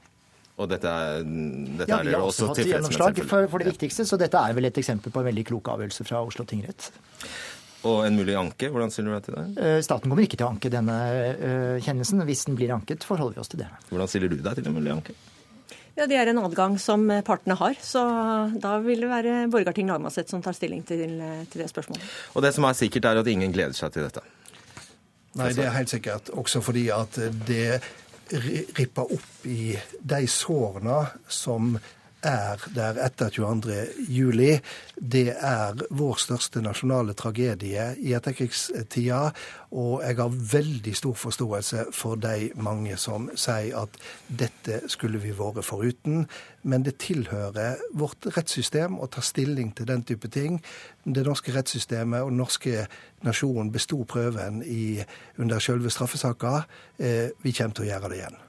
Og 0.57 0.71
dette 0.71 0.89
er, 0.89 1.27
dette 1.77 1.91
ja, 1.91 1.99
Vi 2.01 2.15
har 2.15 2.25
også 2.25 2.49
fått 2.51 2.65
gjennomslag 2.65 3.19
for, 3.29 3.49
for, 3.53 3.61
det 3.61 3.75
viktigste, 3.75 4.07
så 4.09 4.17
dette 4.21 4.41
er 4.41 4.57
vel 4.57 4.71
et 4.71 4.81
eksempel 4.81 5.13
på 5.13 5.21
en 5.21 5.29
veldig 5.29 5.45
klok 5.51 5.69
avgjørelse 5.75 6.07
fra 6.09 6.23
Oslo 6.25 6.47
tingrett. 6.49 6.89
Og 7.87 8.07
en 8.07 8.17
mulig 8.17 8.35
anke, 8.39 8.71
hvordan 8.73 8.91
stiller 8.91 9.13
du 9.13 9.17
deg 9.19 9.27
til 9.27 9.37
det? 9.37 9.45
Eh, 9.63 9.79
staten 9.85 10.11
kommer 10.11 10.25
ikke 10.25 10.39
til 10.41 10.47
å 10.47 10.53
anke 10.55 10.73
denne 10.73 10.97
uh, 10.97 11.77
kjennelsen. 11.85 12.25
Hvis 12.27 12.47
den 12.49 12.57
blir 12.59 12.73
anket, 12.75 13.05
forholder 13.07 13.37
vi 13.37 13.43
oss 13.45 13.53
til 13.53 13.63
det. 13.63 13.69
Hvordan 13.91 14.11
stiller 14.11 14.33
du 14.33 14.41
deg 14.41 14.59
til 14.59 14.71
en 14.71 14.79
mulig 14.79 14.95
anke? 14.97 15.15
Ja, 15.97 16.09
Det 16.09 16.17
er 16.19 16.33
en 16.33 16.41
adgang 16.41 16.75
som 16.81 17.05
partene 17.25 17.57
har. 17.57 17.77
Så 17.85 18.01
da 18.61 18.75
vil 18.85 19.05
det 19.05 19.13
være 19.13 19.37
Borgarting 19.53 19.93
lagmannsrett 19.93 20.33
som 20.33 20.43
tar 20.45 20.57
stilling 20.57 20.83
til, 20.89 21.21
til, 21.53 21.63
det 21.63 21.69
spørsmålet. 21.73 22.17
Og 22.35 22.45
det 22.45 22.53
som 22.57 22.67
er 22.69 22.81
sikkert, 22.81 23.13
er 23.13 23.23
at 23.23 23.31
ingen 23.33 23.55
gleder 23.55 23.77
seg 23.77 23.95
til 23.95 24.09
dette? 24.09 24.25
Nei, 25.37 25.53
det 25.57 25.67
er 25.67 25.75
helt 25.77 25.93
sikkert. 25.93 26.31
Også 26.33 26.63
fordi 26.65 26.89
at 26.95 27.19
det 27.47 27.81
ripper 28.79 29.13
opp 29.15 29.47
i 29.47 29.77
de 30.01 30.23
sårene 30.31 31.05
som 31.31 31.77
er 32.27 32.63
der 32.75 32.99
etter 33.05 33.31
22.07. 33.31 34.61
Det 34.97 35.29
er 35.35 35.79
vår 35.91 36.19
største 36.21 36.63
nasjonale 36.65 37.15
tragedie 37.19 37.93
i 38.03 38.15
etterkrigstida. 38.17 39.21
Og 39.77 40.03
jeg 40.05 40.19
har 40.19 40.39
veldig 40.53 40.95
stor 40.97 41.17
forståelse 41.21 41.87
for 41.95 42.19
de 42.21 42.51
mange 42.55 42.97
som 43.01 43.29
sier 43.39 43.77
at 43.83 43.99
dette 44.27 44.83
skulle 44.93 45.21
vi 45.23 45.35
vært 45.37 45.65
foruten. 45.67 46.25
Men 46.67 46.87
det 46.87 46.99
tilhører 47.05 47.83
vårt 47.95 48.27
rettssystem 48.37 48.99
å 48.99 49.11
ta 49.11 49.23
stilling 49.23 49.73
til 49.77 49.89
den 49.91 50.03
type 50.07 50.31
ting. 50.33 50.59
Det 51.05 51.27
norske 51.27 51.55
rettssystemet 51.55 52.25
og 52.25 52.33
den 52.33 52.43
norske 52.43 52.87
nasjonen 53.27 53.71
besto 53.75 54.03
prøven 54.09 54.63
i, 54.67 54.99
under 55.39 55.63
selve 55.63 55.93
straffesaka. 55.95 56.59
Eh, 56.99 57.31
vi 57.43 57.55
kommer 57.55 57.79
til 57.79 57.87
å 57.87 57.93
gjøre 57.93 58.13
det 58.13 58.21
igjen. 58.23 58.46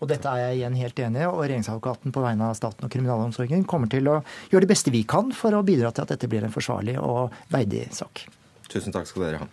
Og 0.00 0.08
dette 0.08 0.32
er 0.32 0.46
jeg 0.46 0.60
igjen 0.60 0.76
helt 0.80 1.00
enig 1.04 1.20
i, 1.20 1.28
og 1.28 1.42
regjeringsadvokaten 1.42 2.14
på 2.14 2.22
vegne 2.24 2.48
av 2.48 2.56
staten 2.56 2.86
og 2.86 2.92
kriminalomsorgen 2.92 3.66
kommer 3.68 3.90
til 3.92 4.08
å 4.08 4.20
gjøre 4.48 4.64
det 4.64 4.72
beste 4.72 4.92
vi 4.94 5.02
kan 5.08 5.28
for 5.36 5.52
å 5.52 5.64
bidra 5.66 5.92
til 5.92 6.06
at 6.06 6.14
dette 6.14 6.28
blir 6.30 6.46
en 6.46 6.54
forsvarlig 6.54 6.96
og 7.00 7.34
verdig 7.52 7.84
sak. 7.92 8.24
Tusen 8.70 8.94
takk 8.96 9.08
skal 9.10 9.26
dere 9.26 9.42
ha. 9.42 9.48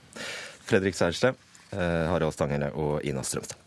Fredrik 0.68 0.96
Seierstad, 0.96 1.36
eh, 1.72 2.08
Harald 2.08 2.36
Stangele 2.36 2.72
og 2.80 3.04
Ina 3.04 3.26
Strømstad. 3.28 3.60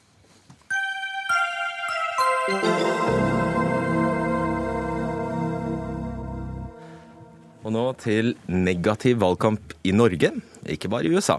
Og 7.61 7.74
nå 7.76 7.85
til 8.01 8.33
negativ 8.49 9.20
valgkamp 9.20 9.76
i 9.85 9.93
Norge, 9.93 10.33
ikke 10.64 10.89
bare 10.89 11.05
i 11.05 11.12
USA. 11.12 11.37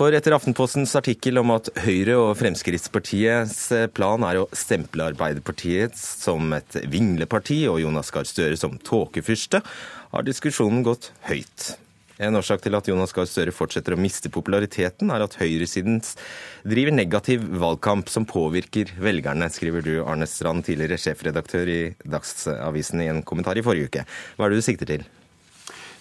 For 0.00 0.14
etter 0.16 0.32
Aftenpostens 0.32 0.94
artikkel 0.96 1.36
om 1.36 1.50
at 1.52 1.66
Høyre 1.84 2.14
og 2.16 2.30
Fremskrittspartiets 2.40 3.58
plan 3.92 4.22
er 4.24 4.38
å 4.40 4.46
stemple 4.56 5.10
Arbeiderpartiet 5.10 5.92
som 6.00 6.54
et 6.56 6.78
vingleparti 6.88 7.58
og 7.68 7.82
Jonas 7.82 8.08
Gahr 8.14 8.24
Støre 8.24 8.56
som 8.56 8.78
tåkefyrste, 8.80 9.60
har 9.60 10.24
diskusjonen 10.24 10.80
gått 10.88 11.10
høyt. 11.28 11.74
En 12.16 12.40
årsak 12.40 12.64
til 12.64 12.80
at 12.80 12.88
Jonas 12.88 13.12
Gahr 13.12 13.28
Støre 13.28 13.52
fortsetter 13.52 13.92
å 13.92 14.00
miste 14.00 14.32
populariteten, 14.32 15.12
er 15.12 15.26
at 15.26 15.36
høyresiden 15.36 16.00
driver 16.64 16.96
negativ 16.96 17.44
valgkamp 17.60 18.08
som 18.08 18.24
påvirker 18.24 18.96
velgerne, 19.04 19.52
skriver 19.52 19.84
du, 19.84 19.94
Arne 20.00 20.24
Strand, 20.24 20.64
tidligere 20.64 20.96
sjefredaktør 20.96 21.76
i 21.76 21.80
Dagsavisen, 22.08 23.04
i 23.04 23.12
en 23.12 23.20
kommentar 23.20 23.60
i 23.60 23.68
forrige 23.68 23.92
uke. 23.92 24.08
Hva 24.40 24.48
er 24.48 24.56
det 24.56 24.64
du 24.64 24.70
sikter 24.72 24.96
til? 24.96 25.10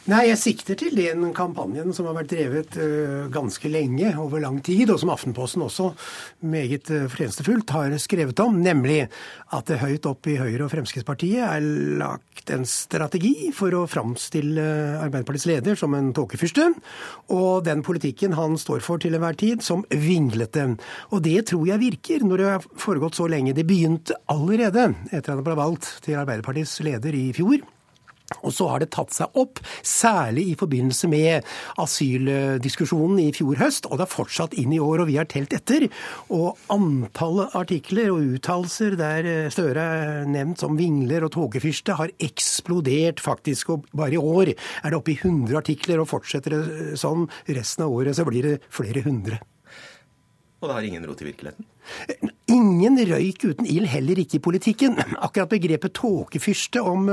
Nei, 0.10 0.24
jeg 0.32 0.40
sikter 0.42 0.78
til 0.80 0.96
den 0.98 1.28
kampanjen 1.38 1.92
som 1.94 2.08
har 2.10 2.16
vært 2.18 2.32
drevet 2.32 2.78
uh, 2.82 3.28
ganske 3.30 3.70
lenge, 3.70 4.10
over 4.18 4.42
lang 4.42 4.58
tid, 4.66 4.90
og 4.90 4.98
som 4.98 5.12
Aftenposten 5.14 5.62
også 5.62 5.92
meget 6.50 6.90
uh, 6.90 7.04
fortjenestefullt 7.12 7.70
har 7.76 7.94
skrevet 8.02 8.42
om, 8.42 8.58
nemlig 8.64 9.04
at 9.54 9.70
det 9.70 9.78
høyt 9.84 10.10
opp 10.10 10.26
i 10.32 10.40
Høyre 10.40 10.66
og 10.66 10.74
Fremskrittspartiet 10.74 11.46
er 11.46 11.70
lagt 12.02 12.50
en 12.50 12.66
strategi 12.66 13.52
for 13.54 13.76
å 13.78 13.86
framstille 13.92 14.66
Arbeiderpartiets 15.04 15.50
leder 15.52 15.78
som 15.78 15.94
en 15.94 16.10
tåkefyrste, 16.18 16.72
og 17.36 17.68
den 17.70 17.86
politikken 17.86 18.34
han 18.40 18.58
står 18.58 18.82
for 18.82 19.04
til 19.04 19.14
enhver 19.14 19.38
tid, 19.38 19.62
som 19.62 19.86
vinglete. 19.94 20.72
Og 21.14 21.22
det 21.28 21.52
tror 21.52 21.70
jeg 21.70 21.86
virker 21.86 22.26
når 22.26 22.42
det 22.42 22.54
har 22.56 22.72
foregått 22.82 23.20
så 23.20 23.30
lenge. 23.30 23.54
Det 23.54 23.68
begynte 23.70 24.18
allerede 24.32 24.90
etter 25.12 25.36
at 25.36 25.36
han 25.38 25.46
ble 25.46 25.60
valgt 25.60 26.00
til 26.08 26.18
Arbeiderpartiets 26.18 26.80
leder 26.88 27.14
i 27.14 27.28
fjor. 27.38 27.62
Og 28.44 28.54
så 28.56 28.68
har 28.72 28.84
det 28.84 28.92
tatt 28.94 29.14
seg 29.16 29.40
opp, 29.40 29.62
særlig 29.86 30.46
i 30.52 30.58
forbindelse 30.60 31.10
med 31.12 31.48
asyldiskusjonen 31.82 33.22
i 33.24 33.30
fjor 33.36 33.60
høst, 33.60 33.90
og 33.90 34.00
det 34.00 34.06
er 34.06 34.14
fortsatt 34.14 34.56
inn 34.60 34.74
i 34.76 34.82
år, 34.84 35.04
og 35.04 35.10
vi 35.10 35.18
har 35.20 35.30
telt 35.30 35.54
etter. 35.56 35.88
Og 36.34 36.60
antallet 36.74 37.56
artikler 37.58 38.12
og 38.14 38.36
uttalelser 38.38 38.98
der 39.00 39.30
Støre 39.54 39.84
er 40.00 40.30
nevnt 40.30 40.62
som 40.62 40.78
vingler 40.80 41.26
og 41.26 41.34
togefyrste, 41.36 41.98
har 42.00 42.14
eksplodert 42.22 43.24
faktisk. 43.24 43.74
Og 43.76 43.88
bare 43.96 44.18
i 44.18 44.22
år 44.22 44.54
er 44.54 44.92
det 44.92 45.00
oppe 45.00 45.16
i 45.16 45.20
100 45.20 45.58
artikler, 45.60 46.02
og 46.02 46.12
fortsetter 46.12 46.56
det 46.56 47.00
sånn 47.00 47.28
resten 47.50 47.86
av 47.86 47.96
året, 47.96 48.18
så 48.18 48.28
blir 48.28 48.46
det 48.46 48.60
flere 48.74 49.04
hundre. 49.06 49.42
Og 50.60 50.68
det 50.68 50.76
har 50.76 50.86
ingen 50.86 51.06
rot 51.08 51.22
i 51.24 51.30
virkeligheten? 51.30 51.68
Ingen 52.52 53.00
røyk 53.08 53.46
uten 53.46 53.68
ild, 53.70 53.88
heller 53.88 54.20
ikke 54.20 54.40
i 54.40 54.44
politikken. 54.44 54.98
Akkurat 55.26 55.52
begrepet 55.52 55.96
tåkefyrste 55.96 56.84
om 56.84 57.08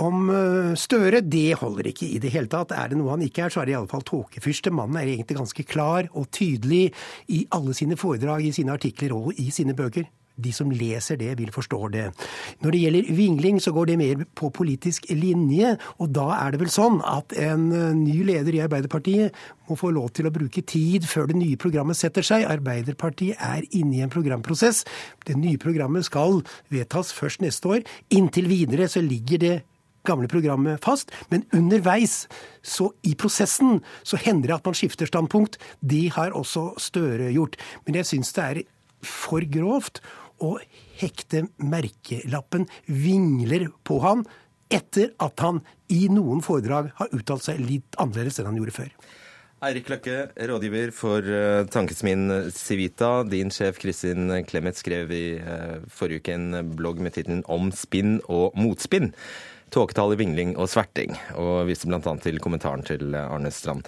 om 0.00 0.28
eh, 0.32 0.74
Støre, 0.78 1.22
det 1.22 1.58
holder 1.60 1.90
ikke 1.92 2.08
i 2.08 2.20
det 2.22 2.32
hele 2.34 2.50
tatt. 2.52 2.74
Er 2.76 2.92
det 2.92 3.00
noe 3.00 3.14
han 3.14 3.24
ikke 3.26 3.46
er, 3.46 3.54
så 3.54 3.62
er 3.62 3.68
det 3.68 3.76
iallfall 3.76 4.04
tåkefyrste. 4.06 4.74
Mannen 4.74 5.00
er 5.00 5.10
egentlig 5.12 5.38
ganske 5.40 5.66
klar 5.68 6.10
og 6.12 6.30
tydelig 6.34 6.90
i 7.32 7.46
alle 7.56 7.74
sine 7.76 7.98
foredrag, 8.00 8.46
i 8.46 8.54
sine 8.56 8.76
artikler 8.76 9.16
og 9.16 9.34
i 9.40 9.50
sine 9.54 9.76
bøker. 9.76 10.08
De 10.36 10.52
som 10.52 10.68
leser 10.68 11.16
det, 11.16 11.30
vil 11.38 11.52
forstå 11.52 11.78
det. 11.94 12.04
Når 12.60 12.74
det 12.74 12.80
gjelder 12.80 13.12
vingling, 13.16 13.60
så 13.62 13.72
går 13.72 13.86
det 13.88 13.98
mer 13.98 14.24
på 14.36 14.50
politisk 14.52 15.06
linje. 15.08 15.76
Og 15.96 16.10
da 16.12 16.26
er 16.36 16.52
det 16.52 16.60
vel 16.60 16.72
sånn 16.72 16.98
at 17.08 17.32
en 17.40 17.70
eh, 17.72 17.94
ny 17.96 18.18
leder 18.28 18.58
i 18.58 18.60
Arbeiderpartiet 18.66 19.36
må 19.70 19.78
få 19.80 19.94
lov 19.96 20.10
til 20.16 20.28
å 20.28 20.34
bruke 20.34 20.60
tid 20.60 21.08
før 21.08 21.30
det 21.30 21.38
nye 21.40 21.60
programmet 21.60 21.96
setter 21.96 22.26
seg. 22.26 22.44
Arbeiderpartiet 22.52 23.40
er 23.40 23.64
inne 23.70 23.96
i 23.96 24.04
en 24.04 24.12
programprosess. 24.12 24.84
Det 25.24 25.38
nye 25.40 25.60
programmet 25.62 26.04
skal 26.04 26.42
vedtas 26.72 27.14
først 27.16 27.40
neste 27.44 27.72
år. 27.72 27.88
Inntil 28.12 28.52
videre 28.52 28.90
så 28.92 29.00
ligger 29.04 29.40
det 29.40 29.56
gamle 30.06 30.30
programmet 30.30 30.82
fast, 30.84 31.12
men 31.32 31.44
underveis, 31.56 32.24
så 32.62 32.90
i 33.06 33.14
prosessen, 33.18 33.80
så 34.06 34.18
hender 34.20 34.50
det 34.52 34.58
at 34.60 34.70
man 34.70 34.78
skifter 34.78 35.10
standpunkt. 35.10 35.58
Det 35.80 36.08
har 36.16 36.36
også 36.36 36.72
Støre 36.82 37.32
gjort. 37.34 37.56
Men 37.86 37.98
jeg 38.00 38.08
syns 38.08 38.32
det 38.36 38.44
er 38.44 38.62
for 39.06 39.44
grovt 39.50 40.00
å 40.42 40.56
hekte 41.00 41.46
merkelappen 41.56 42.66
'vingler' 42.88 43.70
på 43.84 44.00
han 44.04 44.26
etter 44.72 45.12
at 45.22 45.40
han 45.44 45.62
i 45.92 46.06
noen 46.10 46.42
foredrag 46.42 46.90
har 46.98 47.12
uttalt 47.14 47.44
seg 47.46 47.62
litt 47.62 47.96
annerledes 48.02 48.40
enn 48.40 48.50
han 48.50 48.58
gjorde 48.58 48.74
før. 48.74 48.90
Eirik 49.66 49.88
Løkke, 49.88 50.16
rådgiver 50.50 50.90
for 50.92 51.24
uh, 51.24 51.64
tankesmien 51.72 52.50
Civita. 52.52 53.22
Din 53.24 53.48
sjef 53.54 53.78
Kristin 53.80 54.28
Clemet 54.44 54.76
skrev 54.76 55.12
i 55.16 55.24
uh, 55.40 55.78
forrige 55.88 56.20
uke 56.20 56.34
en 56.36 56.74
blogg 56.76 57.00
med 57.00 57.16
tittelen 57.16 57.40
'Om 57.48 57.72
spinn 57.72 58.18
og 58.28 58.52
motspinn'. 58.58 59.14
Tåketall, 59.76 60.16
vingling 60.18 60.54
og 60.56 60.70
sverting, 60.72 61.12
og 61.36 61.66
viste 61.68 61.90
bl.a. 61.90 62.00
til 62.24 62.40
kommentaren 62.42 62.84
til 62.86 63.12
Arne 63.20 63.52
Strand. 63.52 63.84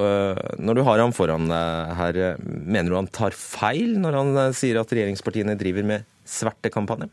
Uh, 0.00 0.32
når 0.56 0.78
du 0.78 0.84
har 0.86 1.02
ham 1.02 1.12
foran 1.12 1.50
deg 1.50 1.94
her, 1.98 2.20
mener 2.40 2.88
du 2.88 2.96
han 2.96 3.10
tar 3.12 3.36
feil 3.36 3.98
når 4.00 4.16
han 4.16 4.38
sier 4.56 4.80
at 4.80 4.94
regjeringspartiene 4.96 5.58
driver 5.60 5.84
med 5.92 6.08
svertekampanje? 6.24 7.10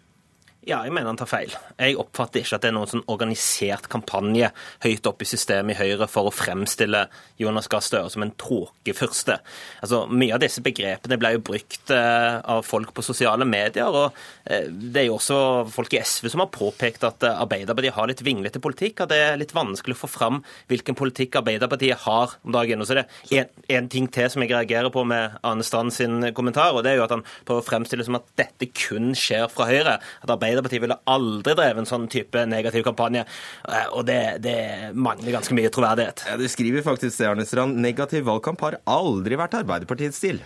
Ja, 0.68 0.82
jeg 0.84 0.92
mener 0.92 1.14
han 1.14 1.16
tar 1.20 1.30
feil. 1.32 1.54
Jeg 1.80 1.96
oppfatter 1.96 2.42
ikke 2.42 2.58
at 2.58 2.64
det 2.66 2.68
er 2.74 2.74
noen 2.76 2.90
sånn 2.92 3.06
organisert 3.08 3.86
kampanje 3.88 4.50
høyt 4.84 5.06
oppe 5.08 5.24
i 5.24 5.30
systemet 5.30 5.78
i 5.78 5.80
Høyre 5.80 6.10
for 6.12 6.28
å 6.28 6.34
fremstille 6.36 7.06
Jonas 7.40 7.70
Gahr 7.72 7.86
Støre 7.86 8.10
som 8.12 8.26
en 8.26 8.34
tåkefyrste. 8.36 9.38
Altså, 9.80 10.02
mye 10.12 10.34
av 10.36 10.42
disse 10.44 10.60
begrepene 10.66 11.16
ble 11.22 11.32
jo 11.38 11.44
brukt 11.48 11.94
eh, 11.96 12.40
av 12.44 12.66
folk 12.68 12.92
på 12.98 13.06
sosiale 13.06 13.48
medier. 13.48 13.88
og 13.88 14.18
eh, 14.44 14.68
Det 14.68 15.06
er 15.06 15.08
jo 15.08 15.16
også 15.16 15.38
folk 15.72 15.96
i 15.96 16.02
SV 16.02 16.34
som 16.34 16.44
har 16.44 16.52
påpekt 16.52 17.08
at 17.08 17.24
eh, 17.24 17.40
Arbeiderpartiet 17.46 17.96
har 17.96 18.12
litt 18.12 18.26
vinglete 18.28 18.60
politikk. 18.60 19.06
At 19.06 19.14
det 19.16 19.22
er 19.24 19.40
litt 19.40 19.56
vanskelig 19.56 19.96
å 19.96 20.02
få 20.04 20.12
fram 20.18 20.42
hvilken 20.68 21.00
politikk 21.00 21.40
Arbeiderpartiet 21.40 22.04
har 22.10 22.36
om 22.44 22.58
dagen. 22.58 22.84
Og 22.84 22.92
så 22.92 22.98
er 22.98 23.06
det 23.06 23.46
en, 23.72 23.88
ting 23.88 24.12
til 24.12 24.28
som 24.34 24.44
jeg 24.44 24.52
reagerer 24.52 24.92
på 24.92 25.08
med 25.08 25.40
Arne 25.48 25.64
Strand 25.64 25.96
sin 25.96 26.34
kommentar, 26.36 26.76
og 26.76 26.84
det 26.84 26.92
er 26.92 27.00
jo 27.00 27.08
at 27.08 27.16
han 27.16 27.24
prøver 27.48 27.64
å 27.64 27.70
fremstille 27.70 28.04
som 28.04 28.20
at 28.20 28.28
dette 28.36 28.68
kun 28.76 29.14
skjer 29.16 29.48
fra 29.48 29.72
Høyre. 29.72 29.98
at 30.04 30.28
Arbeiderpartiet 30.28 30.57
Arbeiderpartiet 30.58 30.84
ville 30.84 31.00
aldri 31.14 31.56
drevet 31.58 31.82
en 31.84 31.90
sånn 31.90 32.08
type 32.12 32.46
negativ 32.50 32.86
kampanje. 32.88 33.26
Eh, 33.68 33.90
og 33.94 34.06
det, 34.10 34.20
det 34.44 34.58
mangler 34.98 35.38
ganske 35.38 35.58
mye 35.58 35.72
troverdighet. 35.74 36.26
Ja, 36.32 36.38
Du 36.40 36.48
skriver 36.52 36.86
faktisk 36.86 37.18
det, 37.18 37.30
Arne 37.30 37.46
Strand. 37.48 37.78
Negativ 37.84 38.26
valgkamp 38.28 38.64
har 38.66 38.80
aldri 38.90 39.38
vært 39.40 39.60
Arbeiderpartiets 39.62 40.18
stil. 40.18 40.42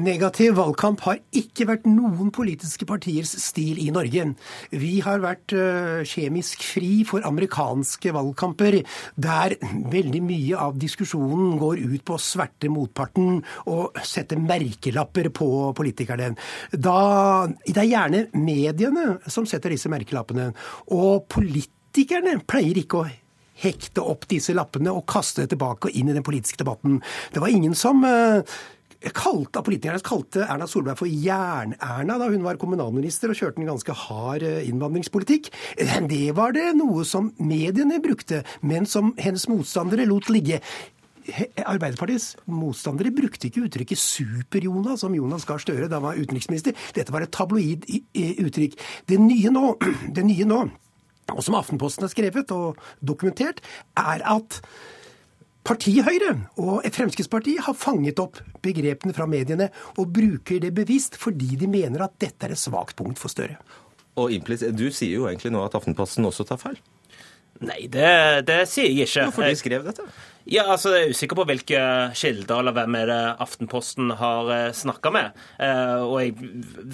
Negativ 0.00 0.54
valgkamp 0.56 1.02
har 1.04 1.18
ikke 1.36 1.66
vært 1.68 1.84
noen 1.84 2.30
politiske 2.32 2.86
partiers 2.88 3.34
stil 3.42 3.76
i 3.82 3.90
Norge. 3.92 4.24
Vi 4.72 4.92
har 5.04 5.20
vært 5.20 5.52
uh, 5.52 6.00
kjemisk 6.08 6.64
fri 6.64 7.02
for 7.08 7.26
amerikanske 7.28 8.14
valgkamper, 8.16 8.78
der 9.20 9.56
veldig 9.92 10.22
mye 10.24 10.64
av 10.64 10.80
diskusjonen 10.80 11.58
går 11.60 11.84
ut 11.84 12.06
på 12.08 12.16
å 12.16 12.24
sverte 12.24 12.72
motparten 12.72 13.42
og 13.68 14.00
sette 14.08 14.40
merkelapper 14.40 15.28
på 15.28 15.50
politikerne. 15.76 16.32
Da, 16.72 16.98
det 17.68 17.76
er 17.76 17.90
gjerne 17.92 18.26
mediene 18.32 19.18
som 19.28 19.44
setter 19.44 19.76
disse 19.76 19.92
merkelappene, 19.92 20.54
og 20.96 21.28
politikerne 21.32 22.38
pleier 22.48 22.80
ikke 22.80 23.02
å 23.02 23.10
hekte 23.62 24.02
opp 24.08 24.24
disse 24.30 24.54
lappene 24.56 24.92
og 24.92 25.04
kaste 25.10 25.44
det 25.44 25.52
tilbake 25.52 25.90
og 25.90 25.98
inn 25.98 26.08
i 26.08 26.16
den 26.16 26.24
politiske 26.24 26.64
debatten. 26.64 27.02
Det 27.34 27.44
var 27.44 27.52
ingen 27.52 27.76
som 27.78 28.00
uh, 28.08 28.40
kalte, 29.10 29.62
politikerne 29.66 30.02
kalte 30.06 30.46
Erna 30.46 30.68
Solberg 30.70 31.00
for 31.00 31.10
Jern-Erna 31.10 32.18
da 32.20 32.30
hun 32.30 32.44
var 32.46 32.60
kommunalminister 32.60 33.32
og 33.32 33.38
kjørte 33.38 33.62
en 33.62 33.70
ganske 33.72 33.96
hard 34.06 34.46
eh, 34.46 34.62
innvandringspolitikk. 34.70 35.50
Det 36.08 36.24
var 36.36 36.54
det 36.54 36.70
noe 36.78 37.04
som 37.08 37.32
mediene 37.42 38.00
brukte, 38.02 38.42
men 38.62 38.86
som 38.86 39.12
hennes 39.18 39.48
motstandere 39.50 40.06
lot 40.08 40.30
ligge. 40.32 40.60
Arbeiderpartiets 41.62 42.36
motstandere 42.50 43.12
brukte 43.14 43.48
ikke 43.48 43.66
uttrykket 43.68 44.00
Super-Jonas 44.00 45.04
som 45.04 45.14
Jonas 45.14 45.46
Gahr 45.46 45.62
Støre 45.62 45.88
da 45.88 46.00
han 46.00 46.06
var 46.08 46.18
utenriksminister. 46.18 46.74
Dette 46.94 47.14
var 47.14 47.26
et 47.26 47.34
tabloid 47.34 47.86
uttrykk. 47.86 48.78
Det 49.08 49.20
nye 49.22 49.52
nå, 49.54 49.76
det 50.16 50.26
nye 50.26 50.48
nå 50.48 50.64
og 51.32 51.40
som 51.44 51.56
Aftenposten 51.56 52.04
har 52.04 52.10
skrevet 52.12 52.50
og 52.52 52.80
dokumentert, 53.00 53.62
er 53.96 54.24
at 54.26 54.58
Partiet 55.62 56.02
Høyre 56.02 56.32
og 56.58 56.86
Fremskrittspartiet 56.90 57.62
har 57.68 57.76
fanget 57.78 58.18
opp 58.22 58.40
begrepene 58.64 59.14
fra 59.14 59.28
mediene 59.30 59.68
og 59.94 60.10
bruker 60.14 60.58
det 60.62 60.72
bevisst 60.74 61.18
fordi 61.20 61.54
de 61.60 61.68
mener 61.70 62.02
at 62.02 62.16
dette 62.22 62.48
er 62.48 62.56
et 62.56 62.60
svakt 62.60 62.96
punkt 62.98 63.20
for 63.22 63.30
Støre. 63.30 63.60
Og 64.18 64.34
Du 64.74 64.88
sier 64.90 65.14
jo 65.14 65.28
egentlig 65.30 65.52
nå 65.54 65.62
at 65.64 65.74
Aftenposten 65.78 66.26
også 66.28 66.44
tar 66.44 66.58
feil? 66.60 66.80
Nei, 67.62 67.86
det, 67.86 68.44
det 68.48 68.64
sier 68.68 68.90
jeg 68.90 69.06
ikke. 69.06 69.28
Hvorfor 69.30 69.46
de 69.46 69.56
skrev 69.60 69.86
dette? 69.86 70.06
Ja, 70.44 70.64
altså, 70.72 70.90
Jeg 70.96 71.06
er 71.06 71.12
usikker 71.14 71.38
på 71.38 71.46
hvilke 71.46 71.82
kilder 72.18 72.62
eller 72.62 72.74
hvem 72.74 72.96
er 72.98 73.06
det 73.06 73.20
Aftenposten 73.44 74.10
har 74.18 74.50
eh, 74.50 74.72
snakka 74.74 75.12
med. 75.14 75.38
Eh, 75.62 76.02
og 76.02 76.18
jeg, 76.18 76.34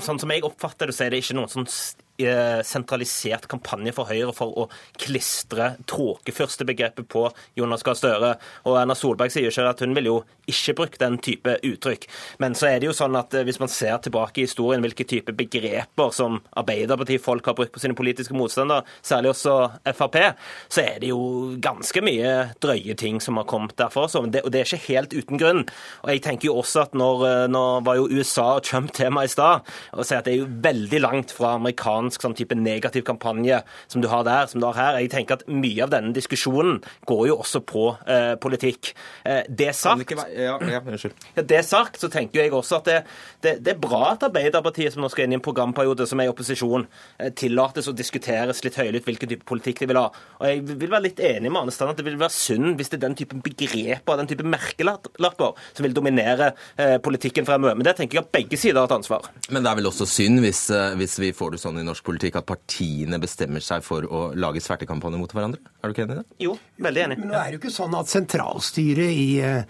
sånn 0.04 0.20
som 0.20 0.32
jeg 0.34 0.44
oppfatter 0.44 0.90
det, 0.90 0.96
så 0.96 1.06
er 1.06 1.14
det 1.14 1.22
ikke 1.22 1.38
noen 1.38 1.52
sånn 1.52 1.70
Eh, 2.18 2.62
sentralisert 2.66 3.44
kampanje 3.46 3.92
for 3.94 4.10
Høyre 4.10 4.32
for 4.34 4.50
å 4.58 4.64
klistre 4.98 5.68
tåkefyrstebegrepet 5.86 7.06
på 7.06 7.20
Jonas 7.54 7.84
Gahr 7.86 7.94
Støre. 7.94 8.30
Og 8.66 8.74
Erna 8.80 8.96
Solberg 8.98 9.30
sier 9.30 9.52
ikke 9.52 9.68
at 9.70 9.84
hun 9.84 9.94
vil 9.94 10.08
jo 10.08 10.16
ikke 10.50 10.74
bruke 10.80 10.98
den 10.98 11.20
type 11.22 11.54
uttrykk. 11.62 12.08
Men 12.42 12.56
så 12.58 12.72
er 12.72 12.80
det 12.82 12.88
jo 12.88 12.96
sånn 12.98 13.14
at 13.20 13.36
hvis 13.46 13.60
man 13.62 13.70
ser 13.70 14.00
tilbake 14.02 14.42
i 14.42 14.48
historien 14.48 14.82
hvilke 14.82 15.06
type 15.06 15.30
begreper 15.38 16.10
som 16.16 16.40
Arbeiderparti-folk 16.58 17.52
har 17.52 17.54
brukt 17.60 17.76
på 17.76 17.84
sine 17.84 17.94
politiske 17.94 18.34
motstandere, 18.34 18.82
særlig 18.98 19.36
også 19.36 19.54
Frp, 19.86 20.18
så 20.66 20.82
er 20.88 20.98
det 20.98 21.12
jo 21.12 21.22
ganske 21.62 22.02
mye 22.02 22.34
drøye 22.58 22.98
ting 22.98 23.22
som 23.22 23.37
har 23.40 23.48
kommet 23.48 23.76
derfor. 23.78 24.08
Og 24.20 24.30
det, 24.32 24.42
og 24.44 24.52
det 24.52 24.62
er 24.62 24.68
ikke 24.68 24.92
helt 24.92 25.14
uten 25.16 25.40
grunn. 25.40 25.64
Og 26.04 26.12
jeg 26.12 26.22
tenker 26.24 26.50
jo 26.50 26.58
også 26.62 26.86
at 26.86 26.96
når, 26.98 27.24
eh, 27.28 27.46
når 27.50 27.84
var 27.86 27.98
jo 28.00 28.08
USA 28.10 28.48
og 28.58 28.64
Trump 28.66 28.92
tema 28.96 29.24
i 29.24 29.32
stad, 29.32 29.66
og 29.92 30.06
sier 30.06 30.20
at 30.20 30.28
det 30.28 30.34
er 30.34 30.42
jo 30.42 30.50
veldig 30.68 31.02
langt 31.04 31.34
fra 31.34 31.54
amerikansk 31.58 32.22
sånn 32.24 32.36
type 32.38 32.56
negativ 32.58 33.04
kampanje 33.08 33.62
som 33.88 34.02
du 34.02 34.08
har 34.10 34.24
der, 34.26 34.46
som 34.50 34.62
du 34.62 34.68
har 34.68 34.78
her. 34.78 35.00
Jeg 35.02 35.12
tenker 35.14 35.38
at 35.38 35.46
Mye 35.48 35.82
av 35.86 35.90
denne 35.90 36.12
diskusjonen 36.14 36.78
går 37.08 37.22
jo 37.30 37.38
også 37.42 37.62
på 37.66 37.84
eh, 38.06 38.34
politikk. 38.40 38.92
Eh, 39.24 39.42
det 39.48 39.72
sagt, 39.76 40.12
ja, 40.12 40.56
ja, 40.60 40.78
ja, 40.78 41.42
det 41.42 41.62
sagt, 41.66 41.98
så 42.00 42.10
tenker 42.12 42.42
jeg 42.42 42.54
også 42.54 42.78
at 42.80 42.88
det, 42.88 42.98
det, 43.44 43.54
det, 43.64 43.74
er 43.74 43.80
bra 43.82 44.12
at 44.12 44.26
Arbeiderpartiet, 44.28 44.94
som 44.94 45.02
nå 45.02 45.10
skal 45.12 45.26
inn 45.26 45.36
i 45.36 45.38
en 45.38 45.44
programperiode 45.44 46.06
som 46.08 46.20
er 46.20 46.28
i 46.28 46.32
opposisjon, 46.32 46.86
eh, 47.18 47.32
tillates 47.38 47.90
å 47.90 47.96
diskuteres 47.96 48.62
litt 48.64 48.78
høylytt 48.78 49.08
hvilken 49.08 49.32
type 49.32 49.48
politikk 49.48 49.82
de 49.82 49.90
vil 49.90 50.00
ha. 50.00 50.08
Og 50.38 50.46
Jeg 50.48 50.64
vil 50.68 50.92
være 50.92 51.06
litt 51.08 51.22
enig 51.24 51.50
med 51.50 51.62
Arne 51.62 51.74
Strand 51.74 51.94
at 51.94 52.00
det 52.00 52.06
vil 52.08 52.20
være 52.20 52.34
synd 52.34 52.76
hvis 52.78 52.92
det 52.92 53.00
er 53.00 53.06
den 53.08 53.18
type 53.18 53.27
begreper, 53.28 54.18
den 54.22 54.32
type 54.32 54.48
merkelapper, 54.48 55.60
som 55.76 55.84
vil 55.84 55.96
dominere 55.96 56.54
eh, 56.76 56.96
politikken 57.04 57.48
fremover. 57.48 57.76
Men 57.76 57.88
det 57.88 57.98
tenker 58.00 58.22
jeg 58.22 58.26
at 58.26 58.34
begge 58.40 58.60
sider 58.60 58.80
har 58.80 58.88
et 58.88 58.96
ansvar. 58.96 59.28
Men 59.52 59.64
det 59.64 59.72
er 59.72 59.80
vel 59.82 59.92
også 59.92 60.08
synd 60.08 60.40
hvis, 60.44 60.64
eh, 60.72 60.96
hvis 61.00 61.18
vi 61.20 61.34
får 61.36 61.54
det 61.54 61.62
sånn 61.62 61.82
i 61.82 61.86
norsk 61.86 61.98
norsk 61.98 62.06
politikk 62.06 62.38
at 62.38 62.46
partiene 62.46 63.18
bestemmer 63.18 63.60
seg 63.60 63.82
for 63.82 64.06
å 64.06 64.32
lage 64.38 64.62
svertekampanjer 64.62 65.18
mot 65.18 65.32
hverandre? 65.32 65.60
Er 65.82 65.88
du 65.88 65.94
ikke 65.94 66.06
enig 66.06 66.16
i 66.16 66.20
det? 66.20 66.26
Jo, 66.44 66.56
veldig 66.78 67.02
enig. 67.04 67.18
Men 67.18 67.32
nå 67.32 67.38
er 67.38 67.48
det 67.50 67.58
jo 67.58 67.62
ikke 67.62 67.74
sånn 67.74 67.96
at 67.98 68.10
sentralstyret 68.12 69.10
i 69.10 69.40
eh, 69.42 69.64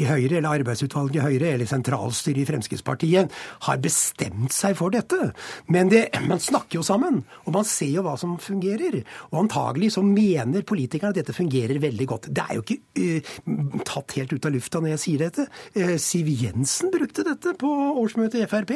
i 0.00 0.06
Høyre, 0.08 0.38
eller 0.38 0.60
arbeidsutvalget 0.60 1.18
i 1.18 1.24
Høyre, 1.24 1.52
eller 1.54 1.68
sentralstyret 1.68 2.42
i 2.42 2.46
Fremskrittspartiet 2.48 3.34
har 3.66 3.80
bestemt 3.82 4.54
seg 4.54 4.76
for 4.78 4.94
dette. 4.94 5.32
Men 5.72 5.90
det, 5.92 6.06
man 6.28 6.40
snakker 6.40 6.78
jo 6.78 6.86
sammen, 6.86 7.20
og 7.44 7.56
man 7.56 7.66
ser 7.68 7.90
jo 7.92 8.04
hva 8.06 8.14
som 8.20 8.38
fungerer. 8.40 9.02
Og 9.30 9.42
antagelig 9.44 9.92
så 9.96 10.04
mener 10.06 10.64
politikerne 10.68 11.12
at 11.12 11.20
dette 11.20 11.36
fungerer 11.36 11.80
veldig 11.82 12.06
godt. 12.08 12.30
Det 12.32 12.46
er 12.46 12.58
jo 12.58 12.64
ikke 12.64 12.78
uh, 13.02 13.82
tatt 13.88 14.16
helt 14.16 14.32
ut 14.32 14.48
av 14.48 14.56
lufta 14.56 14.80
når 14.80 14.94
jeg 14.94 15.02
sier 15.04 15.26
dette. 15.26 15.46
Uh, 15.76 15.94
Siv 16.00 16.30
Jensen 16.40 16.92
brukte 16.94 17.26
dette 17.28 17.54
på 17.60 17.72
årsmøtet 18.02 18.40
i 18.40 18.48
Frp. 18.48 18.74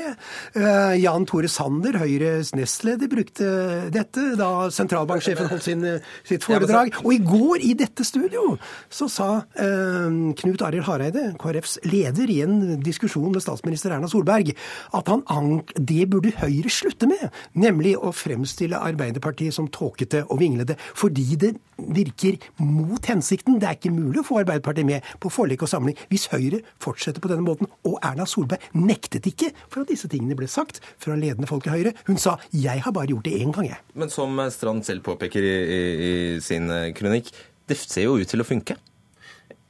Uh, 0.58 0.94
Jan 1.00 1.28
Tore 1.28 1.50
Sander, 1.52 1.96
Høyres 2.02 2.52
nestleder, 2.56 3.08
brukte 3.10 3.48
dette 3.94 4.28
da 4.36 4.50
sentralbanksjefen 4.74 5.48
holdt 5.48 5.64
sin, 5.64 5.88
sitt 6.28 6.44
foredrag. 6.44 6.92
Og 7.06 7.16
i 7.16 7.22
går 7.24 7.64
i 7.70 7.72
dette 7.78 8.04
studio 8.04 8.52
så 8.92 9.08
sa 9.10 9.28
Knut 9.56 10.62
Arild 10.66 10.84
Hareide 10.86 11.05
Hareide, 11.07 11.36
KrFs 11.38 11.78
leder, 11.86 12.30
i 12.30 12.40
en 12.42 12.80
diskusjon 12.82 13.30
med 13.32 13.42
statsminister 13.44 13.92
Erna 13.94 14.09
Solberg 14.11 14.52
at 14.96 15.11
han 15.11 15.61
det 15.76 16.09
burde 16.11 16.32
Høyre 16.40 16.70
slutte 16.72 17.07
med, 17.07 17.30
nemlig 17.54 17.94
å 17.96 18.12
fremstille 18.14 18.80
Arbeiderpartiet 18.82 19.54
som 19.54 19.68
tåkete 19.70 20.24
og 20.26 20.40
vinglete, 20.40 20.76
fordi 20.98 21.38
det 21.38 21.52
virker 21.76 22.40
mot 22.59 23.07
hensikten. 23.07 23.61
Det 23.61 23.68
er 23.68 23.78
ikke 23.78 23.94
mulig 23.94 24.22
å 24.22 24.26
få 24.26 24.40
Arbeiderpartiet 24.42 24.88
med 24.88 25.07
på 25.22 25.30
forlik 25.32 25.62
og 25.62 25.70
samling 25.70 25.98
hvis 26.11 26.26
Høyre 26.32 26.62
fortsetter 26.82 27.22
på 27.22 27.30
denne 27.30 27.46
måten. 27.46 27.70
Og 27.86 28.00
Erna 28.02 28.26
Solberg 28.28 28.66
nektet 28.74 29.28
ikke 29.30 29.52
for 29.68 29.84
at 29.84 29.92
disse 29.92 30.11
tingene 30.11 30.38
ble 30.38 30.50
sagt 30.50 30.82
fra 31.02 31.14
ledende 31.18 31.50
folk 31.50 31.68
i 31.68 31.74
Høyre. 31.76 31.94
Hun 32.09 32.18
sa 32.18 32.38
'jeg 32.52 32.82
har 32.82 32.92
bare 32.92 33.07
gjort 33.07 33.24
det 33.24 33.38
én 33.38 33.52
gang', 33.52 33.68
jeg. 33.68 33.78
Men 33.94 34.11
som 34.11 34.36
Strand 34.50 34.84
selv 34.84 35.02
påpeker 35.02 35.42
i, 35.42 35.57
i, 35.76 36.36
i 36.36 36.40
sin 36.40 36.68
kronikk, 36.94 37.30
det 37.68 37.76
ser 37.76 38.02
jo 38.02 38.18
ut 38.18 38.28
til 38.28 38.40
å 38.40 38.44
funke? 38.44 38.76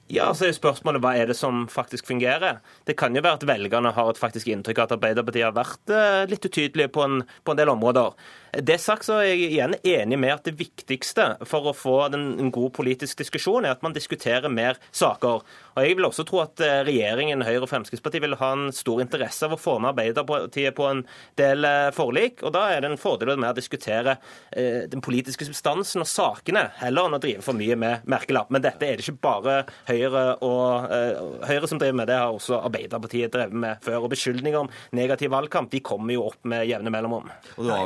Ja, 0.07 0.29
så 0.39 0.47
er 0.47 0.55
spørsmålet 0.55 1.03
hva 1.03 1.17
er 1.19 1.27
det 1.27 1.35
som 1.35 1.65
faktisk 1.71 2.07
fungerer. 2.07 2.61
Det 2.87 2.95
kan 2.99 3.17
jo 3.17 3.25
være 3.25 3.41
at 3.41 3.47
velgerne 3.49 3.91
har 3.97 4.11
et 4.11 4.21
faktisk 4.21 4.47
inntrykk 4.53 4.79
av 4.79 4.87
at 4.87 4.95
Arbeiderpartiet 5.01 5.49
har 5.49 5.57
vært 5.57 5.91
eh, 5.91 6.23
litt 6.31 6.47
utydelige 6.47 6.93
på 6.95 7.03
en, 7.03 7.25
på 7.43 7.55
en 7.55 7.59
del 7.59 7.73
områder. 7.73 8.15
Det 8.63 8.79
sagt 8.81 9.07
så 9.09 9.19
er 9.21 9.33
jeg 9.33 9.51
igjen 9.51 9.77
enig 9.83 10.19
med 10.21 10.35
at 10.37 10.47
det 10.49 10.57
viktigste 10.59 11.29
for 11.49 11.71
å 11.71 11.77
få 11.77 11.97
en 12.09 12.51
god 12.55 12.73
politisk 12.77 13.21
diskusjon, 13.21 13.67
er 13.67 13.77
at 13.77 13.85
man 13.85 13.97
diskuterer 13.97 14.49
mer 14.53 14.81
saker. 14.91 15.43
Og 15.77 15.83
Jeg 15.85 15.99
vil 15.99 16.09
også 16.09 16.25
tro 16.29 16.41
at 16.45 16.61
eh, 16.65 16.83
regjeringen, 16.87 17.45
Høyre 17.45 17.67
og 17.67 17.71
Fremskrittspartiet 17.71 18.25
vil 18.25 18.39
ha 18.41 18.53
en 18.57 18.71
stor 18.75 19.03
interesse 19.05 19.45
av 19.45 19.57
å 19.57 19.61
få 19.61 19.77
med 19.81 19.93
Arbeiderpartiet 19.93 20.77
på 20.77 20.89
en 20.89 21.05
del 21.37 21.69
eh, 21.69 21.91
forlik. 21.97 22.43
og 22.43 22.55
Da 22.57 22.67
er 22.73 22.83
det 22.83 22.93
en 22.93 23.01
fordel 23.01 23.37
med 23.37 23.53
å 23.53 23.59
diskutere 23.59 24.17
den 24.57 25.03
politiske 25.05 25.45
substansen 25.47 26.03
og 26.03 26.09
sakene, 26.09 26.63
heller 26.81 27.09
enn 27.09 27.17
å 27.17 27.21
drive 27.21 27.45
for 27.45 27.57
mye 27.59 27.77
med 27.79 28.07
merkelapp. 28.09 28.51
Men 28.55 28.65
dette 28.65 28.87
er 28.87 28.99
det 28.99 29.05
ikke 29.05 29.25
bare 29.27 29.57
Høyre 29.89 30.25
og 30.45 30.93
eh, 30.93 31.21
Høyre 31.51 31.71
som 31.71 31.81
driver 31.81 31.99
med 32.01 32.11
det, 32.11 32.19
har 32.21 32.35
også 32.35 32.61
Arbeiderpartiet 32.63 33.35
drevet 33.35 33.57
med 33.67 33.83
før. 33.85 34.07
Og 34.07 34.13
beskyldninger 34.15 34.65
om 34.65 34.71
negativ 34.97 35.33
valgkamp 35.35 35.71
de 35.73 35.83
kommer 35.85 36.17
jo 36.17 36.27
opp 36.31 36.41
med 36.49 36.67
jevne 36.69 36.93
mellomrom. 36.95 37.31
Og 37.57 37.63
du 37.67 37.71
Nei, 37.71 37.83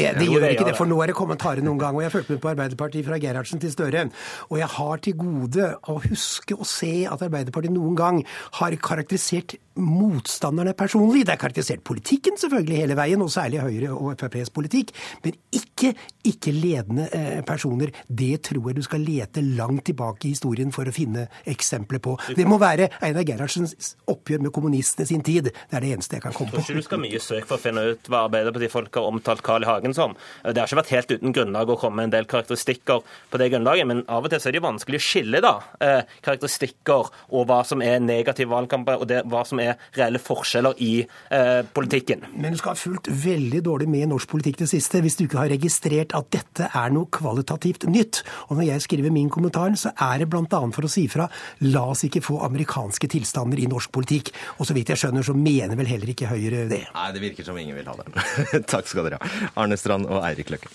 det, 0.00 0.12
de 0.18 0.28
gjør 0.32 0.48
ikke 0.50 0.68
det, 0.70 0.76
for 0.78 0.90
nå 0.90 0.98
er 1.02 1.12
det 1.12 1.18
kommentarer 1.18 1.64
noen 1.64 1.80
gang. 1.80 1.96
Og 1.98 2.04
jeg 2.04 2.14
fulgte 2.14 2.36
med 2.36 2.42
på 2.44 2.52
Arbeiderpartiet 2.54 3.06
fra 3.06 3.20
Gerhardsen 3.22 3.62
til 3.62 3.72
Støre. 3.74 4.06
Og 4.50 4.60
jeg 4.60 4.70
har 4.76 5.02
til 5.04 5.18
gode 5.20 5.72
å 5.90 5.98
huske 6.06 6.56
å 6.56 6.68
se 6.68 6.92
at 7.10 7.26
Arbeiderpartiet 7.26 7.74
noen 7.74 7.98
gang 7.98 8.22
har 8.60 8.78
karakterisert 8.80 9.58
motstanderne 9.80 10.74
personlig. 10.76 11.24
Det 11.26 11.34
er 11.34 11.40
karakterisert 11.40 11.84
politikken 11.86 12.38
selvfølgelig 12.40 12.80
hele 12.82 12.96
veien, 12.98 13.22
og 13.22 13.32
særlig 13.32 13.62
Høyre 13.62 13.92
og 13.94 14.14
FrPs 14.18 14.52
politikk, 14.54 14.92
men 15.24 15.36
ikke 15.56 15.94
ikke-ledende 16.26 17.06
eh, 17.16 17.40
personer. 17.46 17.92
Det 18.06 18.42
tror 18.50 18.70
jeg 18.70 18.80
du 18.80 18.84
skal 18.84 19.04
lete 19.04 19.44
langt 19.44 19.86
tilbake 19.88 20.28
i 20.28 20.34
historien 20.34 20.72
for 20.74 20.88
å 20.88 20.94
finne 20.94 21.26
eksempler 21.48 22.02
på. 22.02 22.16
Det 22.36 22.46
må 22.48 22.58
være 22.60 22.90
Einar 23.00 23.24
Gerhardsens 23.28 23.94
oppgjør 24.10 24.44
med 24.46 24.54
kommunistene 24.54 25.08
sin 25.08 25.24
tid. 25.24 25.50
Det 25.50 25.78
er 25.78 25.86
det 25.86 25.94
eneste 25.96 26.18
jeg 26.18 26.26
kan 26.26 26.36
komme 26.36 26.52
på. 26.52 26.60
Jeg 26.60 26.68
tror 26.68 26.76
ikke 26.76 26.84
du 26.84 26.88
skal 26.90 27.02
mye 27.06 27.22
søk 27.22 27.48
for 27.48 27.56
å 27.56 27.62
finne 27.62 27.86
ut 27.94 28.10
hva 28.10 28.26
Arbeiderpartifolk 28.28 29.00
har 29.00 29.08
omtalt 29.08 29.44
Carl 29.46 29.64
I. 29.64 29.70
Hagen 29.70 29.79
som. 29.96 30.14
Det 30.44 30.60
har 30.60 30.68
ikke 30.68 30.80
vært 30.82 30.94
helt 30.94 31.14
uten 31.16 31.34
grunnlag 31.36 31.72
å 31.72 31.78
komme 31.80 32.00
med 32.00 32.10
en 32.10 32.14
del 32.18 32.28
karakteristikker 32.30 33.02
på 33.30 33.40
det 33.40 33.50
grunnlaget, 33.52 33.88
men 33.88 34.02
av 34.08 34.26
og 34.26 34.32
til 34.32 34.40
så 34.42 34.50
er 34.50 34.54
det 34.54 34.60
jo 34.60 34.66
vanskelig 34.68 35.00
å 35.00 35.04
skille 35.04 35.42
da, 35.44 35.54
eh, 35.82 36.02
karakteristikker 36.26 37.10
og 37.30 37.46
hva 37.48 37.60
som 37.66 37.82
er 37.82 38.00
negative 38.04 38.52
valgkamper, 38.52 39.00
og 39.00 39.08
det, 39.10 39.22
hva 39.30 39.44
som 39.48 39.60
er 39.62 39.76
reelle 39.96 40.20
forskjeller 40.22 40.78
i 40.84 40.92
eh, 41.02 41.62
politikken. 41.74 42.26
Men 42.36 42.54
du 42.54 42.60
skal 42.60 42.74
ha 42.74 42.80
fulgt 42.80 43.10
veldig 43.10 43.62
dårlig 43.66 43.88
med 43.90 44.06
i 44.06 44.10
norsk 44.10 44.30
politikk 44.30 44.60
det 44.62 44.70
siste 44.70 45.00
hvis 45.02 45.18
du 45.18 45.24
ikke 45.26 45.40
har 45.42 45.52
registrert 45.52 46.14
at 46.16 46.30
dette 46.34 46.70
er 46.76 46.94
noe 46.94 47.10
kvalitativt 47.12 47.86
nytt. 47.90 48.22
Og 48.48 48.58
når 48.58 48.68
jeg 48.70 48.86
skriver 48.86 49.14
min 49.14 49.30
kommentar, 49.32 49.72
så 49.80 49.92
er 49.96 50.22
det 50.22 50.30
bl.a. 50.30 50.46
for 50.46 50.86
å 50.86 50.90
si 50.90 51.06
fra 51.10 51.28
la 51.66 51.84
oss 51.92 52.04
ikke 52.06 52.22
få 52.24 52.40
amerikanske 52.46 53.10
tilstander 53.10 53.60
i 53.60 53.68
norsk 53.70 53.92
politikk. 53.94 54.32
Og 54.58 54.68
så 54.68 54.76
vidt 54.76 54.92
jeg 54.92 55.00
skjønner, 55.02 55.26
så 55.26 55.36
mener 55.36 55.78
vel 55.78 55.90
heller 55.90 56.12
ikke 56.12 56.28
Høyre 56.30 56.66
det. 56.70 56.84
Nei, 56.94 57.06
det 57.14 57.22
virker 57.24 57.46
som 57.46 57.58
ingen 57.58 57.74
vil 57.78 57.88
ha 57.90 57.96
det. 57.98 58.24
Takk 58.72 58.88
skal 58.90 59.08
dere 59.08 59.18
ha. 59.18 59.30
Arne 59.62 59.69
Strand 59.78 60.08
og 60.10 60.24
Eirik 60.24 60.50
Løkke. 60.50 60.70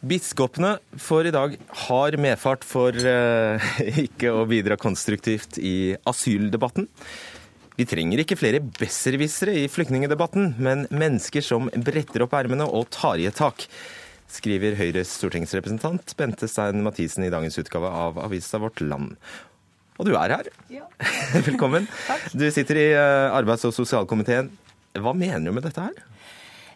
Biskopene 0.00 0.78
får 0.96 1.28
i 1.28 1.32
dag 1.34 1.56
hard 1.86 2.16
medfart 2.24 2.64
for 2.64 2.96
eh, 2.96 3.66
ikke 4.06 4.32
å 4.32 4.46
bidra 4.48 4.78
konstruktivt 4.80 5.58
i 5.60 5.92
asyldebatten. 6.08 6.88
Vi 7.76 7.86
trenger 7.88 8.22
ikke 8.22 8.38
flere 8.40 8.62
besserwissere 8.64 9.54
i 9.60 9.68
flyktningdebatten, 9.72 10.54
men 10.60 10.86
mennesker 10.88 11.44
som 11.44 11.68
bretter 11.84 12.24
opp 12.24 12.34
ermene 12.36 12.66
og 12.66 12.88
tar 12.92 13.20
i 13.20 13.28
et 13.28 13.38
tak, 13.38 13.64
skriver 14.30 14.76
Høyres 14.78 15.12
stortingsrepresentant 15.18 16.16
Bente 16.18 16.48
Stein 16.48 16.84
Mathisen 16.84 17.24
i 17.26 17.32
dagens 17.32 17.56
utgave 17.60 17.88
av 17.88 18.20
avisa 18.24 18.60
Vårt 18.62 18.80
Land. 18.84 19.16
Og 20.00 20.06
du 20.08 20.14
er 20.16 20.32
her. 20.32 20.46
Ja. 20.72 20.86
Velkommen. 21.48 21.84
Takk. 22.06 22.30
Du 22.32 22.46
sitter 22.54 22.78
i 22.80 22.86
eh, 22.96 23.34
arbeids- 23.36 23.66
og 23.68 23.74
sosialkomiteen. 23.76 24.48
Hva 24.96 25.12
mener 25.14 25.44
du 25.44 25.52
med 25.52 25.66
dette 25.68 25.84
her? 25.84 25.98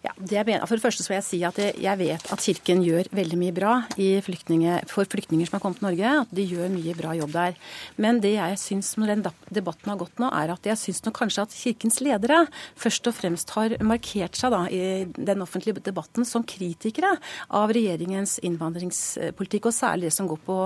Ja, 0.04 0.12
det 0.20 0.42
mener, 0.44 0.66
for 0.68 0.76
det 0.76 0.84
første 0.84 1.00
så 1.00 1.08
vil 1.08 1.16
jeg 1.16 1.24
si 1.24 1.38
at 1.48 1.58
jeg 1.80 1.96
vet 1.96 2.26
at 2.34 2.42
Kirken 2.44 2.82
gjør 2.84 3.08
veldig 3.16 3.38
mye 3.40 3.54
bra 3.56 3.70
flyktninge, 3.94 4.82
for 4.90 5.08
flyktninger 5.08 5.48
som 5.48 5.56
har 5.56 5.62
kommet 5.62 5.80
til 5.80 5.86
Norge. 5.86 6.10
At 6.26 6.34
de 6.36 6.44
gjør 6.44 6.68
mye 6.74 6.92
bra 6.98 7.14
jobb 7.16 7.32
der. 7.32 7.56
Men 7.96 8.20
det 8.20 8.34
jeg 8.34 8.58
syns 8.60 8.90
når 9.00 9.14
den 9.14 9.22
debatten 9.48 9.88
har 9.88 9.96
gått 10.02 10.20
nå, 10.20 10.28
er 10.28 10.52
at 10.52 10.68
jeg 10.68 10.76
syns 10.80 11.00
kanskje 11.08 11.46
at 11.46 11.56
Kirkens 11.56 12.02
ledere 12.04 12.42
først 12.76 13.08
og 13.08 13.16
fremst 13.16 13.54
har 13.56 13.78
markert 13.80 14.36
seg 14.36 14.52
da 14.52 14.66
i 14.68 14.82
den 15.08 15.44
offentlige 15.44 15.80
debatten 15.88 16.28
som 16.28 16.44
kritikere 16.44 17.14
av 17.56 17.72
regjeringens 17.72 18.36
innvandringspolitikk, 18.44 19.70
og 19.70 19.76
særlig 19.76 20.10
det 20.10 20.16
som 20.18 20.28
går 20.28 20.42
på, 20.44 20.58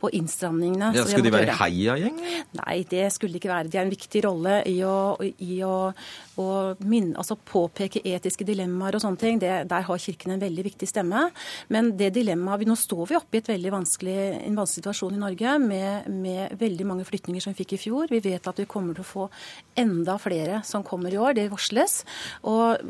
på 0.00 0.12
innstramningene. 0.16 0.94
Ja, 0.96 1.04
skulle 1.04 1.28
de 1.28 1.34
være 1.36 1.58
heiagjeng? 1.60 2.16
Nei, 2.62 2.78
det 2.88 3.10
skulle 3.12 3.36
de 3.36 3.44
ikke 3.44 3.52
være. 3.52 3.68
De 3.68 3.76
har 3.76 3.84
en 3.84 3.92
viktig 3.92 4.24
rolle 4.24 4.62
i 4.72 4.78
å, 4.88 4.96
i 5.20 5.60
å, 5.68 5.76
å 6.40 6.48
minne, 6.80 7.18
altså 7.20 7.36
påpeke 7.36 8.00
etiske 8.06 8.46
dilemmaer 8.48 8.85
dilemmaer 8.86 8.96
og 8.96 9.02
sånne 9.02 9.20
ting, 9.20 9.40
det, 9.40 9.68
der 9.68 9.84
har 9.86 9.98
Kirken 9.98 10.34
en 10.34 10.42
veldig 10.42 10.64
viktig 10.64 10.88
stemme. 10.88 11.30
Men 11.68 11.96
det 11.96 12.14
dilemmaet 12.14 12.66
Nå 12.66 12.74
står 12.74 13.06
vi 13.10 13.16
oppe 13.16 13.38
i 13.38 13.44
veldig 13.46 13.70
vanskelig, 13.70 14.16
en 14.46 14.56
vanskelig 14.56 14.82
situasjon 14.82 15.14
i 15.14 15.20
Norge 15.20 15.58
med, 15.62 16.08
med 16.08 16.56
veldig 16.58 16.86
mange 16.86 17.04
flyktninger 17.06 17.42
som 17.42 17.52
vi 17.52 17.62
fikk 17.62 17.76
i 17.76 17.80
fjor. 17.80 18.08
Vi 18.10 18.20
vet 18.20 18.46
at 18.46 18.58
vi 18.58 18.66
kommer 18.66 18.94
til 18.94 19.04
å 19.04 19.06
få 19.06 19.28
enda 19.76 20.16
flere 20.18 20.62
som 20.64 20.84
kommer 20.84 21.12
i 21.12 21.20
år. 21.20 21.36
Det 21.36 21.46
varsles. 21.52 22.00
Og 22.42 22.82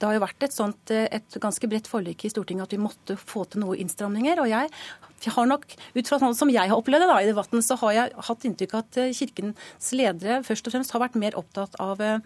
det 0.00 0.08
har 0.08 0.16
jo 0.16 0.24
vært 0.24 0.46
et, 0.46 0.56
sånt, 0.56 0.90
et 0.90 1.38
ganske 1.42 1.70
bredt 1.70 1.90
forlik 1.90 2.24
i 2.24 2.32
Stortinget 2.32 2.66
at 2.66 2.74
vi 2.74 2.82
måtte 2.82 3.18
få 3.20 3.44
til 3.46 3.62
noen 3.62 3.84
innstramninger. 3.84 4.40
og 4.40 4.50
jeg 4.50 4.72
jeg 5.26 5.34
har 5.34 5.48
nok, 5.50 5.66
Ut 5.94 6.08
fra 6.08 6.18
sånn 6.20 6.36
som 6.36 6.50
jeg 6.52 6.70
har 6.70 6.78
opplevd 6.78 7.04
det 7.04 7.08
da, 7.10 7.18
i 7.22 7.28
debatten, 7.28 7.62
så 7.64 7.76
har 7.82 7.94
jeg 7.96 8.24
hatt 8.28 8.44
inntrykk 8.46 8.74
av 8.76 8.84
at 8.84 8.98
eh, 9.00 9.12
Kirkens 9.16 9.90
ledere 9.96 10.40
først 10.46 10.68
og 10.68 10.74
fremst 10.74 10.94
har 10.94 11.02
vært 11.02 11.18
mer 11.20 11.36
opptatt 11.38 11.74
av, 11.82 12.00
eh, 12.04 12.20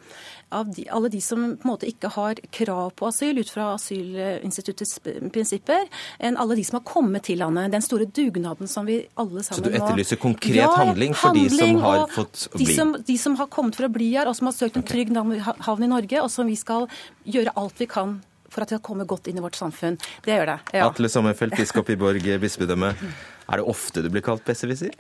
av 0.55 0.71
de, 0.75 0.87
alle 0.93 1.11
de 1.13 1.21
som 1.25 1.47
på 1.57 1.67
en 1.67 1.73
måte 1.73 1.89
ikke 1.89 2.13
har 2.17 2.41
krav 2.55 2.93
på 2.99 3.09
asyl 3.09 3.41
ut 3.41 3.51
fra 3.51 3.71
asylinstituttets 3.75 4.99
prinsipper, 5.35 5.89
enn 6.19 6.39
alle 6.41 6.59
de 6.59 6.67
som 6.67 6.79
har 6.81 6.85
kommet 6.89 7.27
til 7.29 7.41
landet. 7.43 7.73
Den 7.75 7.85
store 7.85 8.07
dugnaden 8.07 8.71
som 8.71 8.87
vi 8.89 9.01
alle 9.21 9.45
sammen 9.47 9.65
har. 9.65 9.65
Så 9.65 9.65
du 9.65 9.79
etterlyser 9.81 10.21
konkret 10.23 10.61
ja, 10.61 10.71
handling 10.77 11.17
for 11.17 11.33
handling, 11.33 11.51
de 11.51 11.63
som 11.63 11.83
har 11.87 12.07
fått 12.15 12.47
bli? 12.55 12.69
De 12.69 12.79
som, 12.79 12.95
de 13.11 13.19
som, 13.21 13.39
har 13.41 13.51
kommet 13.53 13.79
for 13.79 13.89
å 13.89 13.93
bli 13.93 14.13
her, 14.15 14.31
og 14.31 14.39
som 14.39 14.51
har 14.51 14.57
søkt 14.57 14.79
en 14.81 14.87
trygg 14.87 15.11
havn 15.15 15.87
i 15.87 15.91
Norge, 15.91 16.23
og 16.23 16.31
som 16.33 16.49
vi 16.49 16.57
skal 16.59 16.89
gjøre 17.25 17.57
alt 17.59 17.81
vi 17.81 17.91
kan 17.91 18.21
for 18.55 18.65
at 18.65 18.73
de 18.73 18.79
skal 18.79 18.87
komme 18.87 19.07
godt 19.11 19.31
inn 19.31 19.41
i 19.41 19.45
vårt 19.45 19.59
samfunn. 19.59 19.99
Det 20.25 20.35
gjør 20.37 20.55
det. 20.55 20.59
Ja. 20.79 20.89
Atle 20.89 21.11
Sommerfelt, 21.13 21.57
biskop 21.59 21.91
i 21.91 21.99
Borg 22.01 22.29
bispedømme. 22.41 22.95
Er 23.45 23.61
det 23.61 23.69
ofte 23.69 24.01
du 24.01 24.09
blir 24.13 24.25
kalt 24.25 24.45
besserwisser? 24.47 24.95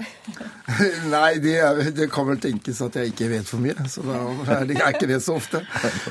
Nei, 1.14 1.38
det, 1.40 1.56
det, 1.96 2.10
kan 2.12 2.28
vel 2.28 2.40
tenkes 2.42 2.82
at 2.84 2.98
jeg 3.00 3.14
ikke 3.14 3.30
vet 3.32 3.48
for 3.48 3.62
mye. 3.64 3.88
Så 3.88 4.04
da 4.04 4.20
er 4.58 4.68
det 4.68 4.78
er 4.80 4.92
ikke 4.92 5.08
det 5.08 5.20
så 5.24 5.38
ofte. 5.40 5.62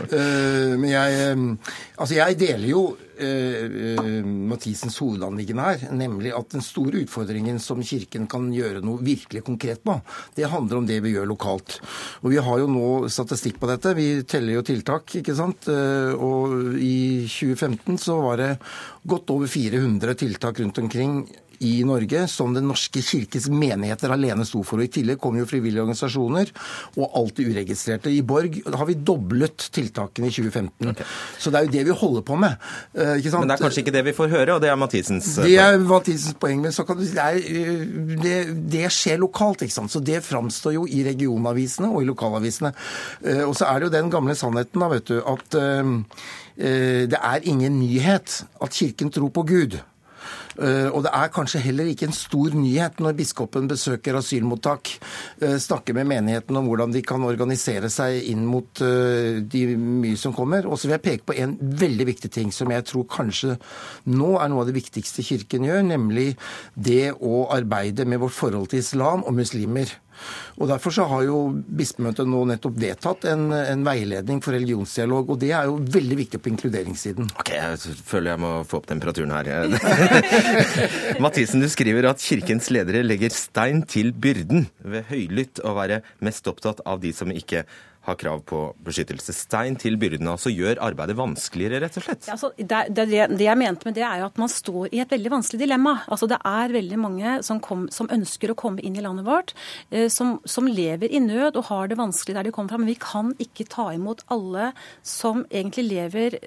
Uh, 0.10 0.74
men 0.82 0.90
jeg 0.90 1.34
uh, 1.38 1.74
Altså, 2.02 2.16
jeg 2.18 2.38
deler 2.42 2.66
jo 2.72 2.82
uh, 2.98 4.24
Mathisens 4.50 4.98
hovedanliggende 5.02 5.68
her, 5.68 5.86
nemlig 5.94 6.34
at 6.34 6.56
den 6.56 6.66
store 6.66 7.04
utfordringen 7.04 7.62
som 7.62 7.84
Kirken 7.86 8.26
kan 8.32 8.50
gjøre 8.54 8.82
noe 8.86 9.04
virkelig 9.06 9.44
konkret 9.46 9.84
på, 9.86 10.00
det 10.36 10.50
handler 10.50 10.82
om 10.82 10.90
det 10.90 11.00
vi 11.06 11.14
gjør 11.14 11.30
lokalt. 11.30 11.78
Og 12.24 12.34
vi 12.34 12.42
har 12.42 12.64
jo 12.64 12.72
nå 12.72 12.90
statistikk 13.14 13.62
på 13.62 13.70
dette. 13.70 13.94
Vi 13.98 14.08
teller 14.26 14.58
jo 14.58 14.66
tiltak, 14.66 15.14
ikke 15.22 15.38
sant. 15.38 15.70
Og 15.70 16.76
i 16.82 17.30
2015 17.30 18.02
så 18.02 18.18
var 18.26 18.42
det 18.42 18.52
godt 19.08 19.32
over 19.36 19.52
400 19.52 20.18
tiltak 20.20 20.60
rundt 20.64 20.82
omkring 20.82 21.22
i 21.64 21.84
Norge 21.88 22.26
som 22.32 22.54
Den 22.54 22.68
norske 22.70 23.02
kirkes 23.04 23.48
menigheter 23.52 24.12
alene 24.14 24.46
sto 24.48 24.64
for. 24.66 24.82
og 24.82 24.88
I 24.88 24.92
tillegg 24.92 25.20
kom 25.22 25.38
jo 25.40 25.48
frivillige 25.50 25.84
organisasjoner 25.84 26.52
og 26.98 27.18
alt 27.20 27.40
det 27.40 27.48
uregistrerte. 27.50 28.12
I 28.12 28.22
Borg 28.26 28.60
har 28.66 28.88
vi 28.90 28.98
doblet 29.00 29.70
tiltakene 29.74 30.30
i 30.30 30.34
2015. 30.34 30.92
Okay. 30.94 31.08
Så 31.40 31.54
det 31.54 31.60
er 31.60 31.68
jo 31.68 31.74
det 31.78 31.86
vi 31.90 31.98
holder 32.04 32.26
på 32.28 32.38
med. 32.40 32.58
Ikke 32.94 33.32
sant? 33.32 33.44
men 33.44 33.52
det 33.52 33.58
er 33.58 33.64
kanskje 33.66 33.84
ikke 33.86 33.96
det 33.96 34.06
vi 34.10 34.16
får 34.18 34.32
høre, 34.34 34.58
og 34.58 34.64
det 34.64 34.72
er 34.72 34.80
Mathisens 34.80 35.32
uh, 35.38 35.44
Det 35.48 35.56
er 35.62 35.80
Mathisens 35.80 36.38
poeng. 36.40 36.62
Men 36.64 36.76
så 36.76 36.86
kan 36.88 37.00
du 37.00 37.06
si 37.08 37.16
det, 37.18 37.24
er, 37.24 37.40
uh, 37.40 38.14
det, 38.24 38.38
det, 38.76 38.86
skjer 38.94 39.22
lokalt, 39.24 39.66
ikke 39.66 39.78
sant. 39.78 39.94
Så 39.94 40.04
det 40.04 40.22
framstår 40.26 40.78
jo 40.78 40.86
i 40.88 41.04
regionavisene 41.08 41.92
og 41.92 42.04
i 42.04 42.10
lokalavisene. 42.10 42.74
og 43.48 43.56
så 43.58 43.68
er 43.70 43.80
det 43.80 43.90
jo 43.90 43.96
den 43.98 44.12
gamle 44.14 44.36
sannheten 44.38 44.84
da, 44.84 44.90
vet 44.92 45.10
du, 45.10 45.18
at 45.22 45.58
det 46.54 47.18
er 47.18 47.48
ingen 47.50 47.80
nyhet 47.80 48.44
at 48.62 48.76
Kirken 48.76 49.10
tror 49.14 49.32
på 49.34 49.46
Gud. 49.50 49.80
Eh, 50.60 50.90
og 50.92 51.04
det 51.06 51.14
er 51.16 51.32
kanskje 51.34 51.62
heller 51.64 51.90
ikke 51.90 52.08
en 52.10 52.16
stor 52.16 52.54
nyhet 52.58 53.02
når 53.02 53.18
biskopen 53.18 53.70
besøker 53.72 54.18
asylmottak, 54.20 54.92
eh, 55.42 55.58
snakker 55.62 55.98
med 55.98 56.10
menigheten 56.12 56.58
om 56.60 56.70
hvordan 56.70 56.94
de 56.94 57.02
kan 57.06 57.24
organisere 57.26 57.90
seg 57.94 58.30
inn 58.30 58.46
mot 58.46 58.84
eh, 58.86 59.42
de 59.42 59.64
mye 59.78 60.20
som 60.20 60.36
kommer. 60.36 60.68
Og 60.68 60.78
så 60.78 60.88
vil 60.88 60.98
jeg 60.98 61.06
peke 61.08 61.30
på 61.32 61.38
en 61.42 61.58
veldig 61.58 62.10
viktig 62.12 62.32
ting 62.34 62.54
som 62.54 62.72
jeg 62.74 62.86
tror 62.90 63.08
kanskje 63.10 63.58
nå 64.14 64.34
er 64.38 64.52
noe 64.52 64.64
av 64.64 64.70
det 64.70 64.78
viktigste 64.78 65.26
Kirken 65.26 65.66
gjør, 65.68 65.84
nemlig 65.88 66.34
det 66.76 67.14
å 67.14 67.48
arbeide 67.54 68.06
med 68.06 68.22
vårt 68.22 68.38
forhold 68.38 68.72
til 68.72 68.84
islam 68.84 69.24
og 69.24 69.38
muslimer. 69.38 69.90
Og 70.60 70.70
Derfor 70.74 70.96
så 70.96 71.06
har 71.10 71.26
jo 71.28 71.40
bispemøtet 71.54 72.30
nå 72.30 72.44
nettopp 72.50 72.80
vedtatt 72.82 73.28
en, 73.32 73.48
en, 73.54 73.86
veiledning 73.86 74.42
for 74.44 74.56
religionsdialog. 74.56 75.34
og 75.34 75.40
Det 75.42 75.52
er 75.54 75.70
jo 75.70 75.78
veldig 75.98 76.20
viktig 76.24 76.42
på 76.42 76.52
inkluderingssiden. 76.54 77.32
Ok, 77.40 77.54
Jeg 77.54 77.98
føler 78.08 78.34
jeg 78.34 78.44
må 78.44 78.54
få 78.68 78.82
opp 78.82 78.90
temperaturen 78.90 79.34
her. 79.36 79.52
Mathisen, 81.24 81.64
du 81.64 81.70
skriver 81.72 82.10
at 82.12 82.24
kirkens 82.24 82.72
ledere 82.74 83.06
legger 83.06 83.34
stein 83.34 83.84
til 83.88 84.14
byrden 84.14 84.68
ved 84.84 85.10
høylytt 85.12 85.64
å 85.64 85.76
være 85.78 86.04
mest 86.24 86.48
opptatt 86.50 86.84
av 86.88 87.02
de 87.04 87.14
som 87.16 87.32
ikke 87.34 87.66
har 88.04 88.18
krav 88.20 88.42
på 88.48 88.60
beskyttelse. 88.84 89.34
Stein 89.36 89.78
til 89.80 89.96
byrden 90.00 90.28
altså 90.28 90.52
gjør 90.52 90.82
arbeidet 90.84 91.16
vanskeligere, 91.16 91.80
rett 91.86 92.00
og 92.00 92.06
slett. 92.06 92.28
Ja, 92.28 92.36
altså, 92.36 92.50
det, 92.58 92.82
det, 92.92 93.06
det, 93.32 93.46
jeg 93.46 93.60
mente 93.60 93.88
med 93.88 93.96
det, 93.96 94.04
er 94.04 94.20
jo 94.20 94.28
at 94.28 94.42
man 94.42 94.52
står 94.52 94.92
i 94.92 95.00
et 95.04 95.14
veldig 95.14 95.32
vanskelig 95.38 95.62
dilemma. 95.64 95.96
Altså, 96.12 96.28
det 96.32 96.40
er 96.50 96.76
veldig 96.76 97.00
mange 97.00 97.38
som, 97.48 97.62
kom, 97.64 97.86
som 97.96 98.12
ønsker 98.12 98.52
å 98.52 98.58
komme 98.60 98.84
inn 98.84 98.98
i 99.00 99.06
landet 99.06 99.28
vårt, 99.28 99.56
eh, 99.92 100.03
som, 100.12 100.36
som, 100.46 100.68
lever 100.68 101.12
i 101.12 101.20
nød 101.24 101.58
og 101.60 101.68
har 101.70 101.92
det 101.92 101.98
vanskelig 102.00 102.36
der 102.38 102.48
de 102.48 102.54
kommer 102.56 102.74
fra. 102.74 102.80
Men 102.82 102.92
vi 102.92 102.98
kan 103.00 103.34
ikke 103.44 103.68
ta 103.70 103.90
imot 103.94 104.24
alle 104.34 104.72
som 105.06 105.44
egentlig 105.52 105.86
lever 105.90 106.38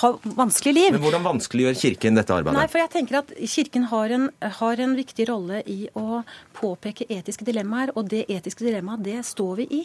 har 0.00 0.18
vanskelig 0.24 0.74
liv. 0.74 0.90
Men 0.96 1.04
Hvordan 1.04 1.26
vanskeliggjør 1.28 1.78
Kirken 1.80 2.18
dette 2.18 2.34
arbeidet? 2.34 2.58
Nei, 2.58 2.68
for 2.72 2.82
jeg 2.82 2.92
tenker 2.94 3.20
at 3.22 3.32
Kirken 3.54 3.88
har 3.92 4.14
en, 4.16 4.28
har 4.60 4.84
en 4.86 4.96
viktig 4.98 5.28
rolle 5.30 5.62
i 5.70 5.84
å 5.98 6.22
påpeke 6.56 7.06
etiske 7.12 7.46
dilemmaer, 7.46 7.94
og 7.98 8.08
det 8.10 8.24
etiske 8.32 8.66
dilemmaet, 8.66 9.04
det 9.04 9.20
står 9.26 9.56
vi 9.62 9.68
i. 9.80 9.82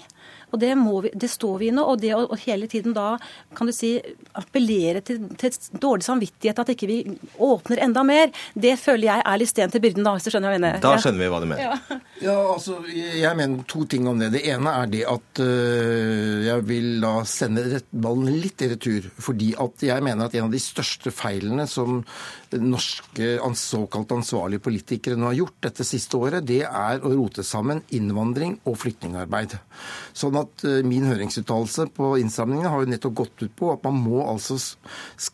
Og 0.49 0.59
det, 0.61 0.73
vi, 0.73 1.13
det 1.13 1.29
står 1.29 1.57
vi 1.61 1.69
i 1.69 1.73
nå. 1.75 1.85
Og 1.85 2.01
det 2.01 2.13
å 2.15 2.37
hele 2.45 2.69
tiden 2.71 2.95
da, 2.97 3.11
kan 3.57 3.69
du 3.69 3.73
si, 3.75 3.95
appellere 4.37 5.03
til, 5.05 5.21
til 5.39 5.55
dårlig 5.81 6.07
samvittighet, 6.07 6.61
at 6.61 6.73
ikke 6.73 6.89
vi 6.89 6.99
åpner 7.37 7.83
enda 7.85 8.03
mer, 8.07 8.33
det 8.53 8.75
føler 8.81 9.09
jeg 9.09 9.25
er 9.25 9.41
litt 9.41 9.51
sten 9.51 9.73
til 9.73 9.83
byrden, 9.83 10.05
da, 10.05 10.15
hvis 10.17 10.27
du 10.27 10.33
skjønner 10.33 10.51
hva 10.51 10.57
jeg 10.57 10.65
mener. 10.65 10.83
Da 10.83 10.95
skjønner 11.01 11.23
vi 11.23 11.31
hva 11.33 11.41
du 11.43 11.47
mener. 11.49 11.65
Ja. 11.69 11.99
ja, 12.29 12.37
altså, 12.53 12.79
jeg 12.93 13.37
mener 13.37 13.63
to 13.69 13.83
ting 13.89 14.07
om 14.09 14.19
det. 14.19 14.31
Det 14.33 14.41
ene 14.51 14.73
er 14.81 14.89
det 14.91 15.01
at 15.09 15.41
øh, 15.43 16.45
jeg 16.45 16.65
vil 16.69 16.89
da 17.03 17.13
sende 17.27 17.81
ballen 17.91 18.39
litt 18.41 18.63
i 18.65 18.69
retur. 18.73 19.09
Fordi 19.19 19.53
at 19.59 19.85
jeg 19.89 20.05
mener 20.05 20.27
at 20.27 20.37
en 20.37 20.47
av 20.47 20.53
de 20.53 20.61
største 20.63 21.13
feilene 21.13 21.67
som 21.69 22.01
norske 22.57 23.37
såkalt 23.59 24.11
ansvarlige 24.15 24.63
politikere 24.65 25.17
nå 25.19 25.29
har 25.29 25.37
gjort 25.37 25.57
dette 25.67 25.85
siste 25.87 26.17
året, 26.17 26.45
det 26.47 26.63
er 26.65 27.03
å 27.05 27.11
rote 27.13 27.43
sammen 27.45 27.83
innvandring 27.95 28.57
og 28.65 28.77
flyktningarbeid. 28.81 29.57
Sånn 30.17 30.37
at 30.39 30.65
uh, 30.65 30.79
Min 30.89 31.05
høringsuttalelse 31.09 31.89
på 31.93 32.15
innsamlingene 32.21 32.71
har 32.71 32.83
jo 32.83 32.89
nettopp 32.89 33.17
gått 33.21 33.43
ut 33.43 33.55
på 33.55 33.71
at 33.73 33.83
man 33.85 33.99
må 34.01 34.23
altså 34.25 34.57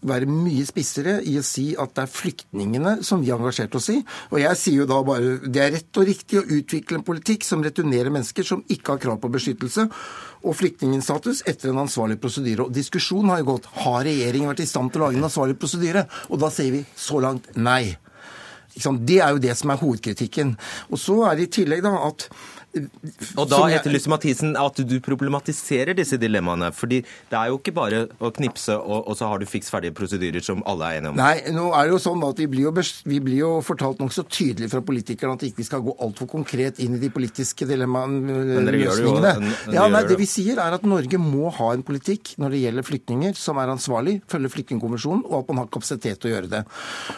være 0.05 0.29
mye 0.29 0.65
spissere 0.67 1.19
i 1.23 1.37
å 1.39 1.45
si 1.45 1.69
at 1.79 1.95
det 1.95 2.05
er 2.05 2.11
flyktningene 2.11 2.97
som 3.05 3.23
vi 3.23 3.31
har 3.31 3.39
engasjert 3.39 3.77
oss 3.79 3.91
i. 3.93 3.99
Og 4.33 4.41
jeg 4.41 4.59
sier 4.59 4.83
jo 4.83 4.89
da 4.89 5.01
bare 5.05 5.37
det 5.45 5.63
er 5.63 5.75
rett 5.77 6.01
og 6.01 6.09
riktig 6.09 6.41
å 6.41 6.47
utvikle 6.59 6.99
en 6.99 7.07
politikk 7.07 7.45
som 7.47 7.63
returnerer 7.63 8.13
mennesker 8.13 8.47
som 8.47 8.65
ikke 8.67 8.95
har 8.95 9.03
krav 9.05 9.21
på 9.23 9.31
beskyttelse 9.37 9.87
og 10.45 10.55
flyktningstatus 10.59 11.43
etter 11.49 11.71
en 11.71 11.83
ansvarlig 11.85 12.19
prosedyre. 12.21 12.67
Og 12.67 12.73
Diskusjonen 12.75 13.33
har 13.33 13.41
jo 13.41 13.51
gått 13.53 13.69
har 13.81 14.05
regjeringen 14.05 14.51
vært 14.51 14.63
i 14.63 14.69
stand 14.69 14.93
til 14.93 15.01
å 15.01 15.07
lage 15.07 15.19
en 15.19 15.27
ansvarlig 15.27 15.57
prosedyre. 15.61 16.05
Og 16.29 16.41
da 16.41 16.51
sier 16.53 16.75
vi 16.75 16.83
så 16.95 17.21
langt 17.23 17.49
nei. 17.57 17.95
Det 18.75 19.21
er 19.23 19.31
jo 19.31 19.41
det 19.41 19.55
som 19.55 19.71
er 19.71 19.79
hovedkritikken. 19.79 20.55
Og 20.91 20.99
så 20.99 21.21
er 21.29 21.37
det 21.37 21.47
i 21.47 21.53
tillegg 21.61 21.83
da 21.85 21.95
at 22.09 22.27
og 22.75 23.47
da 23.51 23.61
etterlyser 23.77 24.11
Mathisen 24.11 24.55
at 24.59 24.79
du 24.83 24.95
problematiserer 25.03 25.95
disse 25.97 26.17
dilemmaene. 26.21 26.71
fordi 26.75 27.01
det 27.03 27.37
er 27.39 27.51
jo 27.51 27.59
ikke 27.59 27.73
bare 27.75 28.01
å 28.19 28.31
knipse, 28.35 28.75
og, 28.75 29.07
og 29.09 29.17
så 29.17 29.29
har 29.31 29.39
du 29.39 29.47
fiks 29.49 29.71
ferdige 29.71 29.95
prosedyrer 29.95 30.43
som 30.43 30.63
alle 30.67 30.89
er 30.89 30.99
enige 30.99 31.13
om. 31.13 31.19
Nei, 31.19 31.35
nå 31.55 31.69
er 31.71 31.87
det 31.87 31.95
jo 31.95 32.01
sånn 32.05 32.23
at 32.27 32.41
vi 32.41 32.47
blir 32.51 32.67
jo, 32.67 32.73
vi 33.05 33.19
blir 33.23 33.39
jo 33.39 33.51
fortalt 33.65 34.01
nokså 34.03 34.25
tydelig 34.27 34.71
fra 34.73 34.83
politikerne 34.85 35.37
at 35.37 35.45
vi 35.45 35.51
ikke 35.53 35.67
skal 35.67 35.83
gå 35.85 35.95
altfor 36.03 36.29
konkret 36.31 36.81
inn 36.83 36.97
i 36.97 37.01
de 37.01 37.11
politiske 37.13 37.67
dilemmaene. 37.69 38.39
Ja, 39.75 39.87
nei, 39.91 40.03
det 40.09 40.19
vi 40.19 40.29
sier 40.29 40.59
er 40.61 40.75
at 40.77 40.87
Norge 40.87 41.19
må 41.21 41.51
ha 41.55 41.71
en 41.75 41.85
politikk 41.85 42.35
når 42.41 42.55
det 42.55 42.63
gjelder 42.65 42.89
flyktninger 42.89 43.39
som 43.39 43.59
er 43.61 43.71
ansvarlig, 43.73 44.19
følge 44.31 44.51
Flyktningkonvensjonen, 44.55 45.25
og 45.29 45.41
at 45.41 45.51
man 45.51 45.63
har 45.63 45.71
kapasitet 45.71 46.21
til 46.21 46.31
å 46.31 46.35
gjøre 46.35 46.51
det. 46.51 46.63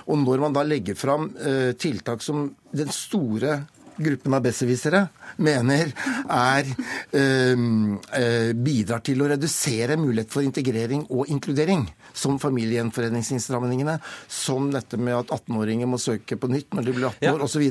Og 0.08 0.22
når 0.22 0.46
man 0.46 0.56
da 0.56 0.64
legger 0.66 0.98
fram 0.98 1.30
uh, 1.38 1.74
tiltak 1.80 2.24
som 2.26 2.50
den 2.76 2.94
store 2.94 3.60
gruppen 3.98 4.38
av 4.38 4.46
besserwissere 4.46 5.08
mener 5.44 5.92
er 6.32 6.70
eh, 7.18 8.54
bidrar 8.56 9.04
til 9.06 9.22
å 9.22 9.30
redusere 9.32 9.98
mulighet 10.00 10.32
for 10.34 10.46
integrering 10.46 11.06
og 11.10 11.30
inkludering, 11.34 11.86
som 12.18 12.38
familiegjenforeningsinnstrammingene, 12.42 13.98
som 14.32 14.72
dette 14.74 15.00
med 15.00 15.18
at 15.18 15.34
18-åringer 15.36 15.90
må 15.90 16.00
søke 16.02 16.38
på 16.40 16.50
nytt 16.52 16.78
når 16.78 16.88
de 16.88 16.96
blir 16.96 17.10
18 17.10 17.30
år, 17.34 17.42
ja. 17.44 17.48
osv. 17.48 17.66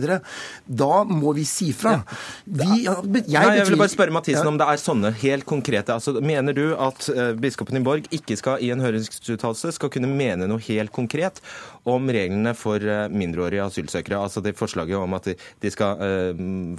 Da 0.66 1.05
må 1.09 1.35
vi 1.37 1.47
si 1.49 1.72
fra. 1.77 1.97
Vi, 2.45 2.85
jeg, 2.85 3.07
Nei, 3.27 3.57
jeg 3.59 3.68
vil 3.70 3.81
bare 3.81 3.93
spørre 3.93 4.14
Mathisen 4.14 4.49
om 4.49 4.59
det 4.61 4.68
er 4.70 4.81
sånne 4.81 5.11
helt 5.18 5.47
konkrete 5.49 5.95
altså, 5.95 6.14
Mener 6.24 6.55
du 6.57 6.64
at 6.79 7.09
uh, 7.11 7.33
biskopen 7.39 7.79
i 7.79 7.83
Borg 7.85 8.07
ikke 8.14 8.37
skal 8.39 8.62
i 8.64 8.70
en 8.74 8.83
høringsuttalelse 8.83 9.74
skal 9.77 9.91
kunne 9.93 10.11
mene 10.11 10.49
noe 10.49 10.62
helt 10.68 10.93
konkret 10.95 11.41
om 11.87 12.09
reglene 12.12 12.55
for 12.59 12.83
uh, 12.83 13.07
mindreårige 13.12 13.66
asylsøkere? 13.66 14.20
Altså 14.20 14.43
det 14.45 14.57
forslaget 14.59 14.99
om 14.99 15.16
at 15.18 15.31
de, 15.33 15.72
skal 15.72 16.01
uh, 16.01 16.16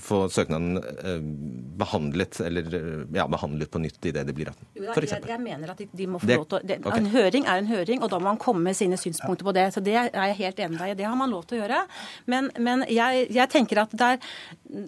få 0.04 0.26
søknaden 0.34 0.78
Eh, 1.08 1.22
behandlet, 1.78 2.40
eller, 2.42 2.66
ja, 3.14 3.28
behandlet 3.28 3.72
på 3.72 3.80
nytt 3.80 4.06
idet 4.06 4.24
det 4.28 4.34
blir 4.34 4.50
18? 4.50 4.66
For 4.96 5.06
jeg, 5.06 5.22
jeg, 5.30 5.42
mener 5.44 5.72
at 5.74 5.82
de, 5.82 5.86
de 5.94 6.08
må 6.10 6.20
få 6.22 6.30
lov 6.32 6.46
til 6.50 6.58
å 6.58 6.78
okay. 6.90 6.98
En 6.98 7.10
høring 7.14 7.46
er 7.46 7.62
en 7.62 7.70
høring, 7.70 8.02
og 8.02 8.10
da 8.10 8.18
må 8.18 8.32
man 8.32 8.40
komme 8.42 8.64
med 8.66 8.78
sine 8.78 8.98
synspunkter 8.98 9.46
på 9.46 9.54
det. 9.54 9.68
Så 9.76 9.84
det 9.86 9.94
er 10.00 10.10
jeg 10.10 10.38
helt 10.40 10.62
enig 10.64 10.74
med 10.74 10.82
deg 10.82 10.94
i. 10.96 10.98
Det 11.04 11.06
har 11.06 11.18
man 11.20 11.34
lov 11.34 11.46
til 11.46 11.60
å 11.60 11.62
gjøre. 11.62 11.84
Men, 12.34 12.50
men 12.58 12.86
jeg, 12.90 13.28
jeg, 13.36 13.52
tenker 13.54 13.84
at 13.84 13.94
der, 14.00 14.18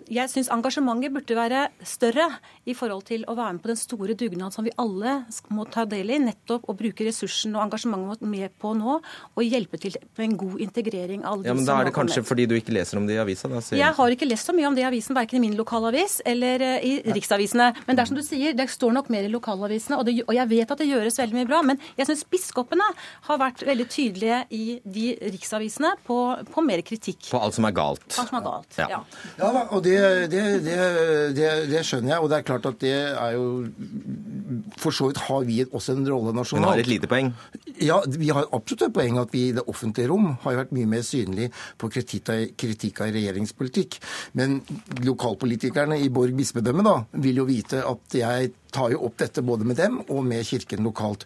jeg 0.10 0.34
syns 0.34 0.50
engasjementet 0.56 1.14
burde 1.14 1.38
være 1.38 1.68
større 1.86 2.26
i 2.66 2.76
forhold 2.78 3.06
til 3.12 3.28
å 3.30 3.38
være 3.38 3.60
med 3.60 3.64
på 3.66 3.72
den 3.72 3.82
store 3.84 4.18
dugnad 4.18 4.56
som 4.56 4.66
vi 4.66 4.74
alle 4.82 5.20
må 5.54 5.68
ta 5.70 5.86
del 5.90 6.10
i. 6.16 6.20
Nettopp 6.26 6.66
å 6.74 6.78
bruke 6.80 7.06
ressursen 7.06 7.54
og 7.54 7.68
engasjementet 7.68 8.26
med 8.26 8.56
på 8.60 8.74
nå, 8.78 8.98
og 9.38 9.46
hjelpe 9.46 9.78
til 9.82 10.00
med 10.18 10.26
en 10.26 10.40
god 10.42 10.66
integrering 10.66 11.22
av 11.22 11.38
alle 11.38 11.52
ja, 11.52 11.56
men 11.56 11.68
Da 11.68 11.78
er 11.84 11.90
det 11.92 11.96
kanskje 11.96 12.26
fordi 12.26 12.50
du 12.50 12.58
ikke 12.58 12.74
leser 12.76 12.98
om 12.98 13.06
det 13.06 13.20
i 13.20 13.22
avisa? 13.22 13.52
Da, 13.52 13.62
jeg 13.78 13.96
har 14.00 14.16
ikke 14.16 14.28
lest 14.28 14.39
så 14.44 14.56
mye 14.56 14.68
om 14.70 14.78
det 14.78 14.84
i 14.84 14.88
avisen, 14.88 15.18
verken 15.18 15.40
i 15.40 15.44
min 15.48 15.58
lokalavis 15.60 16.20
eller 16.28 16.64
eh, 16.66 16.86
i 16.86 17.14
riksavisene. 17.16 17.72
Men 17.88 17.98
det 17.98 18.04
er 18.04 18.12
som 18.12 18.20
du 18.20 18.24
sier, 18.26 18.56
det 18.58 18.70
står 18.72 18.94
nok 18.96 19.12
mer 19.14 19.28
i 19.28 19.32
lokalavisene, 19.32 20.00
og, 20.00 20.08
det, 20.08 20.20
og 20.26 20.34
jeg 20.36 20.52
vet 20.52 20.74
at 20.74 20.82
det 20.82 20.90
gjøres 20.90 21.20
veldig 21.22 21.40
mye 21.40 21.50
bra. 21.50 21.62
Men 21.66 21.82
jeg 22.00 22.10
syns 22.10 22.26
biskopene 22.30 22.86
har 23.28 23.42
vært 23.42 23.64
veldig 23.68 23.88
tydelige 23.92 24.42
i 24.56 24.64
de 24.84 25.06
riksavisene 25.36 25.96
på, 26.08 26.20
på 26.50 26.66
mer 26.66 26.84
kritikk. 26.86 27.30
På 27.32 27.44
alt 27.44 27.58
som 27.58 27.68
er 27.70 27.76
galt. 27.76 28.06
Alt 28.16 28.32
som 28.32 28.40
er 28.40 28.46
galt, 28.46 28.80
ja. 28.80 28.90
Ja, 28.90 29.02
ja 29.40 29.66
og 29.70 29.84
det, 29.86 29.98
det, 30.32 30.44
det, 30.66 31.50
det, 31.70 31.84
skjønner 31.86 32.16
jeg, 32.16 32.24
og 32.24 32.32
det 32.32 32.40
er 32.40 32.48
klart 32.48 32.68
at 32.70 32.80
det 32.82 32.96
er 32.96 33.36
jo 33.36 33.48
For 34.80 34.96
så 34.96 35.10
vidt 35.10 35.22
har 35.28 35.46
vi 35.48 35.62
også 35.66 35.96
en 35.98 36.08
rolle 36.10 36.34
nasjonalt. 36.36 36.66
Men 36.66 36.72
har 36.74 36.84
et 36.84 36.90
lite 36.90 37.10
poeng? 37.12 37.32
Ja, 37.80 38.00
vi 38.08 38.32
har 38.34 38.48
absolutt 38.56 38.88
et 38.88 38.96
poeng 38.96 39.20
at 39.22 39.34
vi 39.34 39.50
i 39.50 39.56
det 39.56 39.66
offentlige 39.70 40.10
rom 40.12 40.34
har 40.44 40.58
vært 40.62 40.74
mye 40.76 40.90
mer 40.90 41.04
synlig 41.06 41.50
på 41.80 41.90
kritikk 41.94 42.32
av, 42.34 42.46
kritikk 42.60 43.02
av 43.06 43.14
regjeringspolitikk. 43.16 44.00
Men 44.38 44.60
lokalpolitikerne 45.06 46.00
i 46.04 46.10
Borg 46.14 46.36
bispedømme 46.38 46.86
da, 46.86 46.96
vil 47.24 47.42
jo 47.42 47.48
vite 47.50 47.84
at 47.86 48.20
jeg 48.20 48.54
tar 48.74 48.92
jo 48.94 49.02
opp 49.08 49.18
dette 49.22 49.42
både 49.46 49.66
med 49.68 49.80
dem 49.80 50.00
og 50.08 50.24
med 50.26 50.46
kirken 50.46 50.86
lokalt. 50.86 51.26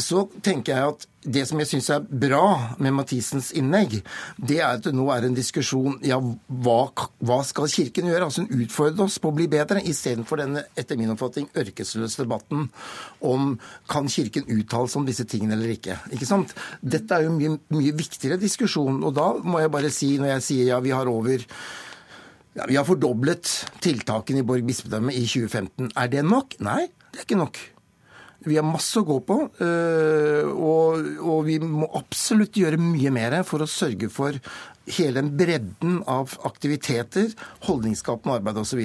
Så 0.00 0.26
tenker 0.42 0.74
jeg 0.74 0.92
at 0.94 1.08
det 1.22 1.44
som 1.46 1.60
jeg 1.62 1.68
syns 1.70 1.88
er 1.94 2.02
bra 2.02 2.74
med 2.82 2.96
Mathisens 2.96 3.52
innlegg, 3.54 4.00
det 4.42 4.58
er 4.58 4.72
at 4.72 4.88
det 4.88 4.94
nå 4.96 5.04
er 5.14 5.28
en 5.28 5.36
diskusjon 5.36 6.00
ja, 6.06 6.18
hva, 6.18 6.78
hva 7.22 7.38
skal 7.46 7.70
Kirken 7.70 8.10
gjøre? 8.10 8.26
Altså 8.26 8.42
Hun 8.42 8.64
utfordrer 8.64 9.04
oss 9.04 9.20
på 9.22 9.30
å 9.30 9.36
bli 9.36 9.46
bedre, 9.52 9.84
istedenfor 9.86 10.42
denne 10.42 10.64
etter 10.78 10.98
min 10.98 11.14
oppfatning 11.14 11.46
ørkesløse 11.62 12.24
debatten 12.24 12.66
om 13.22 13.54
kan 13.90 14.10
Kirken 14.10 14.50
uttale 14.50 14.90
seg 14.90 15.02
om 15.02 15.06
disse 15.06 15.28
tingene 15.30 15.54
eller 15.54 15.76
ikke. 15.76 16.00
Ikke 16.10 16.26
sant? 16.28 16.56
Dette 16.82 17.14
er 17.14 17.28
jo 17.28 17.36
en 17.36 17.38
mye, 17.38 17.54
mye 17.76 17.94
viktigere 18.02 18.40
diskusjon. 18.42 18.98
Og 19.06 19.14
da 19.14 19.30
må 19.46 19.62
jeg 19.62 19.74
bare 19.78 19.94
si, 19.94 20.16
når 20.18 20.36
jeg 20.36 20.46
sier 20.48 20.72
ja, 20.72 20.82
vi 20.82 20.94
har 20.94 21.10
over 21.10 21.46
ja, 22.56 22.66
Vi 22.68 22.76
har 22.76 22.86
fordoblet 22.88 23.48
tiltakene 23.84 24.42
i 24.42 24.46
Borg 24.46 24.66
bispedømme 24.68 25.14
i 25.14 25.24
2015. 25.24 25.92
Er 25.96 26.10
det 26.12 26.24
nok? 26.26 26.58
Nei, 26.60 26.86
det 27.12 27.22
er 27.22 27.26
ikke 27.26 27.40
nok. 27.40 27.60
Vi 28.42 28.58
har 28.58 28.66
masse 28.66 28.98
å 28.98 29.06
gå 29.06 29.20
på, 29.22 29.36
øh, 29.62 30.48
og, 30.50 31.44
vi 31.46 31.60
må 31.62 31.86
absolutt 31.94 32.56
gjøre 32.58 32.80
mye 32.80 33.12
mer 33.14 33.36
for 33.46 33.62
å 33.62 33.70
sørge 33.70 34.08
for 34.10 34.34
hele 34.90 35.20
den 35.20 35.30
bredden 35.38 36.00
av 36.10 36.34
aktiviteter, 36.48 37.30
holdningsskapende 37.68 38.40
arbeid 38.40 38.58
osv. 38.64 38.82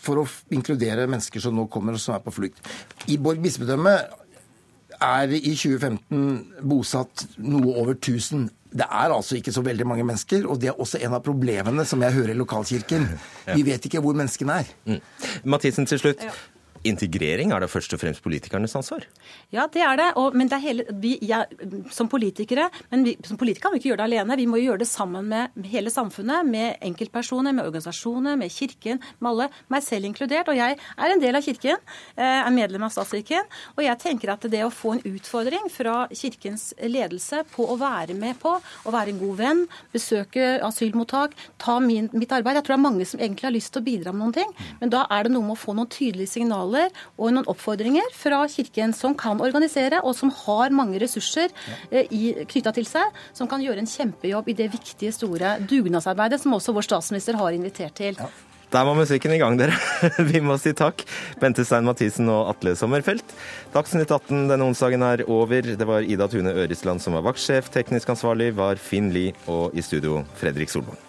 For 0.00 0.22
å 0.22 0.24
inkludere 0.56 1.08
mennesker 1.08 1.44
som 1.44 1.58
nå 1.58 1.68
kommer 1.72 1.98
og 1.98 2.02
som 2.02 2.16
er 2.16 2.24
på 2.24 2.32
flukt. 2.32 2.62
I 3.12 3.18
Borg 3.20 3.44
bispedømme 3.44 3.98
er 4.98 5.34
i 5.36 5.52
2015 5.52 6.64
bosatt 6.66 7.28
noe 7.44 7.76
over 7.76 7.94
1000 7.94 8.48
det 8.72 8.84
er 8.84 9.14
altså 9.14 9.38
ikke 9.38 9.52
så 9.54 9.62
veldig 9.64 9.86
mange 9.88 10.04
mennesker, 10.04 10.44
og 10.46 10.60
det 10.60 10.70
er 10.72 10.80
også 10.80 11.00
en 11.00 11.16
av 11.16 11.24
problemene 11.24 11.86
som 11.88 12.02
jeg 12.04 12.16
hører 12.16 12.34
i 12.34 12.38
lokalkirken. 12.38 13.06
Vi 13.56 13.64
vet 13.66 13.88
ikke 13.88 14.02
hvor 14.04 14.16
menneskene 14.18 14.60
er. 14.62 14.72
Mm. 14.84 15.00
Mathisen 15.48 15.88
til 15.88 16.02
slutt. 16.02 16.24
Integrering, 16.86 17.52
er 17.52 17.64
det 17.64 17.70
først 17.72 17.94
og 17.96 18.02
fremst 18.02 18.22
politikernes 18.22 18.76
ansvar? 18.78 19.06
Ja, 19.54 19.66
det 19.72 19.82
er 19.82 19.98
det. 19.98 20.08
Og, 20.20 20.36
men 20.36 20.50
det 20.50 20.58
er 20.58 20.64
hele, 20.64 20.86
vi, 21.02 21.16
ja, 21.26 21.44
som 21.94 22.10
politikere 22.10 22.68
men 22.90 23.04
vi, 23.04 23.16
som 23.24 23.38
politikere 23.38 23.68
kan 23.68 23.74
vi 23.74 23.80
ikke 23.80 23.90
gjøre 23.92 24.00
det 24.02 24.06
alene. 24.08 24.38
Vi 24.38 24.46
må 24.50 24.60
gjøre 24.60 24.82
det 24.82 24.88
sammen 24.90 25.28
med 25.30 25.68
hele 25.68 25.90
samfunnet, 25.92 26.46
med 26.46 26.78
enkeltpersoner, 26.84 27.54
med 27.56 27.66
organisasjoner, 27.68 28.38
med 28.40 28.52
Kirken, 28.52 29.02
med 29.18 29.30
alle. 29.30 29.48
Meg 29.72 29.84
selv 29.86 30.08
inkludert. 30.08 30.50
Og 30.52 30.58
jeg 30.58 30.78
er 30.78 31.14
en 31.14 31.22
del 31.22 31.38
av 31.38 31.44
Kirken, 31.44 31.82
eh, 32.16 32.38
er 32.46 32.54
medlem 32.54 32.86
av 32.86 32.94
statskirken. 32.94 33.48
Og 33.76 33.84
jeg 33.84 33.98
tenker 34.04 34.32
at 34.32 34.46
det 34.50 34.62
å 34.64 34.72
få 34.72 34.96
en 34.96 35.04
utfordring 35.08 35.68
fra 35.72 35.96
Kirkens 36.12 36.70
ledelse 36.80 37.44
på 37.52 37.66
å 37.66 37.78
være 37.80 38.16
med 38.18 38.38
på, 38.40 38.54
å 38.58 38.94
være 38.94 39.14
en 39.14 39.20
god 39.22 39.36
venn, 39.42 39.64
besøke 39.92 40.48
asylmottak, 40.64 41.34
ta 41.58 41.78
min, 41.80 42.08
mitt 42.12 42.32
arbeid 42.32 42.58
Jeg 42.58 42.64
tror 42.64 42.76
det 42.76 42.78
er 42.78 42.88
mange 42.90 43.06
som 43.06 43.20
egentlig 43.20 43.48
har 43.48 43.54
lyst 43.54 43.72
til 43.74 43.82
å 43.82 43.88
bidra 43.88 44.12
med 44.12 44.22
noen 44.22 44.36
ting, 44.38 44.52
men 44.80 44.92
da 44.92 45.04
er 45.10 45.26
det 45.26 45.32
noe 45.32 45.46
med 45.46 45.56
å 45.56 45.60
få 45.60 45.74
noen 45.76 45.90
tydelige 45.92 46.32
signaler 46.32 46.77
signaler 46.78 46.94
og 47.18 47.32
noen 47.34 47.48
oppfordringer 47.48 48.12
fra 48.14 48.46
Kirken, 48.48 48.94
som 48.94 49.14
kan 49.14 49.40
organisere, 49.40 50.02
og 50.02 50.14
som 50.16 50.30
har 50.30 50.70
mange 50.70 50.98
ressurser 51.00 51.50
eh, 51.90 52.08
knytta 52.46 52.72
til 52.74 52.86
seg, 52.86 53.14
som 53.34 53.48
kan 53.48 53.62
gjøre 53.62 53.82
en 53.82 53.88
kjempejobb 53.88 54.48
i 54.48 54.58
det 54.58 54.70
viktige, 54.72 55.12
store 55.12 55.58
dugnadsarbeidet 55.60 56.40
som 56.40 56.54
også 56.54 56.74
vår 56.74 56.86
statsminister 56.86 57.38
har 57.38 57.52
invitert 57.52 57.96
til. 57.98 58.18
Ja. 58.18 58.28
Der 58.68 58.84
var 58.84 58.92
musikken 58.92 59.32
i 59.32 59.38
gang, 59.40 59.56
dere. 59.56 59.72
Vi 60.28 60.42
må 60.44 60.58
si 60.60 60.74
takk. 60.76 61.00
Bente 61.40 61.64
Stein 61.64 61.88
Mathisen 61.88 62.28
og 62.28 62.50
Atle 62.50 62.74
Sommerfelt. 62.76 63.32
Dagsnytt 63.72 64.12
18 64.12 64.44
denne 64.50 64.68
onsdagen 64.68 65.06
er 65.08 65.24
over. 65.24 65.72
Det 65.72 65.88
var 65.88 66.04
Ida 66.04 66.28
Tune 66.28 66.52
Ørisland 66.52 67.00
som 67.00 67.16
var 67.16 67.24
vaktsjef. 67.30 67.72
Teknisk 67.72 68.12
ansvarlig 68.12 68.52
var 68.60 68.76
Finn 68.76 69.08
Lie, 69.16 69.32
og 69.48 69.72
i 69.72 69.80
studio 69.80 70.20
Fredrik 70.36 70.68
Solvang. 70.68 71.07